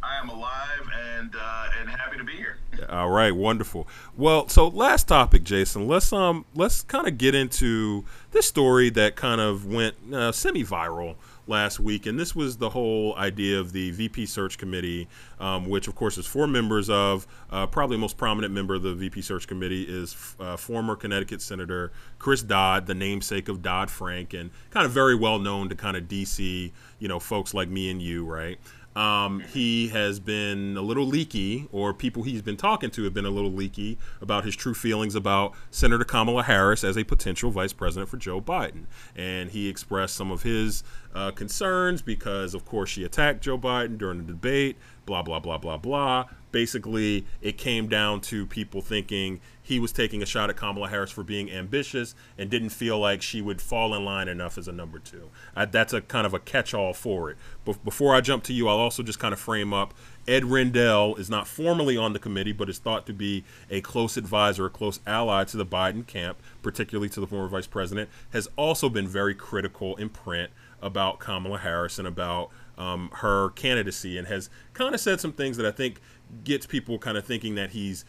I 0.02 0.18
am 0.18 0.28
alive 0.28 0.90
and 1.16 1.34
uh, 1.34 1.68
and 1.80 1.88
happy 1.88 2.18
to 2.18 2.24
be 2.24 2.34
here. 2.36 2.58
All 2.88 3.10
right, 3.10 3.34
wonderful. 3.34 3.88
Well, 4.16 4.48
so 4.48 4.68
last 4.68 5.08
topic, 5.08 5.44
Jason. 5.44 5.86
Let's 5.88 6.12
um 6.12 6.44
let's 6.54 6.82
kind 6.82 7.06
of 7.06 7.18
get 7.18 7.34
into 7.34 8.04
this 8.32 8.46
story 8.46 8.90
that 8.90 9.16
kind 9.16 9.40
of 9.40 9.66
went 9.66 9.96
uh, 10.12 10.32
semi-viral 10.32 11.16
last 11.46 11.80
week, 11.80 12.06
and 12.06 12.18
this 12.18 12.34
was 12.34 12.56
the 12.56 12.70
whole 12.70 13.14
idea 13.16 13.58
of 13.58 13.72
the 13.72 13.90
VP 13.92 14.26
Search 14.26 14.58
Committee, 14.58 15.08
um, 15.38 15.68
which 15.68 15.88
of 15.88 15.94
course 15.94 16.18
is 16.18 16.26
four 16.26 16.46
members 16.46 16.90
of. 16.90 17.26
Uh, 17.50 17.66
probably 17.66 17.96
the 17.96 18.00
most 18.00 18.16
prominent 18.16 18.52
member 18.52 18.74
of 18.74 18.82
the 18.82 18.94
VP 18.94 19.22
Search 19.22 19.46
Committee 19.46 19.84
is 19.84 20.36
uh, 20.40 20.56
former 20.56 20.96
Connecticut 20.96 21.40
Senator 21.40 21.92
Chris 22.18 22.42
Dodd, 22.42 22.86
the 22.86 22.94
namesake 22.94 23.48
of 23.48 23.62
Dodd 23.62 23.90
Frank, 23.90 24.34
and 24.34 24.50
kind 24.70 24.86
of 24.86 24.92
very 24.92 25.14
well 25.14 25.38
known 25.38 25.68
to 25.68 25.74
kind 25.74 25.96
of 25.96 26.04
DC, 26.04 26.72
you 26.98 27.08
know, 27.08 27.18
folks 27.18 27.54
like 27.54 27.68
me 27.68 27.90
and 27.90 28.02
you, 28.02 28.24
right? 28.24 28.58
Um, 28.96 29.40
he 29.40 29.88
has 29.88 30.18
been 30.18 30.74
a 30.78 30.80
little 30.80 31.04
leaky, 31.04 31.68
or 31.70 31.92
people 31.92 32.22
he's 32.22 32.40
been 32.40 32.56
talking 32.56 32.90
to 32.92 33.04
have 33.04 33.12
been 33.12 33.26
a 33.26 33.30
little 33.30 33.52
leaky 33.52 33.98
about 34.22 34.46
his 34.46 34.56
true 34.56 34.72
feelings 34.72 35.14
about 35.14 35.52
Senator 35.70 36.04
Kamala 36.04 36.42
Harris 36.42 36.82
as 36.82 36.96
a 36.96 37.04
potential 37.04 37.50
vice 37.50 37.74
president 37.74 38.08
for 38.08 38.16
Joe 38.16 38.40
Biden. 38.40 38.86
And 39.14 39.50
he 39.50 39.68
expressed 39.68 40.14
some 40.14 40.32
of 40.32 40.44
his 40.44 40.82
uh, 41.16 41.30
concerns 41.30 42.02
because, 42.02 42.52
of 42.52 42.66
course, 42.66 42.90
she 42.90 43.02
attacked 43.02 43.40
Joe 43.40 43.56
Biden 43.56 43.96
during 43.96 44.18
the 44.18 44.24
debate, 44.24 44.76
blah, 45.06 45.22
blah, 45.22 45.40
blah, 45.40 45.56
blah, 45.56 45.78
blah. 45.78 46.26
Basically, 46.52 47.24
it 47.40 47.56
came 47.56 47.88
down 47.88 48.20
to 48.22 48.44
people 48.44 48.82
thinking 48.82 49.40
he 49.62 49.80
was 49.80 49.92
taking 49.92 50.22
a 50.22 50.26
shot 50.26 50.50
at 50.50 50.56
Kamala 50.56 50.88
Harris 50.88 51.10
for 51.10 51.24
being 51.24 51.50
ambitious 51.50 52.14
and 52.36 52.50
didn't 52.50 52.68
feel 52.68 52.98
like 52.98 53.22
she 53.22 53.40
would 53.40 53.62
fall 53.62 53.94
in 53.94 54.04
line 54.04 54.28
enough 54.28 54.58
as 54.58 54.68
a 54.68 54.72
number 54.72 54.98
two. 54.98 55.30
I, 55.56 55.64
that's 55.64 55.94
a 55.94 56.02
kind 56.02 56.26
of 56.26 56.34
a 56.34 56.38
catch 56.38 56.74
all 56.74 56.92
for 56.92 57.30
it. 57.30 57.38
But 57.64 57.82
before 57.82 58.14
I 58.14 58.20
jump 58.20 58.44
to 58.44 58.52
you, 58.52 58.68
I'll 58.68 58.76
also 58.76 59.02
just 59.02 59.18
kind 59.18 59.32
of 59.32 59.40
frame 59.40 59.72
up 59.72 59.94
Ed 60.28 60.44
Rendell 60.44 61.14
is 61.16 61.30
not 61.30 61.46
formally 61.46 61.96
on 61.96 62.12
the 62.12 62.18
committee, 62.18 62.52
but 62.52 62.68
is 62.68 62.78
thought 62.78 63.06
to 63.06 63.12
be 63.12 63.44
a 63.70 63.80
close 63.80 64.16
advisor, 64.16 64.66
a 64.66 64.70
close 64.70 64.98
ally 65.06 65.44
to 65.44 65.56
the 65.56 65.66
Biden 65.66 66.06
camp, 66.06 66.38
particularly 66.62 67.08
to 67.10 67.20
the 67.20 67.26
former 67.26 67.48
vice 67.48 67.66
president, 67.68 68.10
has 68.30 68.48
also 68.56 68.88
been 68.88 69.06
very 69.06 69.34
critical 69.34 69.94
in 69.96 70.08
print 70.08 70.50
about 70.82 71.18
Kamala 71.18 71.58
Harris 71.58 71.98
and 71.98 72.06
about 72.06 72.50
um, 72.78 73.10
her 73.14 73.50
candidacy 73.50 74.18
and 74.18 74.26
has 74.26 74.50
kind 74.74 74.94
of 74.94 75.00
said 75.00 75.20
some 75.20 75.32
things 75.32 75.56
that 75.56 75.66
I 75.66 75.70
think 75.70 76.00
gets 76.44 76.66
people 76.66 76.98
kind 76.98 77.16
of 77.16 77.24
thinking 77.24 77.54
that 77.54 77.70
he's 77.70 78.04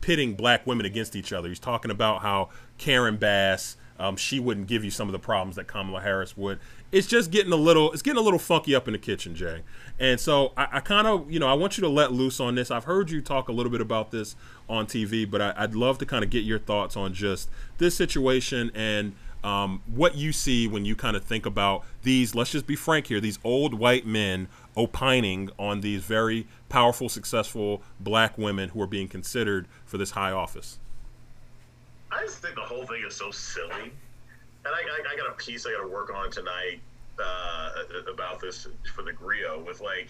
pitting 0.00 0.34
black 0.34 0.66
women 0.66 0.86
against 0.86 1.16
each 1.16 1.32
other. 1.32 1.48
He's 1.48 1.58
talking 1.58 1.90
about 1.90 2.22
how 2.22 2.50
Karen 2.78 3.16
Bass, 3.16 3.76
um, 3.98 4.16
she 4.16 4.38
wouldn't 4.38 4.68
give 4.68 4.84
you 4.84 4.90
some 4.90 5.08
of 5.08 5.12
the 5.12 5.18
problems 5.18 5.56
that 5.56 5.66
Kamala 5.66 6.00
Harris 6.00 6.36
would. 6.36 6.60
It's 6.92 7.06
just 7.06 7.30
getting 7.30 7.52
a 7.52 7.56
little, 7.56 7.92
it's 7.92 8.02
getting 8.02 8.18
a 8.18 8.22
little 8.22 8.38
funky 8.38 8.74
up 8.74 8.86
in 8.88 8.92
the 8.92 8.98
kitchen, 8.98 9.34
Jay. 9.34 9.62
And 9.98 10.18
so 10.18 10.52
I, 10.56 10.68
I 10.72 10.80
kind 10.80 11.06
of, 11.06 11.30
you 11.30 11.38
know, 11.38 11.48
I 11.48 11.54
want 11.54 11.76
you 11.76 11.82
to 11.82 11.88
let 11.88 12.12
loose 12.12 12.40
on 12.40 12.54
this. 12.54 12.70
I've 12.70 12.84
heard 12.84 13.10
you 13.10 13.20
talk 13.20 13.48
a 13.48 13.52
little 13.52 13.70
bit 13.70 13.80
about 13.80 14.10
this 14.10 14.36
on 14.68 14.86
TV, 14.86 15.28
but 15.28 15.40
I, 15.40 15.60
would 15.62 15.74
love 15.74 15.98
to 15.98 16.06
kind 16.06 16.24
of 16.24 16.30
get 16.30 16.44
your 16.44 16.58
thoughts 16.58 16.96
on 16.96 17.12
just 17.12 17.50
this 17.78 17.94
situation 17.94 18.70
and 18.74 19.14
um, 19.44 19.82
what 19.86 20.16
you 20.16 20.32
see 20.32 20.66
when 20.66 20.84
you 20.84 20.96
kind 20.96 21.16
of 21.16 21.24
think 21.24 21.46
about 21.46 21.84
these. 22.02 22.34
Let's 22.34 22.50
just 22.50 22.66
be 22.66 22.76
frank 22.76 23.06
here: 23.06 23.20
these 23.20 23.38
old 23.44 23.74
white 23.74 24.06
men 24.06 24.48
opining 24.78 25.50
on 25.58 25.80
these 25.80 26.04
very 26.04 26.46
powerful, 26.68 27.08
successful 27.08 27.82
black 27.98 28.38
women 28.38 28.70
who 28.70 28.80
are 28.80 28.86
being 28.86 29.08
considered 29.08 29.66
for 29.84 29.98
this 29.98 30.12
high 30.12 30.30
office? 30.30 30.78
I 32.10 32.22
just 32.22 32.38
think 32.38 32.54
the 32.54 32.62
whole 32.62 32.86
thing 32.86 33.02
is 33.06 33.14
so 33.14 33.30
silly. 33.30 33.92
And 34.64 34.74
I, 34.74 34.78
I, 34.78 35.12
I 35.12 35.16
got 35.16 35.28
a 35.28 35.32
piece 35.32 35.66
I 35.66 35.72
got 35.72 35.82
to 35.82 35.88
work 35.88 36.14
on 36.14 36.30
tonight 36.30 36.80
uh, 37.18 37.70
about 38.10 38.40
this 38.40 38.68
for 38.94 39.02
the 39.02 39.12
Grio 39.12 39.62
with 39.66 39.80
like, 39.80 40.08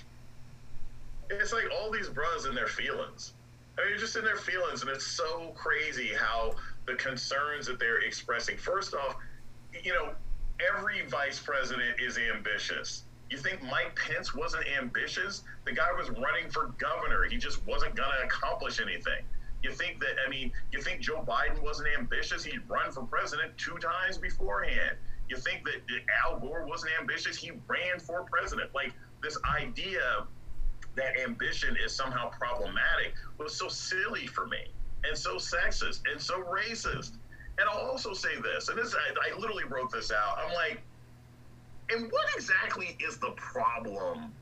it's 1.31 1.53
like 1.53 1.65
all 1.81 1.91
these 1.91 2.09
bros 2.09 2.47
in 2.47 2.55
their 2.55 2.67
feelings. 2.67 3.33
I 3.79 3.89
mean, 3.89 3.99
just 3.99 4.17
in 4.17 4.25
their 4.25 4.37
feelings, 4.37 4.83
and 4.83 4.91
it's 4.91 5.07
so 5.07 5.53
crazy 5.55 6.09
how 6.09 6.55
the 6.89 6.95
concerns 6.95 7.67
that 7.67 7.79
they're 7.79 8.01
expressing. 8.01 8.57
First 8.57 8.95
off, 8.95 9.17
you 9.85 9.93
know, 9.93 10.13
every 10.75 11.07
vice 11.07 11.39
president 11.39 12.01
is 12.01 12.19
ambitious. 12.19 13.05
You 13.31 13.37
think 13.37 13.63
Mike 13.63 13.95
Pence 13.95 14.35
wasn't 14.35 14.65
ambitious? 14.81 15.43
The 15.67 15.73
guy 15.73 15.93
was 15.97 16.09
running 16.11 16.51
for 16.51 16.75
governor. 16.79 17.25
He 17.25 17.37
just 17.37 17.65
wasn't 17.67 17.95
going 17.95 18.11
to 18.19 18.25
accomplish 18.25 18.81
anything. 18.81 19.23
You 19.63 19.73
think 19.73 20.01
that, 20.01 20.15
I 20.27 20.31
mean, 20.31 20.51
you 20.73 20.81
think 20.81 21.01
Joe 21.01 21.25
Biden 21.29 21.63
wasn't 21.63 21.89
ambitious? 21.99 22.43
He'd 22.43 22.63
run 22.69 22.91
for 22.91 23.03
president 23.03 23.57
two 23.59 23.77
times 23.79 24.17
beforehand. 24.17 24.97
You 25.29 25.37
think 25.37 25.65
that 25.65 25.83
Al 26.25 26.39
Gore 26.39 26.65
wasn't 26.67 26.93
ambitious? 26.99 27.37
He 27.37 27.51
ran 27.67 28.01
for 28.01 28.23
president. 28.23 28.75
Like 28.75 28.93
this 29.23 29.37
idea 29.59 30.27
that 30.97 31.21
ambition 31.21 31.77
is 31.85 31.95
somehow 31.95 32.31
problematic 32.31 33.13
was 33.37 33.55
so 33.55 33.69
silly 33.69 34.27
for 34.27 34.47
me 34.47 34.69
and 35.09 35.17
so 35.17 35.37
sexist 35.37 36.03
and 36.11 36.21
so 36.21 36.43
racist. 36.43 37.13
And 37.59 37.69
I'll 37.69 37.89
also 37.91 38.13
say 38.13 38.41
this, 38.41 38.69
and 38.69 38.79
this 38.79 38.95
I, 38.95 39.35
I 39.35 39.39
literally 39.39 39.65
wrote 39.65 39.91
this 39.91 40.13
out. 40.13 40.39
I'm 40.39 40.55
like, 40.55 40.81
and 41.91 42.11
what 42.13 42.27
exactly 42.37 42.97
is 43.01 43.19
the 43.19 43.31
problem 43.31 44.33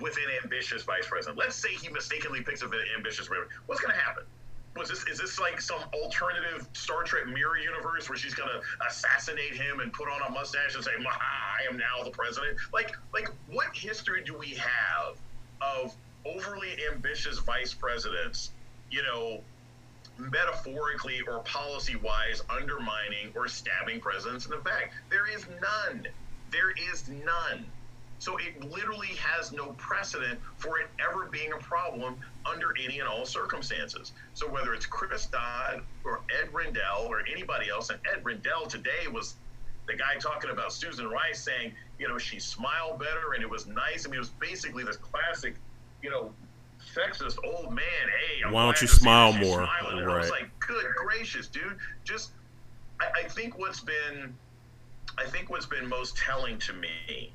with 0.00 0.16
an 0.16 0.42
ambitious 0.42 0.82
vice 0.82 1.06
president? 1.06 1.38
Let's 1.38 1.56
say 1.56 1.70
he 1.70 1.88
mistakenly 1.88 2.42
picks 2.42 2.62
an 2.62 2.70
ambitious 2.96 3.26
president. 3.26 3.52
What's 3.66 3.80
going 3.80 3.94
to 3.94 4.00
happen? 4.00 4.24
Was 4.76 4.90
this 4.90 5.06
is 5.06 5.18
this 5.18 5.40
like 5.40 5.58
some 5.60 5.80
alternative 5.94 6.68
Star 6.74 7.02
Trek 7.02 7.26
mirror 7.26 7.58
universe 7.58 8.10
where 8.10 8.18
she's 8.18 8.34
going 8.34 8.50
to 8.50 8.86
assassinate 8.86 9.54
him 9.54 9.80
and 9.80 9.90
put 9.90 10.06
on 10.08 10.20
a 10.28 10.30
mustache 10.30 10.74
and 10.74 10.84
say, 10.84 10.90
"I 11.06 11.70
am 11.70 11.78
now 11.78 12.04
the 12.04 12.10
president"? 12.10 12.58
Like, 12.74 12.94
like 13.14 13.28
what 13.50 13.74
history 13.74 14.22
do 14.22 14.36
we 14.36 14.54
have 14.54 15.16
of 15.62 15.94
overly 16.26 16.76
ambitious 16.92 17.38
vice 17.38 17.72
presidents? 17.72 18.50
You 18.90 19.02
know, 19.02 19.40
metaphorically 20.18 21.20
or 21.28 21.40
policy 21.40 21.96
wise 21.96 22.42
undermining 22.50 23.32
or 23.34 23.48
stabbing 23.48 24.00
presidents 24.00 24.44
in 24.44 24.50
the 24.50 24.58
back. 24.58 24.92
There 25.10 25.26
is 25.32 25.46
none. 25.60 26.06
There 26.50 26.70
is 26.92 27.08
none. 27.08 27.66
So 28.18 28.38
it 28.38 28.62
literally 28.70 29.14
has 29.18 29.52
no 29.52 29.74
precedent 29.76 30.40
for 30.56 30.78
it 30.78 30.86
ever 31.06 31.26
being 31.26 31.52
a 31.52 31.58
problem 31.58 32.16
under 32.46 32.74
any 32.82 33.00
and 33.00 33.08
all 33.08 33.26
circumstances. 33.26 34.12
So 34.32 34.48
whether 34.48 34.72
it's 34.72 34.86
Chris 34.86 35.26
Dodd 35.26 35.82
or 36.04 36.22
Ed 36.40 36.48
Rendell 36.52 37.06
or 37.08 37.22
anybody 37.30 37.68
else, 37.68 37.90
and 37.90 37.98
Ed 38.10 38.24
Rendell 38.24 38.66
today 38.66 39.06
was 39.12 39.34
the 39.86 39.94
guy 39.94 40.16
talking 40.18 40.50
about 40.50 40.72
Susan 40.72 41.08
Rice 41.08 41.42
saying, 41.42 41.72
you 41.98 42.08
know, 42.08 42.18
she 42.18 42.40
smiled 42.40 42.98
better 42.98 43.34
and 43.34 43.42
it 43.42 43.50
was 43.50 43.66
nice. 43.66 44.06
I 44.06 44.10
mean, 44.10 44.16
it 44.16 44.20
was 44.20 44.30
basically 44.30 44.82
this 44.82 44.96
classic, 44.96 45.56
you 46.02 46.10
know, 46.10 46.32
sexist 46.96 47.36
old 47.44 47.72
man. 47.72 47.84
Hey, 47.84 48.42
I'm 48.44 48.52
why 48.52 48.64
don't 48.64 48.80
you 48.80 48.88
smile 48.88 49.32
more? 49.32 49.60
Right. 49.60 49.68
I 49.82 50.18
was 50.18 50.30
like, 50.30 50.50
good 50.60 50.84
gracious, 50.94 51.46
dude. 51.46 51.76
Just, 52.04 52.30
I, 53.00 53.24
I 53.24 53.28
think 53.28 53.58
what's 53.58 53.80
been 53.80 54.34
I 55.18 55.24
think 55.24 55.50
what's 55.50 55.66
been 55.66 55.88
most 55.88 56.16
telling 56.16 56.58
to 56.58 56.72
me 56.74 57.32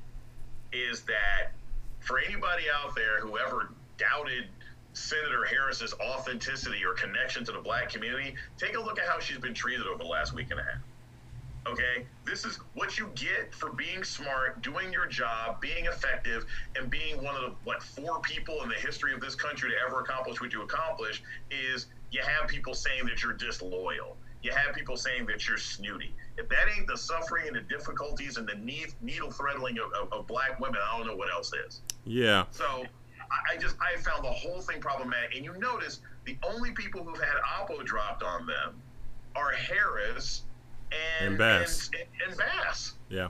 is 0.72 1.02
that 1.02 1.52
for 2.00 2.18
anybody 2.18 2.64
out 2.72 2.94
there 2.94 3.20
who 3.20 3.38
ever 3.38 3.72
doubted 3.98 4.46
Senator 4.92 5.44
Harris's 5.44 5.94
authenticity 5.94 6.84
or 6.84 6.94
connection 6.94 7.44
to 7.44 7.52
the 7.52 7.58
black 7.58 7.88
community, 7.88 8.34
take 8.58 8.76
a 8.76 8.80
look 8.80 8.98
at 8.98 9.06
how 9.06 9.18
she's 9.18 9.38
been 9.38 9.54
treated 9.54 9.86
over 9.86 9.98
the 9.98 10.08
last 10.08 10.34
week 10.34 10.48
and 10.50 10.60
a 10.60 10.62
half. 10.62 10.80
Okay, 11.66 12.04
this 12.24 12.44
is 12.44 12.58
what 12.74 12.98
you 12.98 13.08
get 13.14 13.54
for 13.54 13.70
being 13.70 14.02
smart, 14.02 14.60
doing 14.62 14.92
your 14.92 15.06
job, 15.06 15.60
being 15.60 15.86
effective, 15.86 16.44
and 16.76 16.90
being 16.90 17.22
one 17.22 17.36
of 17.36 17.42
the 17.42 17.54
what 17.64 17.82
four 17.82 18.18
people 18.20 18.62
in 18.62 18.68
the 18.68 18.74
history 18.74 19.14
of 19.14 19.20
this 19.20 19.36
country 19.36 19.70
to 19.70 19.76
ever 19.86 20.00
accomplish 20.00 20.40
what 20.40 20.52
you 20.52 20.62
accomplish. 20.62 21.22
Is 21.50 21.86
you 22.10 22.20
have 22.20 22.48
people 22.48 22.74
saying 22.74 23.06
that 23.06 23.22
you're 23.22 23.32
disloyal. 23.32 24.16
You 24.42 24.50
have 24.50 24.74
people 24.74 24.96
saying 24.96 25.26
that 25.26 25.46
you're 25.46 25.56
snooty 25.56 26.12
if 26.38 26.48
that 26.48 26.66
ain't 26.76 26.86
the 26.86 26.96
suffering 26.96 27.46
and 27.46 27.56
the 27.56 27.60
difficulties 27.60 28.36
and 28.36 28.48
the 28.48 28.54
needle 29.00 29.30
threading 29.30 29.78
of, 29.78 29.92
of, 29.92 30.12
of, 30.12 30.26
black 30.26 30.58
women, 30.60 30.80
I 30.82 30.96
don't 30.96 31.06
know 31.06 31.16
what 31.16 31.30
else 31.30 31.52
is. 31.66 31.82
Yeah. 32.04 32.44
So 32.50 32.64
I, 32.64 33.54
I 33.54 33.56
just 33.58 33.76
I 33.80 34.00
found 34.00 34.24
the 34.24 34.30
whole 34.30 34.60
thing 34.60 34.80
problematic. 34.80 35.34
And 35.36 35.44
you 35.44 35.56
notice 35.58 36.00
the 36.24 36.36
only 36.48 36.72
people 36.72 37.04
who've 37.04 37.20
had 37.20 37.36
Oppo 37.58 37.84
dropped 37.84 38.22
on 38.22 38.46
them 38.46 38.80
are 39.36 39.50
Harris 39.50 40.42
and, 41.20 41.28
and 41.28 41.38
Bass. 41.38 41.90
And, 41.92 42.28
and 42.28 42.38
Bass. 42.38 42.94
Yeah. 43.08 43.28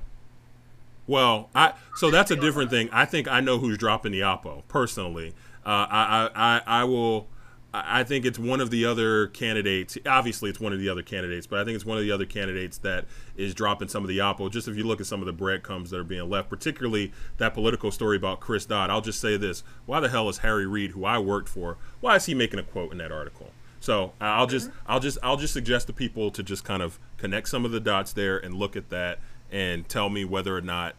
Well, 1.06 1.50
I 1.54 1.74
so 1.96 2.10
that's 2.10 2.30
a 2.30 2.36
different 2.36 2.70
thing. 2.70 2.88
I 2.92 3.04
think 3.04 3.28
I 3.28 3.40
know 3.40 3.58
who's 3.58 3.76
dropping 3.76 4.12
the 4.12 4.20
Oppo 4.20 4.62
personally. 4.68 5.34
Uh, 5.64 5.86
I, 5.90 6.30
I 6.34 6.60
I 6.66 6.84
will 6.84 7.28
I 7.74 8.04
think 8.04 8.26
it's 8.26 8.38
one 8.38 8.60
of 8.60 8.70
the 8.70 8.84
other 8.84 9.28
candidates. 9.28 9.96
Obviously, 10.04 10.50
it's 10.50 10.60
one 10.60 10.74
of 10.74 10.78
the 10.78 10.90
other 10.90 11.02
candidates, 11.02 11.46
but 11.46 11.58
I 11.58 11.64
think 11.64 11.74
it's 11.74 11.86
one 11.86 11.96
of 11.96 12.04
the 12.04 12.12
other 12.12 12.26
candidates 12.26 12.76
that 12.78 13.06
is 13.34 13.54
dropping 13.54 13.88
some 13.88 14.04
of 14.04 14.08
the 14.08 14.18
oppo. 14.18 14.50
Just 14.50 14.68
if 14.68 14.76
you 14.76 14.84
look 14.84 15.00
at 15.00 15.06
some 15.06 15.20
of 15.20 15.26
the 15.26 15.32
breadcrumbs 15.32 15.90
that 15.90 15.98
are 15.98 16.04
being 16.04 16.28
left, 16.28 16.50
particularly 16.50 17.12
that 17.38 17.54
Politico 17.54 17.88
story 17.88 18.18
about 18.18 18.40
Chris 18.40 18.66
Dodd, 18.66 18.90
I'll 18.90 19.00
just 19.00 19.20
say 19.20 19.38
this: 19.38 19.64
Why 19.86 20.00
the 20.00 20.10
hell 20.10 20.28
is 20.28 20.38
Harry 20.38 20.66
Reid, 20.66 20.90
who 20.90 21.06
I 21.06 21.18
worked 21.18 21.48
for, 21.48 21.78
why 22.00 22.16
is 22.16 22.26
he 22.26 22.34
making 22.34 22.58
a 22.60 22.62
quote 22.62 22.92
in 22.92 22.98
that 22.98 23.10
article? 23.10 23.50
So 23.82 24.12
I'll 24.20 24.46
just, 24.46 24.70
I'll 24.86 25.00
just, 25.00 25.18
I'll 25.24 25.36
just 25.36 25.52
suggest 25.52 25.88
to 25.88 25.92
people 25.92 26.30
to 26.30 26.42
just 26.44 26.62
kind 26.64 26.82
of 26.82 27.00
connect 27.16 27.48
some 27.48 27.64
of 27.64 27.72
the 27.72 27.80
dots 27.80 28.12
there 28.12 28.38
and 28.38 28.54
look 28.54 28.76
at 28.76 28.90
that 28.90 29.18
and 29.50 29.88
tell 29.88 30.08
me 30.08 30.24
whether 30.24 30.56
or 30.56 30.60
not 30.60 30.94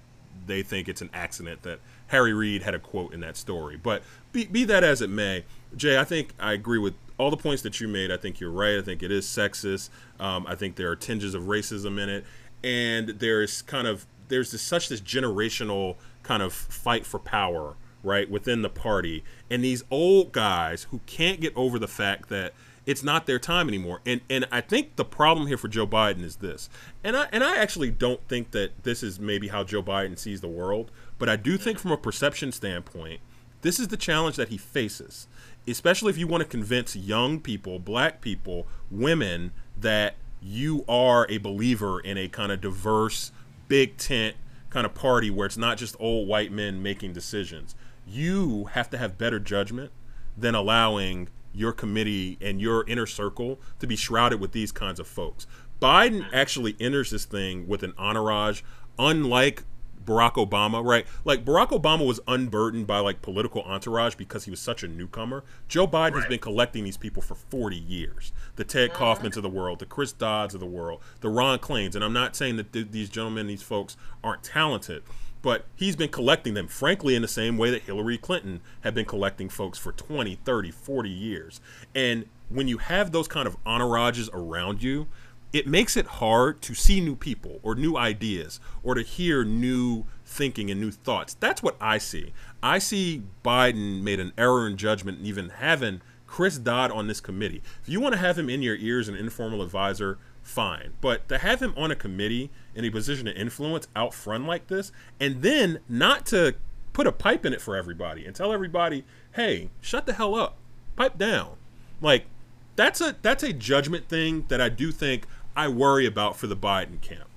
they 0.45 0.63
think 0.63 0.89
it's 0.89 1.01
an 1.01 1.09
accident 1.13 1.63
that 1.63 1.79
Harry 2.07 2.33
Reid 2.33 2.63
had 2.63 2.75
a 2.75 2.79
quote 2.79 3.13
in 3.13 3.21
that 3.21 3.37
story. 3.37 3.77
But 3.81 4.03
be, 4.33 4.47
be 4.47 4.65
that 4.65 4.83
as 4.83 5.01
it 5.01 5.09
may, 5.09 5.45
Jay, 5.77 5.97
I 5.97 6.03
think 6.03 6.33
I 6.37 6.51
agree 6.51 6.77
with 6.77 6.93
all 7.17 7.31
the 7.31 7.37
points 7.37 7.61
that 7.61 7.79
you 7.79 7.87
made. 7.87 8.11
I 8.11 8.17
think 8.17 8.41
you're 8.41 8.51
right. 8.51 8.77
I 8.77 8.81
think 8.81 9.01
it 9.01 9.13
is 9.13 9.25
sexist. 9.25 9.89
Um, 10.19 10.45
I 10.45 10.55
think 10.55 10.75
there 10.75 10.91
are 10.91 10.95
tinges 10.97 11.33
of 11.33 11.43
racism 11.43 11.97
in 11.97 12.09
it, 12.09 12.25
and 12.65 13.09
there's 13.09 13.61
kind 13.61 13.87
of 13.87 14.05
there's 14.27 14.51
this, 14.51 14.61
such 14.61 14.89
this 14.89 14.99
generational 14.99 15.95
kind 16.21 16.43
of 16.43 16.51
fight 16.51 17.05
for 17.05 17.19
power 17.19 17.75
right 18.03 18.29
within 18.29 18.61
the 18.61 18.69
party, 18.69 19.23
and 19.49 19.63
these 19.63 19.85
old 19.89 20.33
guys 20.33 20.87
who 20.91 20.99
can't 21.05 21.39
get 21.39 21.55
over 21.55 21.79
the 21.79 21.87
fact 21.87 22.27
that 22.27 22.53
it's 22.85 23.03
not 23.03 23.25
their 23.25 23.39
time 23.39 23.67
anymore. 23.67 24.01
And 24.05 24.21
and 24.29 24.45
I 24.51 24.61
think 24.61 24.95
the 24.95 25.05
problem 25.05 25.47
here 25.47 25.57
for 25.57 25.67
Joe 25.67 25.87
Biden 25.87 26.23
is 26.23 26.37
this. 26.37 26.69
And 27.03 27.15
I 27.15 27.27
and 27.31 27.43
I 27.43 27.57
actually 27.57 27.91
don't 27.91 28.25
think 28.27 28.51
that 28.51 28.83
this 28.83 29.03
is 29.03 29.19
maybe 29.19 29.47
how 29.49 29.63
Joe 29.63 29.83
Biden 29.83 30.17
sees 30.17 30.41
the 30.41 30.47
world, 30.47 30.91
but 31.17 31.29
I 31.29 31.35
do 31.35 31.53
mm-hmm. 31.53 31.63
think 31.63 31.79
from 31.79 31.91
a 31.91 31.97
perception 31.97 32.51
standpoint 32.51 33.21
This 33.61 33.79
is 33.79 33.87
the 33.87 33.97
challenge 33.97 34.35
that 34.35 34.49
he 34.49 34.57
faces, 34.57 35.27
especially 35.67 36.09
if 36.09 36.17
you 36.17 36.27
want 36.27 36.43
to 36.43 36.49
convince 36.49 36.95
young 36.95 37.39
people, 37.39 37.79
black 37.79 38.21
people, 38.21 38.67
women 38.91 39.51
that 39.79 40.15
you 40.41 40.83
are 40.89 41.25
a 41.29 41.37
believer 41.37 42.01
in 42.01 42.17
a 42.17 42.27
kind 42.27 42.51
of 42.51 42.59
diverse, 42.59 43.31
big 43.69 43.95
tent 43.97 44.35
kind 44.69 44.85
of 44.85 44.93
party 44.93 45.29
where 45.29 45.45
it's 45.45 45.57
not 45.57 45.77
just 45.77 45.95
old 45.99 46.27
white 46.27 46.51
men 46.51 46.83
making 46.83 47.13
decisions. 47.13 47.75
You 48.05 48.65
have 48.73 48.89
to 48.89 48.97
have 48.97 49.17
better 49.17 49.39
judgment 49.39 49.91
than 50.37 50.55
allowing 50.55 51.29
your 51.53 51.71
committee 51.71 52.37
and 52.41 52.59
your 52.59 52.87
inner 52.87 53.05
circle 53.05 53.59
to 53.79 53.87
be 53.87 53.95
shrouded 53.95 54.39
with 54.39 54.51
these 54.51 54.71
kinds 54.71 54.99
of 54.99 55.07
folks. 55.07 55.47
Biden 55.81 56.25
actually 56.33 56.75
enters 56.79 57.11
this 57.11 57.25
thing 57.25 57.67
with 57.67 57.83
an 57.83 57.93
entourage, 57.97 58.61
unlike 58.97 59.63
Barack 60.05 60.33
Obama, 60.33 60.83
right? 60.83 61.05
Like 61.25 61.45
Barack 61.45 61.69
Obama 61.69 62.05
was 62.05 62.19
unburdened 62.27 62.87
by 62.87 62.99
like 62.99 63.21
political 63.21 63.63
entourage 63.63 64.15
because 64.15 64.45
he 64.45 64.51
was 64.51 64.59
such 64.59 64.83
a 64.83 64.87
newcomer. 64.87 65.43
Joe 65.67 65.87
Biden 65.87 66.11
right. 66.11 66.15
has 66.15 66.25
been 66.27 66.39
collecting 66.39 66.83
these 66.83 66.97
people 66.97 67.21
for 67.21 67.35
40 67.35 67.75
years. 67.75 68.31
The 68.55 68.63
Ted 68.63 68.91
mm-hmm. 68.91 69.03
Kaufmans 69.03 69.37
of 69.37 69.43
the 69.43 69.49
world, 69.49 69.79
the 69.79 69.85
Chris 69.85 70.11
Dodds 70.11 70.53
of 70.53 70.59
the 70.59 70.65
world, 70.65 71.01
the 71.21 71.29
Ron 71.29 71.59
Klains. 71.59 71.95
And 71.95 72.03
I'm 72.03 72.13
not 72.13 72.35
saying 72.35 72.57
that 72.57 72.73
th- 72.73 72.91
these 72.91 73.09
gentlemen, 73.09 73.47
these 73.47 73.63
folks 73.63 73.97
aren't 74.23 74.43
talented, 74.43 75.03
but 75.43 75.65
he's 75.75 75.95
been 75.95 76.09
collecting 76.09 76.55
them, 76.55 76.67
frankly, 76.67 77.15
in 77.15 77.21
the 77.21 77.27
same 77.27 77.57
way 77.57 77.69
that 77.69 77.83
Hillary 77.83 78.17
Clinton 78.17 78.61
had 78.81 78.95
been 78.95 79.05
collecting 79.05 79.49
folks 79.49 79.77
for 79.77 79.91
20, 79.91 80.35
30, 80.43 80.71
40 80.71 81.09
years. 81.09 81.61
And 81.93 82.25
when 82.49 82.67
you 82.67 82.79
have 82.79 83.11
those 83.11 83.27
kind 83.27 83.45
of 83.45 83.61
entourages 83.65 84.33
around 84.33 84.81
you, 84.81 85.07
it 85.51 85.67
makes 85.67 85.95
it 85.97 86.07
hard 86.07 86.61
to 86.63 86.73
see 86.73 86.99
new 87.01 87.15
people 87.15 87.59
or 87.61 87.75
new 87.75 87.95
ideas 87.95 88.59
or 88.81 88.95
to 88.95 89.03
hear 89.03 89.43
new 89.43 90.05
thinking 90.25 90.71
and 90.71 90.79
new 90.79 90.91
thoughts. 90.91 91.35
That's 91.35 91.61
what 91.61 91.75
I 91.79 91.99
see. 91.99 92.33
I 92.63 92.79
see 92.79 93.21
Biden 93.43 94.01
made 94.01 94.21
an 94.21 94.31
error 94.37 94.65
in 94.65 94.77
judgment 94.77 95.19
and 95.19 95.27
even 95.27 95.49
having 95.49 96.01
Chris 96.25 96.57
Dodd 96.57 96.89
on 96.89 97.07
this 97.07 97.21
committee. 97.21 97.61
If 97.83 97.89
you 97.89 97.99
want 97.99 98.13
to 98.13 98.19
have 98.19 98.39
him 98.39 98.49
in 98.49 98.63
your 98.63 98.77
ears, 98.77 99.09
an 99.09 99.15
informal 99.15 99.61
advisor, 99.61 100.17
fine. 100.43 100.93
But 101.01 101.27
to 101.29 101.39
have 101.39 101.61
him 101.61 101.73
on 101.75 101.89
a 101.89 101.95
committee 101.95 102.51
in 102.75 102.85
a 102.85 102.89
position 102.91 103.27
of 103.27 103.35
influence 103.35 103.87
out 103.95 104.13
front 104.13 104.45
like 104.45 104.67
this, 104.67 104.91
and 105.19 105.41
then 105.41 105.79
not 105.89 106.25
to 106.27 106.55
put 106.91 107.07
a 107.07 107.11
pipe 107.11 107.45
in 107.45 107.53
it 107.53 107.61
for 107.61 107.75
everybody 107.75 108.25
and 108.25 108.35
tell 108.35 108.53
everybody, 108.53 109.03
hey, 109.33 109.69
shut 109.81 110.05
the 110.05 110.13
hell 110.13 110.35
up, 110.35 110.57
pipe 110.95 111.17
down. 111.17 111.55
Like, 112.01 112.25
that's 112.75 113.01
a 113.01 113.15
that's 113.21 113.43
a 113.43 113.53
judgment 113.53 114.09
thing 114.09 114.45
that 114.49 114.59
I 114.59 114.69
do 114.69 114.91
think 114.91 115.25
I 115.55 115.67
worry 115.67 116.05
about 116.05 116.37
for 116.37 116.47
the 116.47 116.55
Biden 116.55 116.99
camp. 117.01 117.29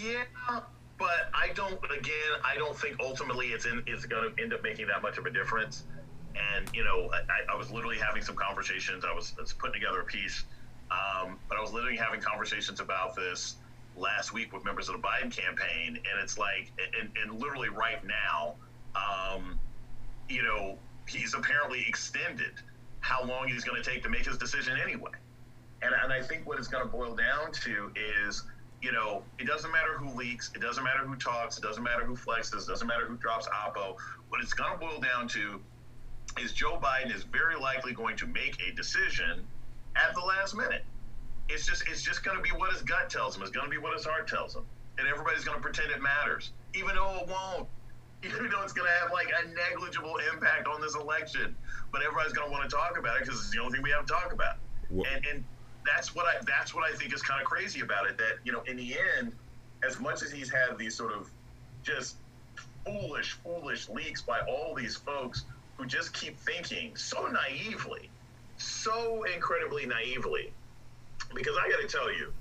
Yeah, 0.00 0.24
but 0.98 1.28
I 1.34 1.52
don't. 1.54 1.78
Again, 1.84 2.12
I 2.44 2.54
don't 2.56 2.76
think 2.76 2.96
ultimately 3.00 3.48
it's 3.48 3.66
in 3.66 3.82
it's 3.86 4.06
going 4.06 4.34
to 4.34 4.42
end 4.42 4.52
up 4.52 4.62
making 4.62 4.86
that 4.86 5.02
much 5.02 5.18
of 5.18 5.26
a 5.26 5.30
difference. 5.30 5.84
And 6.36 6.68
you 6.74 6.84
know, 6.84 7.10
I, 7.12 7.52
I 7.52 7.56
was 7.56 7.70
literally 7.70 7.98
having 7.98 8.22
some 8.22 8.36
conversations. 8.36 9.04
I 9.04 9.12
was, 9.12 9.34
I 9.38 9.42
was 9.42 9.52
putting 9.52 9.74
together 9.80 10.00
a 10.00 10.04
piece, 10.04 10.44
um, 10.90 11.38
but 11.48 11.58
I 11.58 11.60
was 11.60 11.72
literally 11.72 11.96
having 11.96 12.20
conversations 12.20 12.80
about 12.80 13.14
this 13.14 13.56
last 13.96 14.32
week 14.32 14.52
with 14.52 14.64
members 14.64 14.88
of 14.88 15.00
the 15.00 15.02
Biden 15.06 15.34
campaign, 15.34 15.96
and 15.96 16.22
it's 16.22 16.38
like, 16.38 16.72
and, 16.98 17.10
and 17.22 17.40
literally 17.40 17.68
right 17.68 18.02
now, 18.04 18.54
um, 18.96 19.58
you 20.28 20.42
know, 20.42 20.78
he's 21.06 21.34
apparently 21.34 21.84
extended 21.86 22.52
how 23.00 23.24
long 23.24 23.48
he's 23.48 23.64
going 23.64 23.82
to 23.82 23.88
take 23.88 24.02
to 24.02 24.08
make 24.08 24.24
his 24.24 24.38
decision 24.38 24.78
anyway. 24.82 25.10
And, 25.82 25.92
and 26.02 26.12
I 26.12 26.22
think 26.22 26.46
what 26.46 26.58
it's 26.58 26.68
going 26.68 26.84
to 26.84 26.90
boil 26.90 27.14
down 27.14 27.52
to 27.52 27.92
is, 27.96 28.44
you 28.80 28.92
know, 28.92 29.22
it 29.38 29.46
doesn't 29.46 29.70
matter 29.72 29.98
who 29.98 30.16
leaks, 30.16 30.50
it 30.54 30.60
doesn't 30.60 30.82
matter 30.82 31.00
who 31.04 31.16
talks, 31.16 31.58
it 31.58 31.62
doesn't 31.62 31.82
matter 31.82 32.04
who 32.04 32.14
flexes, 32.14 32.64
it 32.64 32.68
doesn't 32.68 32.86
matter 32.86 33.06
who 33.06 33.16
drops 33.16 33.48
Oppo. 33.48 33.96
What 34.28 34.40
it's 34.40 34.54
going 34.54 34.72
to 34.72 34.78
boil 34.78 35.00
down 35.00 35.28
to 35.28 35.60
is 36.40 36.52
Joe 36.52 36.78
Biden 36.82 37.14
is 37.14 37.24
very 37.24 37.56
likely 37.56 37.92
going 37.92 38.16
to 38.16 38.26
make 38.26 38.60
a 38.66 38.74
decision 38.74 39.44
at 39.96 40.14
the 40.14 40.20
last 40.20 40.54
minute. 40.54 40.84
It's 41.48 41.66
just 41.66 41.84
it's 41.88 42.02
just 42.02 42.24
going 42.24 42.36
to 42.36 42.42
be 42.42 42.50
what 42.50 42.72
his 42.72 42.82
gut 42.82 43.10
tells 43.10 43.36
him. 43.36 43.42
It's 43.42 43.50
going 43.50 43.66
to 43.66 43.70
be 43.70 43.78
what 43.78 43.92
his 43.94 44.04
heart 44.04 44.28
tells 44.28 44.54
him, 44.54 44.64
and 44.98 45.06
everybody's 45.06 45.44
going 45.44 45.56
to 45.56 45.62
pretend 45.62 45.90
it 45.90 46.00
matters, 46.00 46.52
even 46.74 46.94
though 46.94 47.18
it 47.22 47.28
won't. 47.28 47.68
Even 48.24 48.50
though 48.50 48.62
it's 48.62 48.72
going 48.72 48.86
to 48.86 49.02
have 49.02 49.10
like 49.10 49.26
a 49.26 49.48
negligible 49.48 50.16
impact 50.32 50.68
on 50.68 50.80
this 50.80 50.94
election, 50.94 51.56
but 51.90 52.02
everybody's 52.02 52.32
going 52.32 52.46
to 52.46 52.52
want 52.52 52.62
to 52.62 52.70
talk 52.70 52.96
about 52.96 53.16
it 53.16 53.24
because 53.24 53.40
it's 53.40 53.50
the 53.50 53.58
only 53.58 53.72
thing 53.72 53.82
we 53.82 53.90
have 53.90 54.06
to 54.06 54.12
talk 54.12 54.32
about. 54.32 54.58
And, 54.90 55.26
and 55.26 55.44
that's 55.84 56.14
what 56.14 56.26
I 56.26 56.40
that's 56.46 56.72
what 56.72 56.88
I 56.88 56.94
think 56.94 57.12
is 57.12 57.20
kind 57.20 57.40
of 57.40 57.48
crazy 57.48 57.80
about 57.80 58.06
it. 58.06 58.16
That 58.18 58.38
you 58.44 58.52
know, 58.52 58.62
in 58.68 58.76
the 58.76 58.94
end, 59.18 59.32
as 59.84 59.98
much 59.98 60.22
as 60.22 60.30
he's 60.30 60.48
had 60.48 60.78
these 60.78 60.94
sort 60.94 61.12
of 61.12 61.28
just 61.82 62.14
foolish, 62.84 63.32
foolish 63.32 63.88
leaks 63.88 64.22
by 64.22 64.40
all 64.40 64.74
these 64.74 64.96
folks 64.96 65.44
who 65.76 65.86
just 65.86 66.12
keep 66.12 66.38
thinking 66.38 66.96
so 66.96 67.26
naively, 67.26 68.10
so 68.56 69.24
incredibly 69.34 69.86
naively. 69.86 70.52
Because 71.34 71.56
I 71.56 71.68
got 71.70 71.80
to 71.80 71.88
tell 71.88 72.12
you, 72.12 72.32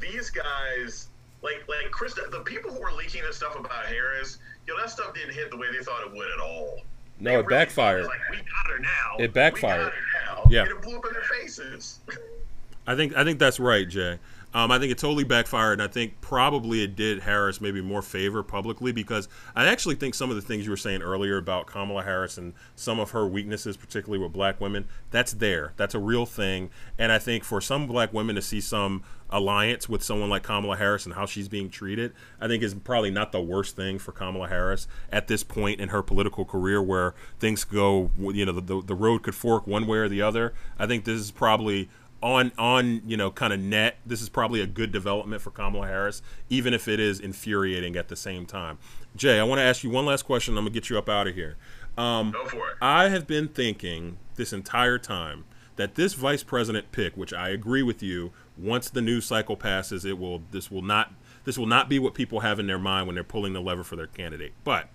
these 0.00 0.30
guys, 0.30 1.08
like 1.42 1.64
like 1.68 1.90
Chris, 1.90 2.14
the 2.14 2.40
people 2.44 2.70
who 2.70 2.80
were 2.80 2.92
leaking 2.92 3.22
this 3.22 3.36
stuff 3.36 3.58
about 3.58 3.86
Harris, 3.86 4.38
you 4.66 4.74
know, 4.74 4.80
that 4.80 4.90
stuff 4.90 5.14
didn't 5.14 5.34
hit 5.34 5.50
the 5.50 5.56
way 5.56 5.66
they 5.76 5.84
thought 5.84 6.06
it 6.06 6.12
would 6.12 6.28
at 6.30 6.40
all. 6.40 6.80
No, 7.18 7.30
they 7.30 7.34
it 7.34 7.36
really 7.36 7.48
backfired. 7.48 8.04
Like, 8.04 8.20
we 8.30 8.36
got 8.36 8.72
her 8.72 8.78
now. 8.78 9.16
It 9.18 9.32
backfired. 9.32 9.92
Now. 10.26 10.44
Yeah. 10.50 10.62
And 10.62 10.70
it 10.72 10.82
blew 10.82 10.98
up 10.98 11.06
in 11.06 11.12
their 11.12 11.22
faces. 11.22 12.00
I 12.86 12.94
think 12.94 13.16
I 13.16 13.24
think 13.24 13.38
that's 13.38 13.58
right, 13.58 13.88
Jay. 13.88 14.18
Um, 14.56 14.70
I 14.70 14.78
think 14.78 14.90
it 14.90 14.96
totally 14.96 15.24
backfired, 15.24 15.74
and 15.74 15.82
I 15.82 15.86
think 15.86 16.18
probably 16.22 16.82
it 16.82 16.96
did 16.96 17.20
Harris 17.20 17.60
maybe 17.60 17.82
more 17.82 18.00
favor 18.00 18.42
publicly 18.42 18.90
because 18.90 19.28
I 19.54 19.66
actually 19.66 19.96
think 19.96 20.14
some 20.14 20.30
of 20.30 20.36
the 20.36 20.40
things 20.40 20.64
you 20.64 20.70
were 20.70 20.78
saying 20.78 21.02
earlier 21.02 21.36
about 21.36 21.66
Kamala 21.66 22.02
Harris 22.02 22.38
and 22.38 22.54
some 22.74 22.98
of 22.98 23.10
her 23.10 23.26
weaknesses, 23.26 23.76
particularly 23.76 24.18
with 24.18 24.32
black 24.32 24.58
women, 24.58 24.88
that's 25.10 25.34
there. 25.34 25.74
That's 25.76 25.94
a 25.94 25.98
real 25.98 26.24
thing. 26.24 26.70
And 26.98 27.12
I 27.12 27.18
think 27.18 27.44
for 27.44 27.60
some 27.60 27.86
black 27.86 28.14
women 28.14 28.34
to 28.36 28.40
see 28.40 28.62
some 28.62 29.02
alliance 29.28 29.90
with 29.90 30.02
someone 30.02 30.30
like 30.30 30.44
Kamala 30.44 30.78
Harris 30.78 31.04
and 31.04 31.14
how 31.14 31.26
she's 31.26 31.48
being 31.48 31.68
treated, 31.68 32.14
I 32.40 32.48
think 32.48 32.62
is 32.62 32.72
probably 32.72 33.10
not 33.10 33.32
the 33.32 33.42
worst 33.42 33.76
thing 33.76 33.98
for 33.98 34.12
Kamala 34.12 34.48
Harris 34.48 34.88
at 35.12 35.28
this 35.28 35.44
point 35.44 35.80
in 35.80 35.90
her 35.90 36.02
political 36.02 36.46
career 36.46 36.80
where 36.80 37.14
things 37.38 37.64
go, 37.64 38.10
you 38.18 38.46
know, 38.46 38.52
the, 38.52 38.82
the 38.82 38.94
road 38.94 39.22
could 39.22 39.34
fork 39.34 39.66
one 39.66 39.86
way 39.86 39.98
or 39.98 40.08
the 40.08 40.22
other. 40.22 40.54
I 40.78 40.86
think 40.86 41.04
this 41.04 41.20
is 41.20 41.30
probably 41.30 41.90
on 42.22 42.50
on 42.56 43.02
you 43.06 43.16
know 43.16 43.30
kind 43.30 43.52
of 43.52 43.60
net 43.60 43.98
this 44.06 44.22
is 44.22 44.28
probably 44.28 44.60
a 44.60 44.66
good 44.66 44.90
development 44.90 45.42
for 45.42 45.50
Kamala 45.50 45.86
Harris 45.86 46.22
even 46.48 46.72
if 46.72 46.88
it 46.88 46.98
is 46.98 47.20
infuriating 47.20 47.96
at 47.96 48.08
the 48.08 48.16
same 48.16 48.46
time. 48.46 48.78
Jay, 49.14 49.38
I 49.38 49.44
want 49.44 49.58
to 49.58 49.62
ask 49.62 49.82
you 49.84 49.90
one 49.90 50.06
last 50.06 50.22
question. 50.22 50.56
I'm 50.56 50.64
gonna 50.64 50.74
get 50.74 50.90
you 50.90 50.98
up 50.98 51.08
out 51.08 51.26
of 51.26 51.34
here. 51.34 51.56
Um, 51.96 52.32
Go 52.32 52.44
for 52.46 52.70
it. 52.70 52.76
I 52.82 53.08
have 53.08 53.26
been 53.26 53.48
thinking 53.48 54.18
this 54.36 54.52
entire 54.52 54.98
time 54.98 55.44
that 55.76 55.94
this 55.94 56.14
vice 56.14 56.42
president 56.42 56.90
pick, 56.90 57.16
which 57.16 57.32
I 57.32 57.50
agree 57.50 57.82
with 57.82 58.02
you, 58.02 58.32
once 58.56 58.90
the 58.90 59.02
news 59.02 59.26
cycle 59.26 59.56
passes, 59.56 60.04
it 60.04 60.18
will 60.18 60.42
this 60.50 60.70
will 60.70 60.82
not 60.82 61.12
this 61.44 61.56
will 61.56 61.66
not 61.66 61.88
be 61.88 61.98
what 61.98 62.14
people 62.14 62.40
have 62.40 62.58
in 62.58 62.66
their 62.66 62.78
mind 62.78 63.06
when 63.06 63.14
they're 63.14 63.24
pulling 63.24 63.52
the 63.52 63.60
lever 63.60 63.84
for 63.84 63.96
their 63.96 64.06
candidate. 64.06 64.52
But 64.64 64.88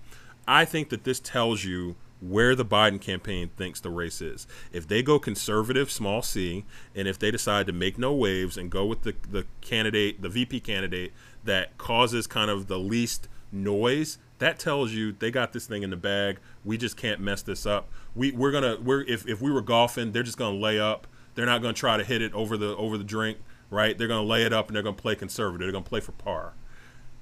I 0.47 0.65
think 0.65 0.89
that 0.89 1.03
this 1.03 1.19
tells 1.19 1.63
you 1.63 1.95
where 2.21 2.55
the 2.55 2.63
Biden 2.63 3.01
campaign 3.01 3.49
thinks 3.57 3.81
the 3.81 3.89
race 3.89 4.21
is. 4.21 4.47
If 4.71 4.87
they 4.87 5.01
go 5.01 5.19
conservative, 5.19 5.91
small 5.91 6.21
c, 6.21 6.65
and 6.95 7.07
if 7.07 7.17
they 7.17 7.31
decide 7.31 7.65
to 7.65 7.73
make 7.73 7.97
no 7.97 8.13
waves 8.13 8.57
and 8.57 8.69
go 8.69 8.85
with 8.85 9.01
the, 9.01 9.15
the 9.29 9.45
candidate, 9.59 10.21
the 10.21 10.29
VP 10.29 10.59
candidate 10.61 11.13
that 11.43 11.77
causes 11.77 12.27
kind 12.27 12.51
of 12.51 12.67
the 12.67 12.77
least 12.77 13.27
noise, 13.51 14.19
that 14.37 14.59
tells 14.59 14.91
you 14.91 15.11
they 15.11 15.31
got 15.31 15.51
this 15.51 15.65
thing 15.65 15.83
in 15.83 15.89
the 15.89 15.97
bag. 15.97 16.39
We 16.63 16.77
just 16.77 16.95
can't 16.95 17.19
mess 17.19 17.41
this 17.41 17.65
up. 17.65 17.89
We 18.15 18.31
we're 18.31 18.51
gonna 18.51 18.77
we're 18.81 19.01
if, 19.01 19.27
if 19.27 19.41
we 19.41 19.51
were 19.51 19.61
golfing, 19.61 20.11
they're 20.11 20.23
just 20.23 20.37
gonna 20.37 20.57
lay 20.57 20.79
up. 20.79 21.07
They're 21.33 21.45
not 21.45 21.61
gonna 21.61 21.73
try 21.73 21.97
to 21.97 22.03
hit 22.03 22.21
it 22.21 22.33
over 22.33 22.55
the 22.55 22.75
over 22.77 22.97
the 22.97 23.03
drink, 23.03 23.39
right? 23.69 23.97
They're 23.97 24.07
gonna 24.07 24.27
lay 24.27 24.43
it 24.43 24.53
up 24.53 24.67
and 24.67 24.75
they're 24.75 24.83
gonna 24.83 24.95
play 24.95 25.15
conservative. 25.15 25.65
They're 25.65 25.71
gonna 25.71 25.83
play 25.83 25.99
for 25.99 26.11
par. 26.13 26.53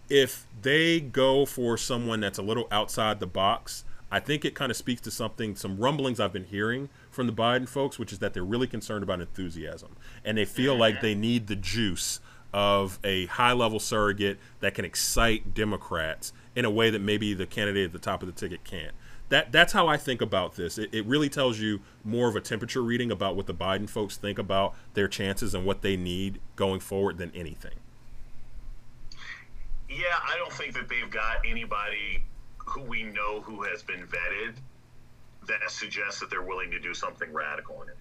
If 0.10 0.48
they 0.62 1.00
go 1.00 1.46
for 1.46 1.78
someone 1.78 2.20
that's 2.20 2.40
a 2.40 2.42
little 2.42 2.68
outside 2.72 3.20
the 3.20 3.28
box, 3.28 3.84
I 4.12 4.20
think 4.20 4.44
it 4.44 4.56
kind 4.56 4.72
of 4.72 4.78
speaks 4.78 5.02
to 5.02 5.12
something, 5.12 5.56
some 5.56 5.78
rumblings 5.78 6.20
I've 6.20 6.34
been 6.34 6.46
hearing 6.46 6.90
from 7.12 7.28
the 7.28 7.34
Biden 7.34 7.70
folks, 7.70 8.00
which 8.00 8.12
is 8.12 8.20
that 8.20 8.34
they're 8.34 8.44
really 8.44 8.68
concerned 8.68 9.04
about 9.04 9.22
enthusiasm. 9.22 9.96
And 10.26 10.38
they 10.38 10.46
feel 10.46 10.76
like 10.76 10.96
mm-hmm. 10.96 11.06
they 11.06 11.16
need 11.16 11.48
the 11.48 11.56
juice 11.56 12.20
of 12.52 13.00
a 13.04 13.28
high 13.28 13.54
level 13.54 13.80
surrogate 13.80 14.40
that 14.60 14.74
can 14.74 14.84
excite 14.84 15.54
Democrats 15.54 16.34
in 16.56 16.66
a 16.66 16.70
way 16.70 16.90
that 16.90 17.00
maybe 17.00 17.34
the 17.34 17.46
candidate 17.46 17.86
at 17.86 17.94
the 17.94 18.00
top 18.00 18.24
of 18.24 18.28
the 18.28 18.34
ticket 18.34 18.64
can't. 18.64 18.94
That, 19.30 19.52
that's 19.52 19.74
how 19.74 19.88
I 19.88 19.98
think 19.98 20.22
about 20.22 20.56
this. 20.56 20.80
It, 20.80 20.90
it 20.92 21.06
really 21.06 21.30
tells 21.30 21.60
you 21.60 21.82
more 22.04 22.28
of 22.28 22.36
a 22.36 22.42
temperature 22.42 22.82
reading 22.82 23.12
about 23.12 23.36
what 23.36 23.46
the 23.46 23.54
Biden 23.54 23.88
folks 23.88 24.18
think 24.18 24.40
about 24.40 24.74
their 24.96 25.08
chances 25.08 25.54
and 25.54 25.66
what 25.66 25.84
they 25.84 25.96
need 25.96 26.40
going 26.56 26.80
forward 26.80 27.20
than 27.20 27.32
anything. 27.36 27.76
Yeah, 29.88 30.18
I 30.24 30.36
don't 30.38 30.52
think 30.54 30.74
that 30.74 30.90
they've 30.90 31.10
got 31.12 31.46
anybody 31.46 32.24
who 32.70 32.82
we 32.82 33.04
know 33.04 33.42
who 33.42 33.64
has 33.64 33.84
been 33.84 34.06
vetted 34.08 34.54
that 35.48 35.70
suggests 35.70 36.20
that 36.20 36.30
they're 36.30 36.44
willing 36.44 36.72
to 36.72 36.80
do 36.80 36.94
something 36.94 37.32
radical 37.34 37.82
in 37.82 37.90
it. 37.90 37.98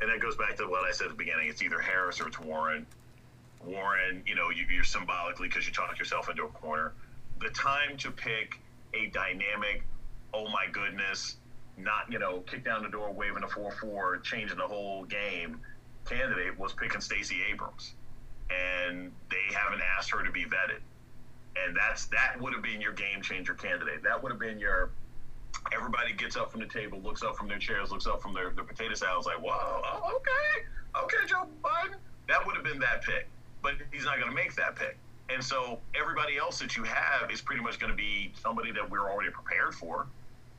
And 0.00 0.10
that 0.10 0.20
goes 0.20 0.36
back 0.36 0.56
to 0.56 0.64
what 0.64 0.84
I 0.84 0.92
said 0.92 1.06
at 1.06 1.10
the 1.12 1.16
beginning. 1.16 1.48
It's 1.48 1.62
either 1.62 1.80
Harris 1.80 2.20
or 2.20 2.28
it's 2.28 2.38
Warren. 2.38 2.86
Warren, 3.64 4.22
you 4.26 4.34
know, 4.34 4.50
you, 4.50 4.80
are 4.80 4.84
symbolically 4.84 5.48
because 5.48 5.66
you 5.66 5.72
talk 5.72 5.98
yourself 5.98 6.28
into 6.28 6.44
a 6.44 6.48
corner. 6.48 6.92
The 7.40 7.48
time 7.50 7.96
to 7.98 8.10
pick 8.10 8.60
a 8.92 9.06
dynamic, 9.06 9.84
oh 10.34 10.48
my 10.48 10.66
goodness, 10.70 11.36
not, 11.78 12.10
you 12.10 12.18
know, 12.18 12.40
kick 12.40 12.64
down 12.64 12.82
the 12.82 12.88
door, 12.90 13.10
waving 13.12 13.42
a 13.42 13.48
4 13.48 13.72
4, 13.72 14.18
changing 14.18 14.58
the 14.58 14.66
whole 14.66 15.04
game 15.04 15.60
candidate 16.06 16.58
was 16.58 16.72
picking 16.72 17.00
Stacey 17.00 17.38
Abrams. 17.50 17.94
And 18.50 19.12
they 19.30 19.54
haven't 19.54 19.82
asked 19.98 20.10
her 20.10 20.22
to 20.22 20.30
be 20.30 20.44
vetted. 20.44 20.80
And 21.64 21.76
that's 21.76 22.06
that 22.06 22.40
would 22.40 22.52
have 22.52 22.62
been 22.62 22.80
your 22.80 22.92
game 22.92 23.22
changer 23.22 23.54
candidate. 23.54 24.02
That 24.02 24.22
would 24.22 24.30
have 24.30 24.40
been 24.40 24.58
your 24.58 24.90
everybody 25.72 26.12
gets 26.12 26.36
up 26.36 26.50
from 26.50 26.60
the 26.60 26.66
table, 26.66 27.00
looks 27.00 27.22
up 27.22 27.36
from 27.36 27.48
their 27.48 27.58
chairs, 27.58 27.90
looks 27.90 28.06
up 28.06 28.22
from 28.22 28.34
their, 28.34 28.50
their 28.50 28.64
potato 28.64 28.94
salads, 28.94 29.26
like, 29.26 29.40
whoa, 29.40 29.52
oh, 29.52 30.16
okay, 30.16 31.02
okay, 31.02 31.26
Joe 31.26 31.46
Biden. 31.62 31.96
That 32.28 32.44
would 32.46 32.56
have 32.56 32.64
been 32.64 32.78
that 32.80 33.02
pick. 33.02 33.28
But 33.62 33.74
he's 33.92 34.04
not 34.04 34.18
going 34.18 34.28
to 34.28 34.34
make 34.34 34.54
that 34.56 34.76
pick. 34.76 34.96
And 35.28 35.42
so 35.42 35.80
everybody 35.98 36.36
else 36.36 36.58
that 36.60 36.76
you 36.76 36.84
have 36.84 37.30
is 37.30 37.40
pretty 37.40 37.62
much 37.62 37.78
going 37.78 37.90
to 37.90 37.96
be 37.96 38.32
somebody 38.40 38.70
that 38.72 38.88
we're 38.88 39.10
already 39.10 39.30
prepared 39.30 39.74
for. 39.74 40.06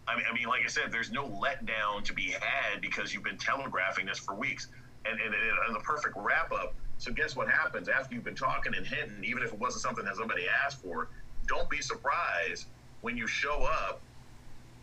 I 0.07 0.15
mean, 0.15 0.25
I 0.29 0.33
mean, 0.33 0.47
like 0.47 0.61
I 0.63 0.67
said, 0.67 0.91
there's 0.91 1.11
no 1.11 1.27
letdown 1.27 2.03
to 2.03 2.13
be 2.13 2.31
had 2.31 2.81
because 2.81 3.13
you've 3.13 3.23
been 3.23 3.37
telegraphing 3.37 4.05
this 4.05 4.17
for 4.17 4.35
weeks. 4.35 4.67
And, 5.05 5.19
and, 5.21 5.33
and 5.33 5.75
the 5.75 5.79
perfect 5.79 6.15
wrap 6.17 6.51
up. 6.51 6.75
So 6.97 7.11
guess 7.11 7.35
what 7.35 7.49
happens 7.49 7.89
after 7.89 8.15
you've 8.15 8.23
been 8.23 8.35
talking 8.35 8.73
and 8.75 8.85
hinting, 8.85 9.23
even 9.23 9.43
if 9.43 9.53
it 9.53 9.59
wasn't 9.59 9.83
something 9.83 10.05
that 10.05 10.15
somebody 10.15 10.45
asked 10.65 10.81
for, 10.81 11.09
don't 11.47 11.69
be 11.69 11.81
surprised 11.81 12.65
when 13.01 13.15
you 13.15 13.27
show 13.27 13.63
up 13.63 14.01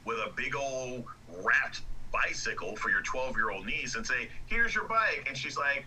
with 0.05 0.19
a 0.19 0.31
big 0.37 0.55
old 0.55 1.05
wrapped 1.43 1.83
bicycle 2.12 2.77
for 2.77 2.91
your 2.91 3.03
12 3.03 3.37
year 3.37 3.51
old 3.51 3.67
niece 3.67 3.97
and 3.97 4.07
say, 4.07 4.29
here's 4.47 4.75
your 4.75 4.85
bike. 4.85 5.25
And 5.27 5.37
she's 5.37 5.57
like, 5.57 5.85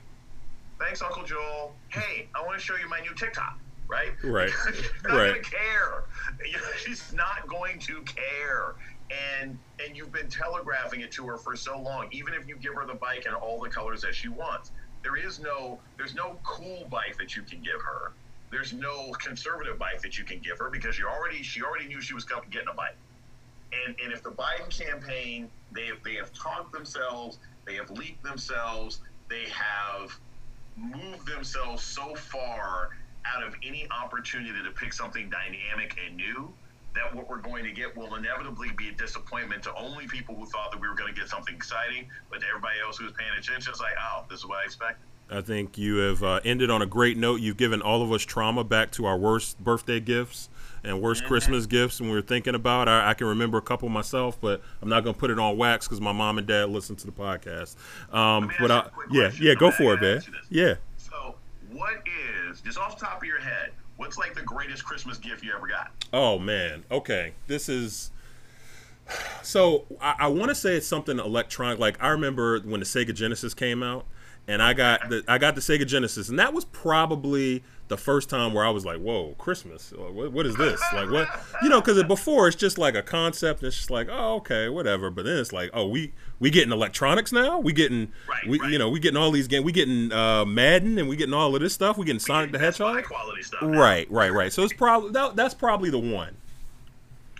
thanks, 0.79 1.01
Uncle 1.01 1.23
Joel. 1.23 1.73
Hey, 1.89 2.27
I 2.35 2.45
want 2.45 2.59
to 2.59 2.63
show 2.63 2.75
you 2.75 2.89
my 2.89 2.99
new 2.99 3.13
TikTok 3.15 3.57
right? 3.87 4.11
Right. 4.23 4.51
she's 4.73 4.89
not 5.03 5.13
right. 5.13 5.27
gonna 5.27 5.41
care. 5.41 6.03
She's 6.77 7.13
not 7.13 7.47
going 7.47 7.79
to 7.79 8.01
care. 8.01 8.75
And 9.39 9.57
and 9.83 9.95
you've 9.95 10.11
been 10.11 10.29
telegraphing 10.29 11.01
it 11.01 11.11
to 11.13 11.25
her 11.27 11.37
for 11.37 11.55
so 11.55 11.79
long. 11.79 12.09
Even 12.11 12.33
if 12.33 12.47
you 12.47 12.57
give 12.57 12.73
her 12.75 12.85
the 12.85 12.95
bike 12.95 13.25
and 13.25 13.35
all 13.35 13.59
the 13.61 13.69
colors 13.69 14.01
that 14.01 14.13
she 14.13 14.27
wants, 14.27 14.71
there 15.07 15.15
is 15.25 15.39
no 15.39 15.79
there's 15.97 16.15
no 16.15 16.37
cool 16.43 16.85
bike 16.89 17.17
that 17.17 17.35
you 17.35 17.41
can 17.41 17.61
give 17.61 17.81
her. 17.81 18.11
There's 18.51 18.73
no 18.73 19.11
conservative 19.13 19.79
bike 19.79 20.01
that 20.01 20.17
you 20.17 20.25
can 20.25 20.39
give 20.39 20.59
her 20.59 20.69
because 20.69 20.99
you 20.99 21.07
already 21.07 21.43
she 21.43 21.61
already 21.61 21.87
knew 21.87 22.01
she 22.01 22.13
was 22.13 22.25
getting 22.25 22.67
a 22.69 22.73
bike. 22.73 22.97
And 23.85 23.95
and 24.03 24.11
if 24.11 24.21
the 24.21 24.31
Biden 24.31 24.69
campaign 24.69 25.49
they 25.71 25.85
have, 25.85 26.03
they 26.03 26.15
have 26.15 26.33
talked 26.33 26.73
themselves, 26.73 27.39
they 27.65 27.75
have 27.75 27.89
leaked 27.89 28.23
themselves, 28.23 28.99
they 29.29 29.45
have 29.45 30.11
moved 30.75 31.25
themselves 31.27 31.83
so 31.83 32.13
far 32.15 32.89
out 33.25 33.43
of 33.43 33.55
any 33.63 33.87
opportunity 33.89 34.61
to 34.63 34.71
pick 34.71 34.91
something 34.91 35.29
dynamic 35.29 35.97
and 36.05 36.17
new, 36.17 36.53
that 36.97 37.13
what 37.15 37.29
we're 37.29 37.39
going 37.39 37.63
to 37.63 37.71
get 37.71 37.95
will 37.95 38.15
inevitably 38.15 38.69
be 38.77 38.89
a 38.89 38.91
disappointment 38.93 39.63
to 39.63 39.75
only 39.75 40.07
people 40.07 40.35
who 40.35 40.45
thought 40.45 40.71
that 40.71 40.81
we 40.81 40.87
were 40.87 40.95
going 40.95 41.13
to 41.13 41.19
get 41.19 41.29
something 41.29 41.55
exciting, 41.55 42.07
but 42.29 42.41
to 42.41 42.47
everybody 42.47 42.75
else 42.85 42.97
who's 42.97 43.13
paying 43.13 43.31
attention, 43.37 43.71
it's 43.71 43.79
like, 43.79 43.93
oh, 43.99 44.25
this 44.29 44.39
is 44.39 44.45
what 44.45 44.59
I 44.59 44.65
expected. 44.65 45.05
I 45.29 45.41
think 45.41 45.77
you 45.77 45.97
have 45.97 46.23
uh, 46.23 46.39
ended 46.45 46.69
on 46.69 46.81
a 46.81 46.85
great 46.85 47.17
note. 47.17 47.41
You've 47.41 47.57
given 47.57 47.81
all 47.81 48.01
of 48.01 48.11
us 48.11 48.23
trauma 48.23 48.63
back 48.63 48.91
to 48.91 49.05
our 49.05 49.17
worst 49.17 49.61
birthday 49.61 49.99
gifts 49.99 50.49
and 50.83 51.01
worst 51.01 51.21
mm-hmm. 51.21 51.27
Christmas 51.27 51.65
gifts 51.65 51.99
when 51.99 52.09
we 52.09 52.15
were 52.15 52.21
thinking 52.21 52.55
about. 52.55 52.87
I, 52.87 53.09
I, 53.09 53.13
can 53.13 53.27
remember 53.27 53.57
a 53.57 53.61
couple 53.61 53.89
myself, 53.89 54.39
but 54.39 54.61
I'm 54.81 54.89
not 54.89 55.03
going 55.03 55.13
to 55.13 55.19
put 55.19 55.29
it 55.29 55.37
on 55.37 55.57
wax 55.57 55.85
because 55.85 55.99
my 55.99 56.13
mom 56.13 56.37
and 56.37 56.47
dad 56.47 56.69
listen 56.69 56.95
to 56.97 57.05
the 57.05 57.11
podcast. 57.11 57.75
Um, 58.13 58.49
but 58.59 58.71
I, 58.71 58.87
yeah, 59.11 59.31
yeah, 59.39 59.53
go 59.55 59.69
for 59.69 59.95
it, 59.95 60.01
man. 60.01 60.21
Yeah. 60.49 60.75
So, 60.97 61.35
what 61.71 62.03
is 62.49 62.61
just 62.61 62.77
off 62.77 62.97
the 62.97 63.05
top 63.05 63.17
of 63.17 63.27
your 63.27 63.39
head? 63.39 63.71
What's 63.97 64.17
like 64.17 64.35
the 64.35 64.43
greatest 64.43 64.85
Christmas 64.85 65.17
gift 65.17 65.43
you 65.43 65.53
ever 65.55 65.67
got? 65.67 65.91
Oh 66.13 66.39
man, 66.39 66.85
okay, 66.89 67.33
this 67.47 67.67
is. 67.67 68.11
So 69.41 69.85
I, 70.01 70.15
I 70.19 70.27
want 70.27 70.49
to 70.49 70.55
say 70.55 70.75
it's 70.75 70.87
something 70.87 71.17
electronic. 71.17 71.79
Like 71.79 72.01
I 72.01 72.09
remember 72.09 72.59
when 72.59 72.79
the 72.79 72.85
Sega 72.85 73.13
Genesis 73.13 73.53
came 73.53 73.81
out, 73.81 74.05
and 74.47 74.61
I 74.61 74.73
got 74.73 75.09
the 75.09 75.23
I 75.27 75.37
got 75.37 75.55
the 75.55 75.61
Sega 75.61 75.85
Genesis, 75.85 76.29
and 76.29 76.37
that 76.39 76.53
was 76.53 76.65
probably 76.65 77.63
the 77.87 77.97
first 77.97 78.29
time 78.29 78.53
where 78.53 78.65
I 78.65 78.69
was 78.69 78.85
like, 78.85 78.99
"Whoa, 78.99 79.35
Christmas! 79.37 79.93
What, 79.95 80.31
what 80.31 80.45
is 80.45 80.55
this? 80.55 80.81
Like 80.93 81.09
what? 81.09 81.27
You 81.61 81.69
know?" 81.69 81.81
Because 81.81 82.03
before 82.03 82.47
it's 82.47 82.57
just 82.57 82.77
like 82.77 82.95
a 82.95 83.01
concept. 83.01 83.63
It's 83.63 83.77
just 83.77 83.89
like, 83.89 84.07
"Oh, 84.09 84.35
okay, 84.35 84.69
whatever." 84.69 85.09
But 85.09 85.25
then 85.25 85.37
it's 85.37 85.53
like, 85.53 85.69
"Oh, 85.73 85.87
we 85.87 86.13
we 86.39 86.49
getting 86.49 86.71
electronics 86.71 87.31
now. 87.31 87.59
We 87.59 87.73
getting 87.73 88.11
right, 88.29 88.47
we 88.47 88.59
right. 88.59 88.71
you 88.71 88.77
know 88.77 88.89
we 88.89 88.99
getting 88.99 89.17
all 89.17 89.31
these 89.31 89.47
games. 89.47 89.65
We 89.65 89.71
getting 89.71 90.11
uh, 90.11 90.45
Madden 90.45 90.97
and 90.97 91.07
we 91.07 91.15
getting 91.15 91.33
all 91.33 91.55
of 91.55 91.61
this 91.61 91.73
stuff. 91.73 91.97
We 91.97 92.05
getting 92.05 92.19
Sonic 92.19 92.51
the 92.51 92.59
Hedgehog. 92.59 93.03
Quality 93.03 93.43
stuff. 93.43 93.61
Right, 93.63 94.09
right, 94.11 94.31
right. 94.31 94.51
So 94.51 94.63
it's 94.63 94.73
probably 94.73 95.11
that, 95.11 95.35
that's 95.35 95.53
probably 95.53 95.89
the 95.89 95.99
one. 95.99 96.35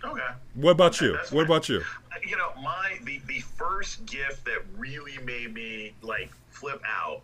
Okay. 0.04 0.22
What 0.56 0.72
about 0.72 1.02
you? 1.02 1.18
What 1.32 1.46
about 1.46 1.70
you? 1.70 1.84
You 2.28 2.38
know, 2.38 2.50
my 2.62 2.98
the 3.04 3.22
the 3.28 3.40
first 3.40 4.06
gift 4.06 4.46
that 4.46 4.60
really 4.78 5.18
made 5.24 5.54
me 5.54 5.94
like 6.02 6.32
flip 6.50 6.82
out 6.86 7.22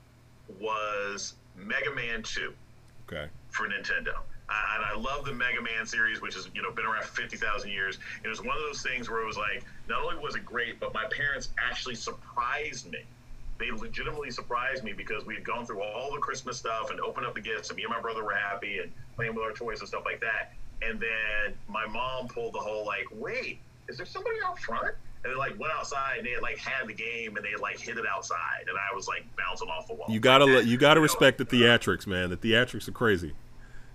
was 0.60 1.36
Mega 1.56 1.94
Man 1.96 2.24
Two. 2.24 2.54
Okay. 3.14 3.30
For 3.50 3.68
Nintendo. 3.68 4.16
and 4.50 4.84
I 4.84 4.96
love 4.98 5.26
the 5.26 5.34
Mega 5.34 5.62
Man 5.62 5.86
series, 5.86 6.22
which 6.22 6.36
has 6.36 6.50
you 6.54 6.62
know 6.62 6.72
been 6.72 6.86
around 6.86 7.04
for 7.04 7.22
fifty 7.22 7.38
thousand 7.38 7.72
years. 7.72 8.00
It 8.24 8.28
was 8.28 8.42
one 8.42 8.58
of 8.58 8.64
those 8.64 8.82
things 8.82 9.10
where 9.10 9.22
it 9.22 9.28
was 9.28 9.38
like, 9.38 9.64
not 9.88 10.04
only 10.04 10.22
was 10.22 10.36
it 10.36 10.46
great, 10.46 10.80
but 10.80 10.94
my 10.94 11.06
parents 11.16 11.50
actually 11.58 11.96
surprised 11.96 12.90
me. 12.92 13.00
They 13.60 13.72
legitimately 13.72 14.32
surprised 14.32 14.84
me 14.84 14.94
because 14.94 15.26
we 15.26 15.36
had 15.36 15.46
gone 15.46 15.66
through 15.66 15.84
all 15.84 16.12
the 16.12 16.20
Christmas 16.20 16.58
stuff 16.58 16.90
and 16.90 17.00
opened 17.00 17.26
up 17.26 17.36
the 17.36 17.42
gifts, 17.42 17.70
and 17.70 17.78
me 17.78 17.84
and 17.84 17.92
my 17.92 18.02
brother 18.02 18.24
were 18.24 18.36
happy 18.36 18.80
and 18.80 18.92
playing 19.16 19.36
with 19.36 19.44
our 19.44 19.54
toys 19.54 19.80
and 19.80 19.88
stuff 19.88 20.04
like 20.06 20.20
that. 20.22 20.54
And 20.82 21.00
then 21.00 21.54
my 21.68 21.86
mom 21.86 22.28
pulled 22.28 22.54
the 22.54 22.60
whole 22.60 22.86
like, 22.86 23.06
wait, 23.14 23.60
is 23.88 23.98
there 23.98 24.06
somebody 24.06 24.38
out 24.46 24.60
front? 24.60 24.96
And 25.24 25.34
they 25.34 25.38
like 25.38 25.58
went 25.60 25.74
outside 25.74 26.18
and 26.18 26.28
they 26.28 26.32
had 26.32 26.42
like 26.42 26.58
had 26.58 26.88
the 26.88 26.94
game 26.94 27.36
and 27.36 27.46
they 27.46 27.52
had 27.52 27.62
like 27.62 27.80
hit 27.80 27.98
it 27.98 28.06
outside 28.06 28.66
and 28.68 28.78
I 28.78 28.94
was 28.94 29.08
like 29.08 29.26
bouncing 29.38 29.70
off 29.70 29.88
the 29.88 29.94
wall. 29.94 30.08
You 30.10 30.20
gotta 30.20 30.66
you 30.66 30.78
gotta 30.78 31.00
respect 31.00 31.38
the 31.38 31.46
uh, 31.46 31.48
theatrics, 31.48 32.06
man. 32.08 32.30
The 32.30 32.38
theatrics 32.38 32.88
are 32.88 32.92
crazy. 32.92 33.34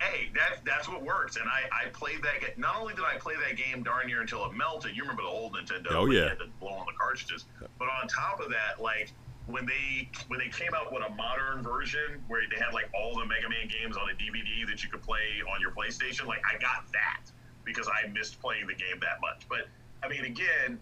Hey, 0.00 0.30
that 0.34 0.64
that's 0.64 0.88
what 0.88 1.02
works. 1.02 1.36
And 1.36 1.46
I 1.48 1.86
I 1.86 1.88
played 1.90 2.22
that 2.22 2.40
game. 2.40 2.50
Not 2.56 2.76
only 2.80 2.94
did 2.94 3.04
I 3.04 3.18
play 3.18 3.34
that 3.46 3.56
game 3.56 3.82
darn 3.82 4.06
near 4.06 4.20
until 4.20 4.44
it 4.46 4.54
melted. 4.54 4.96
You 4.96 5.02
remember 5.02 5.22
the 5.22 5.28
old 5.28 5.54
Nintendo? 5.54 5.88
Oh 5.90 6.06
yeah. 6.06 6.28
had 6.28 6.38
to 6.38 6.46
blow 6.60 6.70
on 6.70 6.86
the 6.86 6.96
cartridges. 6.98 7.44
But 7.78 7.88
on 7.88 8.08
top 8.08 8.40
of 8.40 8.48
that, 8.50 8.80
like 8.80 9.12
when 9.48 9.66
they 9.66 10.08
when 10.28 10.38
they 10.38 10.48
came 10.48 10.72
out 10.74 10.92
with 10.92 11.02
a 11.02 11.10
modern 11.14 11.62
version 11.62 12.22
where 12.28 12.42
they 12.48 12.62
had 12.62 12.72
like 12.72 12.88
all 12.94 13.18
the 13.18 13.26
Mega 13.26 13.48
Man 13.48 13.66
games 13.66 13.96
on 13.96 14.08
a 14.10 14.14
DVD 14.14 14.68
that 14.68 14.82
you 14.84 14.90
could 14.90 15.02
play 15.02 15.42
on 15.52 15.60
your 15.60 15.72
PlayStation, 15.72 16.26
like 16.26 16.42
I 16.46 16.58
got 16.60 16.84
that 16.92 17.30
because 17.64 17.88
I 17.88 18.08
missed 18.08 18.40
playing 18.40 18.66
the 18.66 18.74
game 18.74 19.00
that 19.00 19.20
much. 19.20 19.48
But 19.48 19.68
I 20.02 20.08
mean, 20.08 20.24
again, 20.24 20.78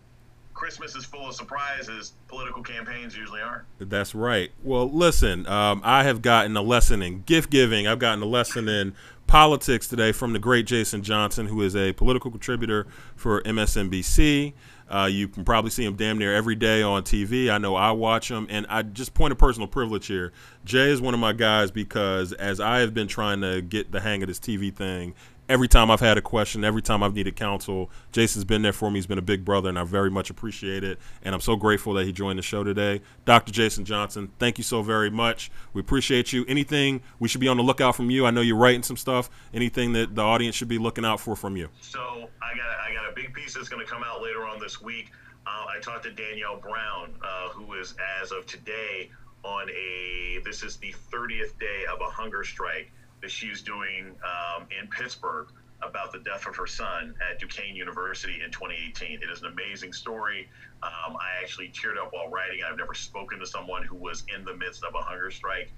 Christmas 0.57 0.97
is 0.97 1.05
full 1.05 1.29
of 1.29 1.35
surprises. 1.35 2.15
Political 2.29 2.63
campaigns 2.63 3.15
usually 3.15 3.43
are. 3.43 3.67
That's 3.79 4.15
right. 4.15 4.51
Well, 4.65 4.91
listen, 4.91 5.47
um, 5.47 5.83
I 5.85 6.03
have 6.05 6.23
gotten 6.23 6.57
a 6.57 6.63
lesson 6.63 7.03
in 7.03 7.23
gift 7.23 7.51
giving. 7.51 7.87
I've 7.87 7.99
gotten 7.99 8.23
a 8.23 8.27
lesson 8.27 8.67
in 8.67 8.95
politics 9.27 9.87
today 9.87 10.13
from 10.13 10.33
the 10.33 10.39
great 10.39 10.67
Jason 10.67 11.03
Johnson, 11.03 11.47
who 11.47 11.61
is 11.61 11.77
a 11.77 11.93
political 11.93 12.31
contributor 12.31 12.87
for 13.15 13.43
MSNBC. 13.43 14.55
Uh, 14.89 15.09
you 15.11 15.29
can 15.29 15.45
probably 15.45 15.71
see 15.71 15.85
him 15.85 15.95
damn 15.95 16.17
near 16.17 16.35
every 16.35 16.55
day 16.55 16.81
on 16.81 17.03
TV. 17.03 17.51
I 17.51 17.59
know 17.59 17.75
I 17.75 17.91
watch 17.91 18.31
him, 18.31 18.47
and 18.49 18.67
I 18.71 18.83
just 18.83 19.15
point 19.15 19.33
of 19.33 19.39
personal 19.39 19.69
privilege 19.69 20.07
here. 20.07 20.33
Jay 20.65 20.91
is 20.91 21.01
one 21.01 21.13
of 21.13 21.21
my 21.21 21.33
guys 21.33 21.71
because 21.71 22.33
as 22.33 22.61
I 22.61 22.79
have 22.79 22.95
been 22.95 23.09
trying 23.09 23.41
to 23.43 23.61
get 23.61 23.93
the 23.93 24.01
hang 24.01 24.23
of 24.23 24.29
this 24.29 24.39
TV 24.39 24.73
thing 24.75 25.15
every 25.49 25.69
time 25.69 25.91
I've 25.91 26.01
had 26.01 26.19
a 26.19 26.21
question, 26.21 26.65
every 26.65 26.83
time 26.83 27.03
I've 27.03 27.15
needed 27.15 27.37
counsel, 27.37 27.91
Jason's 28.13 28.45
been 28.45 28.63
there 28.63 28.73
for 28.73 28.91
me. 28.91 28.99
He's 28.99 29.07
been 29.07 29.19
a 29.19 29.23
big 29.23 29.45
brother, 29.45 29.69
and 29.69 29.79
I 29.79 29.85
very 29.85 30.11
much 30.11 30.31
appreciate 30.31 30.85
it. 30.85 30.99
And 31.23 31.35
I'm 31.35 31.41
so 31.41 31.57
grateful 31.57 31.95
that 31.95 32.05
he 32.05 32.13
joined 32.13 32.39
the 32.39 32.43
show 32.43 32.65
today. 32.65 33.01
Dr. 33.25 33.53
Jason 33.53 33.85
Johnson, 33.85 34.31
thank 34.39 34.59
you 34.59 34.65
so 34.65 34.83
very 34.83 35.11
much. 35.11 35.51
We 35.73 35.81
appreciate 35.81 36.33
you. 36.33 36.45
Anything 36.49 37.03
we 37.19 37.29
should 37.29 37.41
be 37.41 37.49
on 37.49 37.57
the 37.57 37.63
lookout 37.63 37.97
from 37.97 38.11
you? 38.11 38.27
I 38.27 38.31
know 38.31 38.41
you're 38.41 38.57
writing 38.57 38.83
some 38.83 38.97
stuff. 38.97 39.31
Anything 39.55 39.93
that 39.95 40.15
the 40.15 40.23
audience 40.23 40.57
should 40.57 40.69
be 40.69 40.79
looking 40.79 41.05
out 41.05 41.21
for 41.21 41.37
from 41.37 41.57
you? 41.57 41.69
So 41.81 42.29
I 42.43 42.57
got 42.57 42.79
I 42.81 42.93
got 42.93 43.11
a 43.11 43.15
big 43.15 43.33
piece 43.35 43.55
that's 43.55 43.69
going 43.69 43.85
to 43.85 43.91
come 43.91 44.03
out 44.03 44.23
later 44.23 44.47
on 44.47 44.59
this 44.59 44.81
week. 44.81 45.11
Uh, 45.47 45.67
I 45.69 45.81
talked 45.81 46.05
to 46.05 46.11
Danielle 46.11 46.59
Brown, 46.59 47.15
uh, 47.23 47.49
who 47.51 47.75
is 47.75 47.95
as 48.21 48.33
of 48.33 48.47
today 48.47 49.11
on 49.45 49.71
a 49.71 50.41
this 50.45 50.65
is 50.65 50.77
the 50.79 50.93
30th 51.13 51.59
day 51.61 51.85
of 51.93 52.01
a 52.01 52.11
hunger 52.11 52.43
strike 52.43 52.91
that 53.27 53.33
she's 53.33 53.61
doing 53.61 54.15
um, 54.23 54.69
in 54.71 54.87
Pittsburgh 54.87 55.49
about 55.83 56.13
the 56.13 56.21
death 56.21 56.47
of 56.47 56.55
her 56.55 56.67
son 56.67 57.13
at 57.29 57.41
Duquesne 57.41 57.75
University 57.75 58.35
in 58.35 58.53
2018. 58.53 59.21
It 59.21 59.29
is 59.29 59.43
an 59.43 59.49
amazing 59.49 59.93
story. 59.93 60.49
Um, 60.85 61.17
I 61.17 61.43
actually 61.43 61.73
teared 61.75 61.99
up 62.01 62.13
while 62.13 62.29
writing. 62.29 62.61
I've 62.63 62.79
never 62.79 62.95
spoken 62.95 63.41
to 63.41 63.47
someone 63.47 63.83
who 63.83 63.97
was 63.97 64.23
in 64.33 64.45
the 64.45 64.55
midst 64.55 64.85
of 64.85 64.95
a 64.95 64.99
hunger 64.99 65.33
strike. 65.33 65.73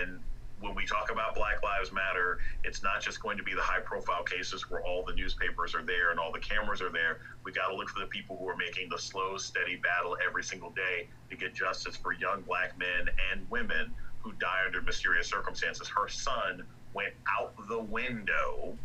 And 0.00 0.18
when 0.62 0.74
we 0.74 0.86
talk 0.86 1.12
about 1.12 1.34
Black 1.34 1.62
Lives 1.62 1.92
Matter, 1.92 2.38
it's 2.64 2.82
not 2.82 3.02
just 3.02 3.20
going 3.20 3.36
to 3.36 3.44
be 3.44 3.52
the 3.52 3.60
high 3.60 3.80
profile 3.80 4.22
cases 4.24 4.70
where 4.70 4.82
all 4.82 5.04
the 5.04 5.12
newspapers 5.12 5.74
are 5.74 5.84
there 5.84 6.10
and 6.10 6.18
all 6.18 6.32
the 6.32 6.40
cameras 6.40 6.80
are 6.80 6.90
there. 6.90 7.20
We 7.44 7.52
got 7.52 7.68
to 7.68 7.76
look 7.76 7.90
for 7.90 8.00
the 8.00 8.06
people 8.06 8.38
who 8.38 8.48
are 8.48 8.56
making 8.56 8.88
the 8.88 8.98
slow, 8.98 9.36
steady 9.36 9.76
battle 9.76 10.16
every 10.26 10.42
single 10.42 10.70
day 10.70 11.06
to 11.28 11.36
get 11.36 11.52
justice 11.52 11.96
for 11.96 12.14
young 12.14 12.40
black 12.40 12.78
men 12.78 13.10
and 13.30 13.48
women 13.50 13.92
who 14.20 14.32
die 14.32 14.62
under 14.66 14.82
mysterious 14.82 15.28
circumstances. 15.28 15.88
Her 15.88 16.08
son 16.08 16.64
went 16.98 17.14
out 17.38 17.52
the 17.68 17.78
window 17.78 18.76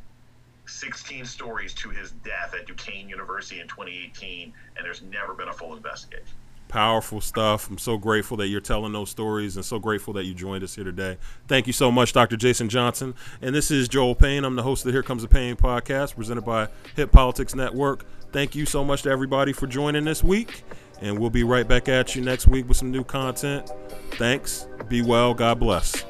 16 0.67 1.25
stories 1.25 1.73
to 1.73 1.89
his 1.89 2.11
death 2.23 2.53
at 2.53 2.67
Duquesne 2.67 3.09
University 3.09 3.59
in 3.59 3.67
2018, 3.67 4.53
and 4.77 4.85
there's 4.85 5.01
never 5.01 5.33
been 5.33 5.47
a 5.47 5.53
full 5.53 5.75
investigation. 5.75 6.27
Powerful 6.67 7.21
stuff. 7.21 7.69
I'm 7.69 7.79
so 7.79 7.97
grateful 7.97 8.37
that 8.37 8.47
you're 8.47 8.61
telling 8.61 8.93
those 8.93 9.09
stories 9.09 9.55
and 9.55 9.65
so 9.65 9.79
grateful 9.79 10.13
that 10.13 10.25
you 10.25 10.33
joined 10.33 10.63
us 10.63 10.75
here 10.75 10.83
today. 10.83 11.17
Thank 11.47 11.67
you 11.67 11.73
so 11.73 11.91
much, 11.91 12.13
Dr. 12.13 12.37
Jason 12.37 12.69
Johnson. 12.69 13.15
And 13.41 13.53
this 13.53 13.71
is 13.71 13.87
Joel 13.87 14.15
Payne. 14.15 14.43
I'm 14.43 14.55
the 14.55 14.63
host 14.63 14.83
of 14.83 14.85
the 14.87 14.91
Here 14.93 15.03
Comes 15.03 15.23
the 15.23 15.27
Pain 15.27 15.55
podcast 15.55 16.15
presented 16.15 16.45
by 16.45 16.69
Hip 16.95 17.11
Politics 17.11 17.55
Network. 17.55 18.05
Thank 18.31 18.55
you 18.55 18.65
so 18.65 18.83
much 18.83 19.03
to 19.03 19.09
everybody 19.09 19.53
for 19.53 19.67
joining 19.67 20.05
this 20.05 20.23
week. 20.23 20.63
And 21.01 21.19
we'll 21.19 21.29
be 21.29 21.43
right 21.43 21.67
back 21.67 21.89
at 21.89 22.15
you 22.15 22.21
next 22.21 22.47
week 22.47 22.67
with 22.67 22.77
some 22.77 22.91
new 22.91 23.03
content. 23.03 23.69
Thanks. 24.11 24.67
Be 24.87 25.01
well. 25.01 25.33
God 25.33 25.59
bless. 25.59 26.05